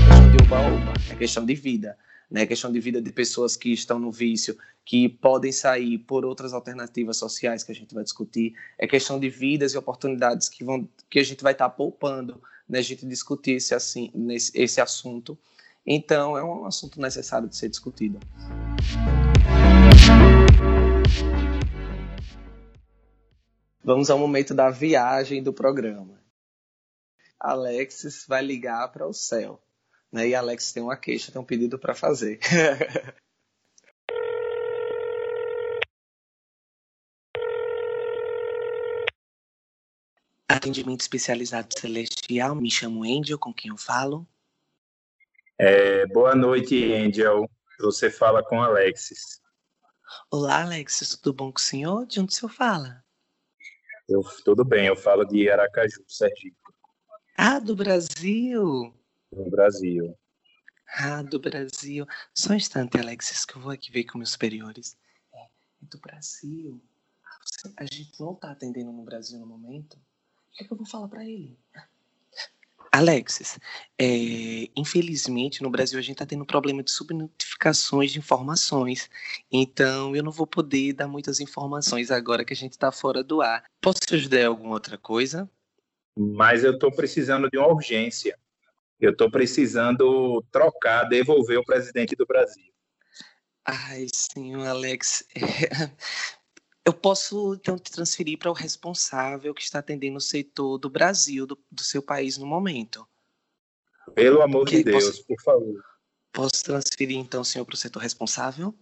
oba-oba, 0.49 0.93
é 1.11 1.15
questão 1.15 1.45
de 1.45 1.53
vida, 1.53 1.95
né? 2.29 2.41
É 2.41 2.45
questão 2.47 2.71
de 2.71 2.79
vida 2.79 2.99
de 2.99 3.11
pessoas 3.11 3.55
que 3.55 3.71
estão 3.71 3.99
no 3.99 4.11
vício, 4.11 4.57
que 4.83 5.07
podem 5.07 5.51
sair 5.51 5.99
por 5.99 6.25
outras 6.25 6.53
alternativas 6.53 7.17
sociais 7.17 7.63
que 7.63 7.71
a 7.71 7.75
gente 7.75 7.93
vai 7.93 8.03
discutir, 8.03 8.55
é 8.75 8.87
questão 8.87 9.19
de 9.19 9.29
vidas 9.29 9.73
e 9.73 9.77
oportunidades 9.77 10.49
que 10.49 10.63
vão 10.63 10.89
que 11.07 11.19
a 11.19 11.23
gente 11.23 11.43
vai 11.43 11.51
estar 11.51 11.69
poupando, 11.69 12.41
né? 12.67 12.79
A 12.79 12.81
gente 12.81 13.05
discutir 13.05 13.57
esse 13.57 13.75
assim, 13.75 14.09
nesse, 14.15 14.51
esse 14.55 14.81
assunto. 14.81 15.37
Então, 15.85 16.35
é 16.35 16.43
um 16.43 16.65
assunto 16.65 16.99
necessário 16.99 17.47
de 17.47 17.55
ser 17.55 17.69
discutido. 17.69 18.19
Vamos 23.83 24.09
ao 24.09 24.17
momento 24.17 24.55
da 24.55 24.71
viagem 24.71 25.43
do 25.43 25.53
programa. 25.53 26.19
Alexis 27.39 28.25
vai 28.27 28.43
ligar 28.43 28.91
para 28.91 29.07
o 29.07 29.13
céu. 29.13 29.61
Né? 30.11 30.29
E 30.29 30.35
Alex 30.35 30.73
tem 30.73 30.81
uma 30.81 30.97
queixa, 30.97 31.31
tem 31.31 31.39
um 31.41 31.45
pedido 31.45 31.77
para 31.77 31.93
fazer. 31.93 32.39
Atendimento 40.47 41.01
especializado 41.01 41.79
celestial, 41.79 42.55
me 42.55 42.71
chamo 42.71 43.03
Angel, 43.03 43.37
com 43.37 43.53
quem 43.53 43.69
eu 43.69 43.77
falo? 43.77 44.27
É, 45.57 46.07
boa 46.07 46.33
noite, 46.35 46.91
Angel. 46.93 47.49
Você 47.79 48.09
fala 48.09 48.43
com 48.43 48.61
Alexis. 48.61 49.39
Olá, 50.31 50.63
Alexis, 50.63 51.15
tudo 51.15 51.35
bom 51.35 51.51
com 51.51 51.59
o 51.59 51.61
senhor? 51.61 52.05
De 52.07 52.19
onde 52.19 52.33
o 52.33 52.35
senhor 52.35 52.51
fala? 52.51 53.03
Eu, 54.07 54.21
tudo 54.43 54.65
bem, 54.65 54.87
eu 54.87 54.95
falo 54.95 55.23
de 55.23 55.49
Aracaju, 55.49 56.03
Sergipe. 56.07 56.57
Ah, 57.37 57.59
do 57.59 57.75
Brasil? 57.75 58.98
Do 59.31 59.49
Brasil. 59.49 60.17
Ah, 60.95 61.21
do 61.21 61.39
Brasil. 61.39 62.05
Só 62.33 62.53
um 62.53 62.55
instante, 62.55 62.97
Alexis, 62.97 63.45
que 63.45 63.55
eu 63.55 63.61
vou 63.61 63.71
aqui 63.71 63.91
ver 63.91 64.05
com 64.05 64.17
meus 64.17 64.31
superiores. 64.31 64.97
É, 65.33 65.47
do 65.81 65.99
Brasil. 65.99 66.81
A 67.77 67.83
gente 67.83 68.19
não 68.19 68.33
tá 68.33 68.51
atendendo 68.51 68.91
no 68.91 69.03
Brasil 69.03 69.39
no 69.39 69.45
momento. 69.45 69.93
O 69.95 70.51
que, 70.53 70.63
é 70.63 70.67
que 70.67 70.73
eu 70.73 70.77
vou 70.77 70.85
falar 70.85 71.07
para 71.07 71.23
ele? 71.23 71.57
Alexis, 72.91 73.59
é, 73.99 74.67
infelizmente 74.75 75.61
no 75.61 75.69
Brasil 75.69 75.99
a 75.99 76.01
gente 76.01 76.15
está 76.15 76.25
tendo 76.25 76.43
problema 76.43 76.81
de 76.81 76.89
subnotificações 76.89 78.11
de 78.11 78.17
informações, 78.17 79.07
então 79.51 80.15
eu 80.15 80.23
não 80.23 80.31
vou 80.31 80.47
poder 80.47 80.93
dar 80.93 81.07
muitas 81.07 81.39
informações 81.39 82.09
agora 82.09 82.43
que 82.43 82.51
a 82.51 82.55
gente 82.55 82.71
está 82.71 82.91
fora 82.91 83.23
do 83.23 83.41
ar. 83.41 83.63
Posso 83.79 83.99
te 83.99 84.15
ajudar 84.15 84.39
em 84.39 84.45
alguma 84.45 84.73
outra 84.73 84.97
coisa? 84.97 85.47
Mas 86.17 86.63
eu 86.63 86.73
estou 86.73 86.91
precisando 86.91 87.47
de 87.47 87.59
uma 87.59 87.67
urgência. 87.67 88.37
Eu 88.99 89.11
estou 89.11 89.31
precisando 89.31 90.43
trocar, 90.51 91.05
devolver 91.05 91.57
o 91.57 91.65
presidente 91.65 92.15
do 92.15 92.25
Brasil. 92.25 92.71
Ai, 93.63 94.07
senhor 94.13 94.65
Alex, 94.67 95.23
eu 96.83 96.93
posso 96.93 97.53
então 97.53 97.77
te 97.77 97.91
transferir 97.91 98.37
para 98.37 98.49
o 98.49 98.53
responsável 98.53 99.53
que 99.53 99.61
está 99.61 99.79
atendendo 99.79 100.17
o 100.17 100.21
setor 100.21 100.77
do 100.77 100.89
Brasil, 100.89 101.45
do, 101.45 101.57
do 101.71 101.83
seu 101.83 102.01
país 102.01 102.37
no 102.37 102.45
momento. 102.45 103.07
Pelo 104.15 104.41
amor 104.41 104.67
de 104.67 104.83
Deus, 104.83 105.05
posso, 105.05 105.25
por 105.25 105.41
favor. 105.41 105.83
Posso 106.33 106.63
transferir 106.63 107.17
então 107.17 107.41
o 107.41 107.45
senhor 107.45 107.63
para 107.63 107.75
o 107.75 107.77
setor 107.77 107.99
responsável, 107.99 108.75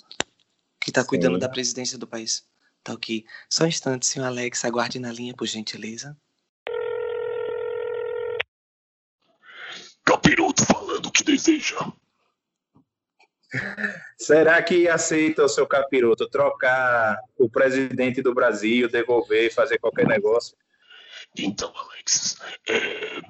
que 0.80 0.90
está 0.90 1.04
cuidando 1.04 1.38
da 1.38 1.50
presidência 1.50 1.98
do 1.98 2.08
país? 2.08 2.48
Tá 2.84 2.94
ok. 2.94 3.26
Só 3.50 3.66
um 3.66 3.68
instante, 3.68 4.08
senhor 4.08 4.26
Alex, 4.26 4.64
aguarde 4.64 5.00
na 5.00 5.12
linha, 5.12 5.36
por 5.36 5.46
gentileza. 5.46 6.18
Capiroto 10.18 10.66
falando 10.66 11.06
o 11.06 11.12
que 11.12 11.24
deseja. 11.24 11.78
Será 14.18 14.62
que 14.64 14.90
aceita 14.90 15.46
o 15.46 15.50
seu 15.50 15.68
capiroto 15.68 16.28
trocar 16.28 17.20
o 17.38 17.48
presidente 17.48 18.20
do 18.22 18.34
Brasil, 18.34 18.90
devolver, 18.90 19.54
fazer 19.54 19.78
qualquer 19.78 20.08
negócio? 20.08 20.58
Então, 21.38 21.72
Alex, 21.76 22.38
é, 22.68 23.22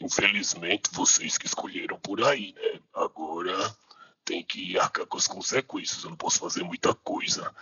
infelizmente 0.00 0.90
vocês 0.92 1.36
que 1.36 1.46
escolheram 1.46 2.00
por 2.00 2.24
aí, 2.24 2.54
né? 2.54 2.80
Agora 2.94 3.76
tem 4.24 4.42
que 4.42 4.78
arcar 4.78 5.04
com 5.04 5.18
as 5.18 5.28
consequências, 5.28 6.02
eu 6.02 6.10
não 6.10 6.16
posso 6.16 6.38
fazer 6.38 6.62
muita 6.62 6.94
coisa. 6.94 7.54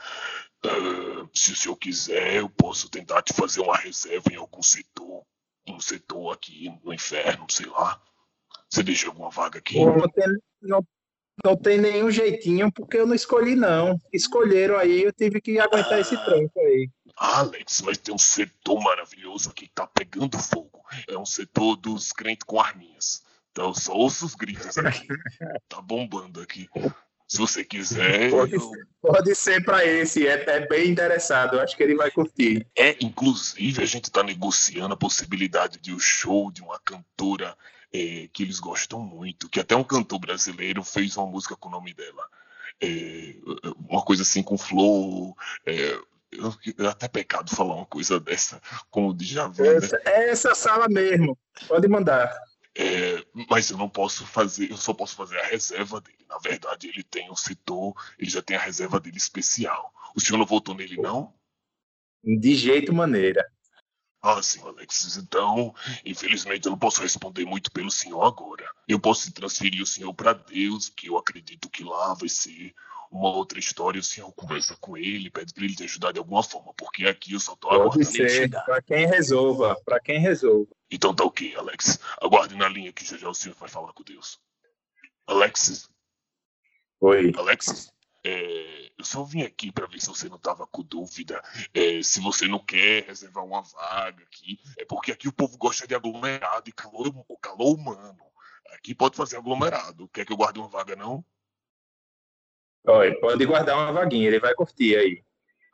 Uh, 0.65 1.29
se 1.35 1.53
o 1.53 1.57
senhor 1.57 1.77
quiser, 1.77 2.37
eu 2.37 2.49
posso 2.49 2.89
tentar 2.89 3.23
te 3.23 3.35
fazer 3.35 3.61
uma 3.61 3.77
reserva 3.77 4.33
em 4.33 4.37
algum 4.37 4.63
setor, 4.63 5.25
um 5.67 5.81
setor 5.81 6.33
aqui 6.33 6.73
no 6.85 6.95
inferno, 6.95 7.45
sei 7.51 7.67
lá. 7.67 8.01
Você 8.71 8.83
deixa 8.83 9.09
alguma 9.09 9.31
vaga 9.31 9.59
aqui? 9.59 9.85
Não 9.85 10.09
tem, 10.09 10.27
não 10.63 10.85
não 11.45 11.57
tem 11.57 11.79
nenhum 11.79 12.11
jeitinho, 12.11 12.71
porque 12.73 12.97
eu 12.97 13.07
não 13.07 13.15
escolhi, 13.15 13.55
não. 13.55 13.97
Escolheram 14.13 14.77
aí, 14.77 15.03
eu 15.03 15.13
tive 15.13 15.41
que 15.41 15.59
aguentar 15.59 15.95
ah, 15.95 16.01
esse 16.01 16.17
tranco 16.25 16.59
aí. 16.59 16.91
Alex, 17.17 17.83
mas 17.83 17.99
tem 17.99 18.15
um 18.15 18.19
setor 18.19 18.81
maravilhoso 18.81 19.51
aqui 19.51 19.67
que 19.67 19.73
tá 19.73 19.87
pegando 19.87 20.39
fogo. 20.39 20.83
É 21.09 21.17
um 21.17 21.27
setor 21.27 21.77
dos 21.77 22.13
crentes 22.13 22.45
com 22.45 22.61
arminhas. 22.61 23.23
Então 23.53 23.73
só 23.73 23.93
ouço 23.93 24.27
os 24.27 24.35
gritos 24.35 24.79
aqui. 24.79 25.07
tá 25.69 25.81
bombando 25.81 26.41
aqui. 26.41 26.69
Se 27.27 27.39
você 27.39 27.65
quiser. 27.65 28.31
Pode, 28.31 28.55
eu... 28.55 28.71
pode 29.03 29.35
ser 29.35 29.65
para 29.65 29.85
esse, 29.85 30.27
é, 30.27 30.45
é, 30.49 30.67
bem 30.67 30.91
interessado, 30.91 31.61
acho 31.61 31.77
que 31.77 31.83
ele 31.83 31.95
vai 31.95 32.11
curtir. 32.11 32.67
É, 32.75 32.97
inclusive, 33.01 33.83
a 33.83 33.87
gente 33.87 34.05
está 34.05 34.23
negociando 34.23 34.95
a 34.95 34.97
possibilidade 34.97 35.79
de 35.79 35.93
um 35.93 35.99
show 36.01 36.51
de 36.51 36.63
uma 36.63 36.79
cantora 36.81 37.57
é, 37.93 38.29
que 38.33 38.43
eles 38.43 38.59
gostam 38.61 39.01
muito, 39.01 39.49
que 39.49 39.61
até 39.61 39.75
um 39.75 39.85
cantor 39.85 40.19
brasileiro 40.19 40.83
fez 40.83 41.17
uma 41.17 41.27
música 41.27 41.57
com 41.57 41.69
o 41.69 41.73
nome 41.73 41.95
dela. 41.95 42.25
É, 42.81 43.35
uma 43.89 44.03
coisa 44.03 44.23
assim 44.23 44.43
com 44.43 44.57
flow. 44.57 45.37
É, 45.67 45.99
é 46.79 46.87
até 46.87 47.09
pecado 47.09 47.55
falar 47.55 47.75
uma 47.75 47.87
coisa 47.87 48.21
dessa 48.21 48.61
com 48.91 49.09
o 49.09 49.15
Djavan. 49.15 49.63
Né? 49.63 49.77
Essa, 49.77 50.03
é 50.05 50.31
essa 50.31 50.55
sala 50.55 50.87
mesmo, 50.89 51.37
pode 51.67 51.89
mandar. 51.89 52.31
É, 52.77 53.25
mas 53.51 53.71
eu 53.71 53.79
não 53.79 53.89
posso 53.89 54.25
fazer, 54.27 54.71
eu 54.71 54.77
só 54.77 54.93
posso 54.95 55.17
fazer 55.17 55.39
a 55.39 55.47
reserva 55.47 56.01
dele. 56.01 56.25
Na 56.29 56.39
verdade, 56.39 56.89
ele 56.89 57.03
tem 57.03 57.31
um 57.31 57.35
setor, 57.35 57.95
ele 58.19 58.31
já 58.31 58.43
tem 58.43 58.57
a 58.57 58.61
reserva 58.61 59.01
dele 59.01 59.17
especial. 59.17 59.93
O 60.15 60.21
senhor 60.21 60.39
não 60.39 60.47
votou 60.47 60.75
nele, 60.75 60.97
não? 60.97 61.35
De 62.23 62.55
jeito 62.55 62.93
maneira. 62.93 63.51
Ah, 64.21 64.43
sim, 64.43 64.61
Alexis. 64.63 65.17
Então, 65.17 65.75
infelizmente, 66.05 66.67
eu 66.67 66.73
não 66.73 66.79
posso 66.79 67.01
responder 67.01 67.45
muito 67.45 67.71
pelo 67.71 67.91
senhor 67.91 68.23
agora. 68.25 68.69
Eu 68.87 68.99
posso 68.99 69.33
transferir 69.33 69.83
o 69.83 69.87
senhor 69.87 70.13
para 70.13 70.33
Deus, 70.33 70.89
que 70.89 71.09
eu 71.09 71.17
acredito 71.17 71.71
que 71.71 71.85
lá 71.85 72.15
vai 72.15 72.29
ser 72.29 72.75
uma 73.11 73.31
outra 73.31 73.59
história. 73.59 74.01
O 74.01 74.05
senhor 74.05 74.33
conversa 74.33 74.77
com 74.81 74.97
ele, 74.97 75.31
pede 75.31 75.55
para 75.55 75.65
ele 75.65 75.75
te 75.75 75.85
ajudar 75.85 76.13
de 76.13 76.19
alguma 76.19 76.43
forma, 76.43 76.75
porque 76.75 77.07
aqui 77.07 77.33
eu 77.33 77.41
só 77.41 77.55
tô 77.55 77.69
Pode 77.69 78.05
ser, 78.05 78.51
para 78.51 78.83
quem 78.83 79.07
resolva, 79.07 79.81
para 79.85 80.01
quem 80.01 80.21
resolva. 80.21 80.69
Então 80.91 81.15
tá 81.15 81.25
ok, 81.25 81.55
Alex. 81.55 81.99
Aguarde 82.21 82.57
na 82.57 82.69
linha 82.69 82.93
que 82.93 83.05
já 83.05 83.17
já 83.17 83.29
o 83.29 83.35
senhor 83.35 83.55
vai 83.55 83.69
falar 83.69 83.93
com 83.93 84.03
Deus. 84.03 84.41
Alexis? 85.27 85.89
Oi. 87.01 87.33
Alexis? 87.37 87.93
É, 88.25 88.88
eu 88.99 89.05
só 89.05 89.23
vim 89.23 89.43
aqui 89.43 89.71
para 89.71 89.87
ver 89.87 90.01
se 90.01 90.09
você 90.09 90.29
não 90.29 90.37
estava 90.37 90.67
com 90.67 90.83
dúvida, 90.83 91.41
é, 91.73 92.03
se 92.03 92.21
você 92.21 92.49
não 92.49 92.59
quer 92.59 93.05
reservar 93.05 93.45
uma 93.45 93.63
vaga 93.63 94.25
aqui. 94.25 94.59
É 94.77 94.85
porque 94.85 95.13
aqui 95.13 95.29
o 95.29 95.33
povo 95.33 95.57
gosta 95.57 95.87
de 95.87 95.95
aglomerado 95.95 96.69
e 96.69 96.73
calor, 96.73 97.15
calor 97.41 97.77
humano. 97.77 98.19
Aqui 98.73 98.95
pode 98.95 99.17
fazer 99.17 99.37
aglomerado. 99.37 100.09
Quer 100.09 100.27
que 100.27 100.33
eu 100.33 100.37
guarde 100.37 100.59
uma 100.59 100.69
vaga, 100.69 100.97
não? 100.97 101.25
Oi, 102.87 103.15
pode 103.21 103.47
guardar 103.47 103.77
uma 103.77 103.93
vaguinha, 103.93 104.27
ele 104.27 104.41
vai 104.41 104.55
curtir 104.55 104.97
aí. 104.97 105.25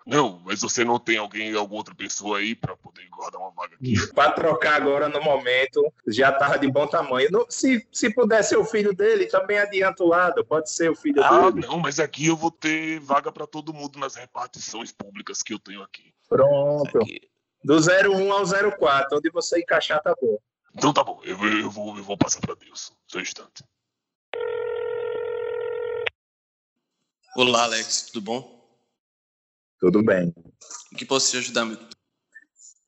Não, 0.07 0.39
mas 0.45 0.61
você 0.61 0.85
não 0.85 0.99
tem 0.99 1.17
alguém, 1.17 1.55
alguma 1.55 1.79
outra 1.79 1.95
pessoa 1.95 2.39
aí 2.39 2.55
para 2.55 2.77
poder 2.77 3.09
guardar 3.09 3.41
uma 3.41 3.51
vaga 3.51 3.75
aqui? 3.77 3.95
Para 4.15 4.33
trocar 4.33 4.75
agora 4.75 5.09
no 5.09 5.23
momento, 5.23 5.83
já 6.07 6.31
tava 6.31 6.59
de 6.59 6.71
bom 6.71 6.87
tamanho. 6.87 7.31
se, 7.49 7.87
se 7.91 8.13
puder 8.13 8.45
ser 8.45 8.59
o 8.59 8.67
filho 8.67 8.95
dele, 8.95 9.27
também 9.27 9.59
adianta 9.59 10.05
o 10.05 10.09
lado, 10.09 10.45
pode 10.45 10.71
ser 10.71 10.91
o 10.91 10.95
filho 10.95 11.23
ah, 11.25 11.51
dele. 11.51 11.65
Ah, 11.65 11.69
não, 11.69 11.79
mas 11.79 11.99
aqui 11.99 12.27
eu 12.27 12.37
vou 12.37 12.51
ter 12.51 13.01
vaga 13.01 13.33
para 13.33 13.47
todo 13.47 13.73
mundo 13.73 13.99
nas 13.99 14.15
repartições 14.15 14.93
públicas 14.93 15.43
que 15.43 15.55
eu 15.55 15.59
tenho 15.59 15.83
aqui. 15.83 16.13
Pronto. 16.29 16.99
Aqui. 16.99 17.23
Do 17.65 17.77
01 17.77 18.31
ao 18.31 18.45
04, 18.79 19.17
onde 19.17 19.31
você 19.31 19.61
encaixar 19.61 20.03
tá 20.03 20.15
bom. 20.21 20.39
Então 20.75 20.93
tá 20.93 21.03
bom, 21.03 21.21
eu, 21.25 21.43
eu, 21.61 21.71
vou, 21.71 21.97
eu 21.97 22.05
vou 22.05 22.19
passar 22.19 22.41
para 22.41 22.55
Deus. 22.55 22.93
Só 23.07 23.19
um 23.19 23.23
instante. 23.23 23.65
Olá, 27.37 27.65
Alex, 27.65 28.11
tudo 28.13 28.21
bom? 28.21 28.54
Tudo 29.85 30.03
bem. 30.03 30.35
O 30.91 30.97
que 30.97 31.05
posso 31.05 31.31
te 31.31 31.37
ajudar, 31.37 31.67
meu? 31.67 31.77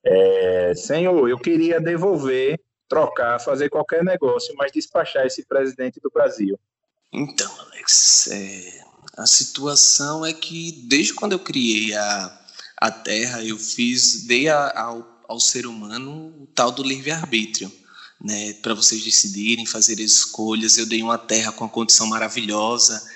É, 0.03 0.73
senhor, 0.75 1.29
eu 1.29 1.39
queria 1.39 1.79
devolver, 1.79 2.59
trocar, 2.89 3.39
fazer 3.39 3.69
qualquer 3.69 4.03
negócio, 4.03 4.55
mas 4.57 4.73
despachar 4.73 5.27
esse 5.27 5.45
presidente 5.45 6.01
do 6.01 6.11
Brasil. 6.11 6.59
Então, 7.13 7.53
Alex, 7.61 8.29
é, 8.29 8.81
a 9.15 9.27
situação 9.27 10.25
é 10.25 10.33
que 10.33 10.87
desde 10.89 11.13
quando 11.13 11.33
eu 11.33 11.39
criei 11.39 11.95
a, 11.95 12.41
a 12.79 12.91
Terra, 12.91 13.45
eu 13.45 13.59
fiz, 13.59 14.25
dei 14.25 14.49
a, 14.49 14.81
ao, 14.81 15.07
ao 15.29 15.39
ser 15.39 15.67
humano 15.67 16.35
o 16.41 16.47
tal 16.47 16.73
do 16.73 16.83
livre-arbítrio. 16.83 17.71
Né, 18.19 18.55
para 18.63 18.73
vocês 18.73 19.05
decidirem, 19.05 19.67
fazer 19.67 20.01
escolhas. 20.01 20.79
Eu 20.79 20.87
dei 20.87 21.03
uma 21.03 21.19
terra 21.19 21.53
com 21.53 21.65
uma 21.65 21.71
condição 21.71 22.07
maravilhosa, 22.07 23.07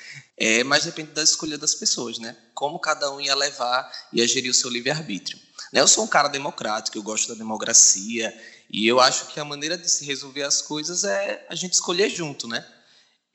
é, 0.41 0.65
mas 0.65 0.87
depende 0.87 1.11
da 1.11 1.23
escolha 1.23 1.59
das 1.59 1.75
pessoas, 1.75 2.19
né? 2.19 2.35
Como 2.55 2.79
cada 2.79 3.13
um 3.13 3.21
ia 3.21 3.35
levar 3.35 3.93
e 4.11 4.27
gerir 4.27 4.51
o 4.51 4.55
seu 4.55 4.71
livre-arbítrio. 4.71 5.39
Né, 5.71 5.83
eu 5.83 5.87
sou 5.87 6.03
um 6.03 6.09
cara 6.09 6.29
democrático, 6.29 6.97
eu 6.97 7.03
gosto 7.03 7.29
da 7.29 7.35
democracia, 7.35 8.35
e 8.71 8.89
eu 8.89 8.99
acho 8.99 9.27
que 9.27 9.39
a 9.39 9.45
maneira 9.45 9.77
de 9.77 9.89
se 9.89 10.07
resolver 10.07 10.43
as 10.43 10.63
coisas 10.63 11.05
é 11.05 11.47
a 11.51 11.55
gente 11.55 11.75
escolher 11.75 12.09
junto, 12.09 12.49
né? 12.49 12.67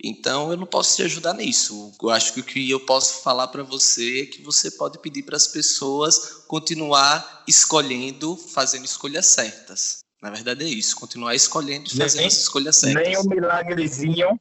Então 0.03 0.49
eu 0.49 0.57
não 0.57 0.65
posso 0.65 0.95
te 0.95 1.03
ajudar 1.03 1.35
nisso. 1.35 1.93
Eu 2.01 2.09
acho 2.09 2.33
que 2.33 2.39
o 2.39 2.43
que 2.43 2.69
eu 2.69 2.79
posso 2.79 3.21
falar 3.21 3.49
para 3.49 3.61
você 3.61 4.23
é 4.23 4.25
que 4.25 4.41
você 4.41 4.71
pode 4.71 4.97
pedir 4.97 5.23
para 5.23 5.37
as 5.37 5.47
pessoas 5.47 6.43
continuar 6.47 7.43
escolhendo, 7.47 8.35
fazendo 8.35 8.83
escolhas 8.83 9.27
certas. 9.27 9.99
Na 10.21 10.31
verdade 10.31 10.65
é 10.65 10.67
isso, 10.67 10.95
continuar 10.95 11.35
escolhendo 11.35 11.87
e 11.87 11.97
fazendo 11.97 12.21
nem, 12.21 12.27
as 12.27 12.37
escolhas 12.37 12.77
certas. 12.77 13.03
Nem 13.03 13.17
um 13.17 13.23
milagrezinho 13.23 14.39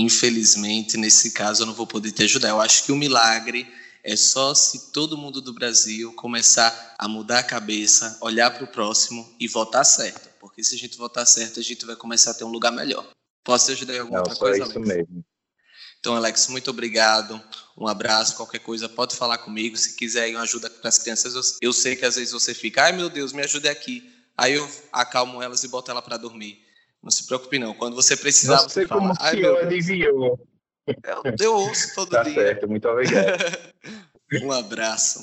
Infelizmente, 0.00 0.96
nesse 0.96 1.30
caso, 1.30 1.62
eu 1.62 1.66
não 1.66 1.74
vou 1.74 1.86
poder 1.86 2.10
te 2.10 2.22
ajudar. 2.22 2.48
Eu 2.48 2.60
acho 2.60 2.84
que 2.84 2.92
o 2.92 2.96
milagre 2.96 3.70
é 4.02 4.16
só 4.16 4.54
se 4.54 4.92
todo 4.92 5.18
mundo 5.18 5.42
do 5.42 5.52
Brasil 5.52 6.10
começar 6.14 6.94
a 6.98 7.06
mudar 7.06 7.40
a 7.40 7.42
cabeça, 7.42 8.16
olhar 8.22 8.50
para 8.50 8.64
o 8.64 8.68
próximo 8.68 9.30
e 9.38 9.46
votar 9.46 9.84
certo. 9.84 10.30
Porque 10.40 10.64
se 10.64 10.74
a 10.74 10.78
gente 10.78 10.96
votar 10.96 11.26
certo, 11.26 11.60
a 11.60 11.62
gente 11.62 11.84
vai 11.84 11.94
começar 11.96 12.30
a 12.30 12.34
ter 12.34 12.44
um 12.44 12.48
lugar 12.48 12.72
melhor. 12.72 13.06
Posso 13.44 13.66
te 13.66 13.72
ajudar 13.72 13.94
em 13.94 13.98
alguma 13.98 14.20
não, 14.20 14.24
outra 14.24 14.38
coisa, 14.38 14.64
isso 14.64 14.78
Alex? 14.78 14.88
mesmo. 14.88 15.24
Então, 15.98 16.16
Alex, 16.16 16.48
muito 16.48 16.70
obrigado. 16.70 17.38
Um 17.76 17.86
abraço. 17.86 18.36
Qualquer 18.36 18.60
coisa, 18.60 18.88
pode 18.88 19.14
falar 19.14 19.36
comigo. 19.36 19.76
Se 19.76 19.96
quiser 19.96 20.30
uma 20.30 20.42
ajuda 20.42 20.70
para 20.70 20.88
as 20.88 20.96
crianças, 20.96 21.58
eu 21.60 21.72
sei 21.74 21.94
que 21.94 22.06
às 22.06 22.16
vezes 22.16 22.32
você 22.32 22.54
fica, 22.54 22.84
ai 22.84 22.92
meu 22.92 23.10
Deus, 23.10 23.34
me 23.34 23.42
ajude 23.42 23.68
aqui. 23.68 24.10
Aí 24.34 24.54
eu 24.54 24.66
acalmo 24.90 25.42
elas 25.42 25.62
e 25.62 25.68
boto 25.68 25.90
ela 25.90 26.00
para 26.00 26.16
dormir. 26.16 26.69
Não 27.02 27.10
se 27.10 27.26
preocupe, 27.26 27.58
não. 27.58 27.74
Quando 27.74 27.96
você 27.96 28.16
precisar, 28.16 28.56
não 28.56 28.68
você 28.68 28.86
como 28.86 29.14
fala. 29.14 29.28
o 29.28 29.30
senhor 29.30 29.64
adivinhou. 29.64 30.46
Eu, 30.86 31.22
eu 31.40 31.54
ouço 31.54 31.94
todo 31.94 32.10
tá 32.10 32.22
dia. 32.22 32.34
Tá 32.34 32.40
certo, 32.40 32.68
muito 32.68 32.88
obrigado. 32.88 33.38
um 34.42 34.52
abraço. 34.52 35.22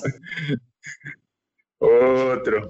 Outro. 1.78 2.68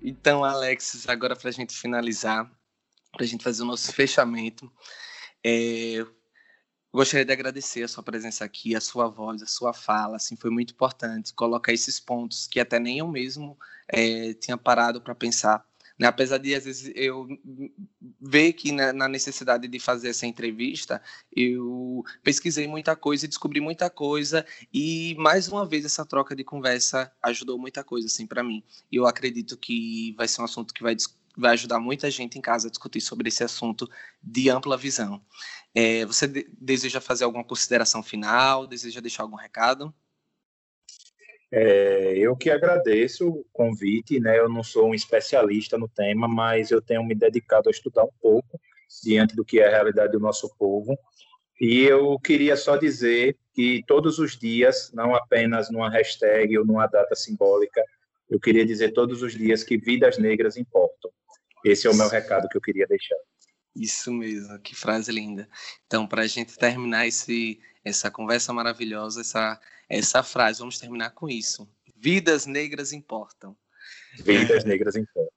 Então, 0.00 0.44
Alex, 0.44 1.06
agora 1.08 1.36
para 1.36 1.48
a 1.48 1.52
gente 1.52 1.74
finalizar, 1.74 2.50
para 3.12 3.24
a 3.24 3.26
gente 3.26 3.44
fazer 3.44 3.62
o 3.62 3.66
nosso 3.66 3.92
fechamento, 3.92 4.70
é, 5.44 6.04
gostaria 6.94 7.24
de 7.24 7.32
agradecer 7.32 7.82
a 7.82 7.88
sua 7.88 8.02
presença 8.02 8.44
aqui, 8.44 8.76
a 8.76 8.80
sua 8.80 9.08
voz, 9.08 9.42
a 9.42 9.46
sua 9.46 9.72
fala, 9.72 10.16
assim, 10.16 10.36
foi 10.36 10.50
muito 10.50 10.72
importante 10.72 11.34
colocar 11.34 11.72
esses 11.72 11.98
pontos 11.98 12.46
que 12.46 12.60
até 12.60 12.78
nem 12.78 12.98
eu 12.98 13.08
mesmo 13.08 13.58
é, 13.88 14.32
tinha 14.34 14.56
parado 14.56 15.00
para 15.00 15.14
pensar. 15.14 15.66
Né? 15.98 16.06
Apesar 16.06 16.38
de, 16.38 16.54
às 16.54 16.64
vezes, 16.64 16.92
eu 16.94 17.26
ver 18.20 18.52
que 18.52 18.70
né, 18.70 18.92
na 18.92 19.08
necessidade 19.08 19.66
de 19.66 19.78
fazer 19.80 20.10
essa 20.10 20.26
entrevista, 20.26 21.02
eu 21.34 22.04
pesquisei 22.22 22.68
muita 22.68 22.94
coisa 22.94 23.24
e 23.24 23.28
descobri 23.28 23.60
muita 23.60 23.90
coisa, 23.90 24.46
e 24.72 25.16
mais 25.18 25.48
uma 25.48 25.66
vez 25.66 25.84
essa 25.84 26.04
troca 26.04 26.34
de 26.34 26.44
conversa 26.44 27.12
ajudou 27.22 27.58
muita 27.58 27.82
coisa, 27.82 28.06
assim, 28.06 28.26
para 28.26 28.42
mim. 28.42 28.62
E 28.90 28.96
eu 28.96 29.06
acredito 29.06 29.56
que 29.56 30.14
vai 30.16 30.28
ser 30.28 30.42
um 30.42 30.44
assunto 30.44 30.72
que 30.72 30.82
vai 30.82 30.96
vai 31.36 31.52
ajudar 31.52 31.80
muita 31.80 32.10
gente 32.10 32.38
em 32.38 32.40
casa 32.40 32.68
a 32.68 32.70
discutir 32.70 33.00
sobre 33.00 33.28
esse 33.28 33.42
assunto 33.42 33.90
de 34.22 34.48
ampla 34.48 34.76
visão. 34.76 35.20
É, 35.74 36.04
você 36.04 36.28
de 36.28 36.46
deseja 36.52 37.00
fazer 37.00 37.24
alguma 37.24 37.44
consideração 37.44 38.02
final? 38.02 38.66
Deseja 38.66 39.00
deixar 39.00 39.24
algum 39.24 39.36
recado? 39.36 39.92
É, 41.50 42.16
eu 42.16 42.36
que 42.36 42.50
agradeço 42.50 43.28
o 43.28 43.44
convite, 43.52 44.20
né? 44.20 44.38
Eu 44.38 44.48
não 44.48 44.62
sou 44.62 44.88
um 44.88 44.94
especialista 44.94 45.76
no 45.76 45.88
tema, 45.88 46.28
mas 46.28 46.70
eu 46.70 46.80
tenho 46.80 47.04
me 47.04 47.14
dedicado 47.14 47.68
a 47.68 47.72
estudar 47.72 48.04
um 48.04 48.12
pouco 48.20 48.60
diante 49.02 49.34
do 49.34 49.44
que 49.44 49.60
é 49.60 49.66
a 49.66 49.70
realidade 49.70 50.12
do 50.12 50.20
nosso 50.20 50.52
povo. 50.56 50.96
E 51.60 51.82
eu 51.82 52.18
queria 52.18 52.56
só 52.56 52.76
dizer 52.76 53.36
que 53.52 53.82
todos 53.86 54.18
os 54.18 54.36
dias, 54.36 54.90
não 54.92 55.14
apenas 55.14 55.70
numa 55.70 55.88
hashtag 55.88 56.58
ou 56.58 56.66
numa 56.66 56.86
data 56.86 57.14
simbólica, 57.14 57.82
eu 58.28 58.40
queria 58.40 58.66
dizer 58.66 58.92
todos 58.92 59.22
os 59.22 59.32
dias 59.32 59.62
que 59.62 59.78
vidas 59.78 60.18
negras 60.18 60.56
importam. 60.56 61.10
Esse 61.64 61.86
é 61.86 61.90
o 61.90 61.94
meu 61.96 62.08
recado 62.08 62.48
que 62.48 62.56
eu 62.56 62.60
queria 62.60 62.86
deixar. 62.86 63.16
Isso 63.74 64.12
mesmo, 64.12 64.58
que 64.60 64.74
frase 64.74 65.10
linda. 65.10 65.48
Então, 65.86 66.06
para 66.06 66.22
a 66.22 66.26
gente 66.26 66.56
terminar 66.56 67.06
esse, 67.06 67.60
essa 67.84 68.10
conversa 68.10 68.52
maravilhosa, 68.52 69.20
essa, 69.20 69.60
essa 69.88 70.22
frase, 70.22 70.60
vamos 70.60 70.78
terminar 70.78 71.10
com 71.10 71.28
isso. 71.28 71.68
Vidas 71.96 72.46
negras 72.46 72.92
importam. 72.92 73.56
Vidas 74.24 74.64
negras 74.64 74.94
importam. 74.94 75.33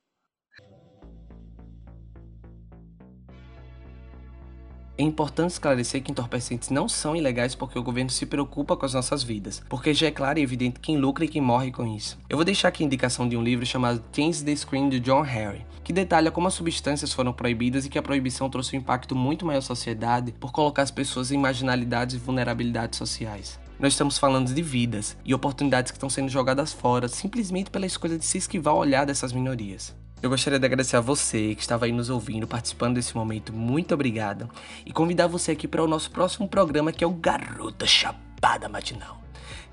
É 4.99 5.03
importante 5.03 5.51
esclarecer 5.51 6.01
que 6.01 6.09
entorpecentes 6.09 6.71
não 6.71 6.89
são 6.89 7.15
ilegais 7.15 7.53
porque 7.53 7.77
o 7.77 7.83
governo 7.83 8.09
se 8.09 8.25
preocupa 8.25 8.75
com 8.75 8.83
as 8.83 8.95
nossas 8.95 9.21
vidas, 9.21 9.61
porque 9.69 9.93
já 9.93 10.07
é 10.07 10.11
claro 10.11 10.39
e 10.39 10.41
evidente 10.41 10.79
quem 10.79 10.97
lucra 10.97 11.23
e 11.23 11.27
quem 11.27 11.39
morre 11.39 11.71
com 11.71 11.85
isso. 11.85 12.17
Eu 12.27 12.35
vou 12.35 12.43
deixar 12.43 12.69
aqui 12.69 12.81
a 12.81 12.85
indicação 12.87 13.29
de 13.29 13.37
um 13.37 13.43
livro 13.43 13.63
chamado 13.63 14.03
Change 14.11 14.43
the 14.43 14.55
Screen 14.55 14.89
de 14.89 14.99
John 14.99 15.21
Harry, 15.21 15.63
que 15.83 15.93
detalha 15.93 16.31
como 16.31 16.47
as 16.47 16.55
substâncias 16.55 17.13
foram 17.13 17.31
proibidas 17.31 17.85
e 17.85 17.89
que 17.89 17.99
a 17.99 18.01
proibição 18.01 18.49
trouxe 18.49 18.75
um 18.75 18.79
impacto 18.79 19.15
muito 19.15 19.45
maior 19.45 19.59
à 19.59 19.61
sociedade 19.61 20.31
por 20.31 20.51
colocar 20.51 20.81
as 20.81 20.89
pessoas 20.89 21.31
em 21.31 21.37
marginalidades 21.37 22.15
e 22.15 22.19
vulnerabilidades 22.19 22.97
sociais. 22.97 23.59
Nós 23.79 23.93
estamos 23.93 24.17
falando 24.17 24.51
de 24.51 24.61
vidas 24.63 25.15
e 25.23 25.31
oportunidades 25.31 25.91
que 25.91 25.97
estão 25.97 26.09
sendo 26.09 26.29
jogadas 26.29 26.73
fora 26.73 27.07
simplesmente 27.07 27.69
pela 27.69 27.85
escolha 27.85 28.17
de 28.17 28.25
se 28.25 28.39
esquivar 28.39 28.73
o 28.73 28.79
olhar 28.79 29.05
dessas 29.05 29.31
minorias. 29.31 29.95
Eu 30.21 30.31
gostaria 30.31 30.59
de 30.59 30.65
agradecer 30.65 30.97
a 30.97 31.01
você 31.01 31.53
que 31.53 31.61
estava 31.61 31.85
aí 31.85 31.91
nos 31.91 32.09
ouvindo, 32.09 32.47
participando 32.47 32.95
desse 32.95 33.15
momento. 33.15 33.53
Muito 33.53 33.93
obrigado. 33.93 34.49
E 34.83 34.91
convidar 34.91 35.27
você 35.27 35.51
aqui 35.51 35.67
para 35.67 35.83
o 35.83 35.87
nosso 35.87 36.09
próximo 36.09 36.47
programa, 36.47 36.91
que 36.91 37.03
é 37.03 37.07
o 37.07 37.11
Garota 37.11 37.85
Chapada 37.85 38.67
Matinal. 38.67 39.21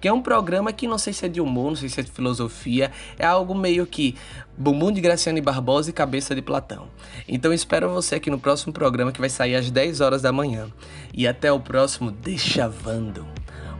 Que 0.01 0.07
é 0.07 0.13
um 0.13 0.21
programa 0.21 0.71
que 0.71 0.87
não 0.87 0.99
sei 0.99 1.15
se 1.15 1.25
é 1.25 1.29
de 1.31 1.41
humor, 1.41 1.71
não 1.71 1.77
sei 1.77 1.89
se 1.89 1.99
é 1.99 2.03
de 2.03 2.11
filosofia, 2.11 2.93
é 3.19 3.25
algo 3.25 3.55
meio 3.55 3.87
que 3.87 4.17
bumbum 4.57 4.93
de 4.93 5.01
Graciane 5.01 5.41
Barbosa 5.41 5.89
e 5.89 5.95
cabeça 5.95 6.35
de 6.35 6.43
Platão. 6.43 6.89
Então 7.27 7.51
espero 7.51 7.89
você 7.89 8.17
aqui 8.17 8.29
no 8.29 8.39
próximo 8.39 8.71
programa 8.71 9.13
que 9.13 9.21
vai 9.21 9.31
sair 9.31 9.55
às 9.55 9.71
10 9.71 10.03
horas 10.03 10.21
da 10.21 10.31
manhã. 10.31 10.69
E 11.15 11.27
até 11.27 11.51
o 11.51 11.59
próximo 11.59 12.11
Deixavando. 12.11 13.27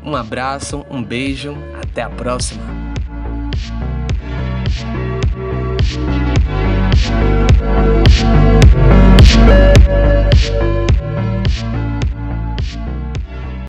Um 0.03 0.17
abraço, 0.17 0.85
um 0.91 1.03
beijo, 1.03 1.55
até 1.83 2.01
a 2.01 2.09
próxima. 2.09 2.63
Música 5.85 6.35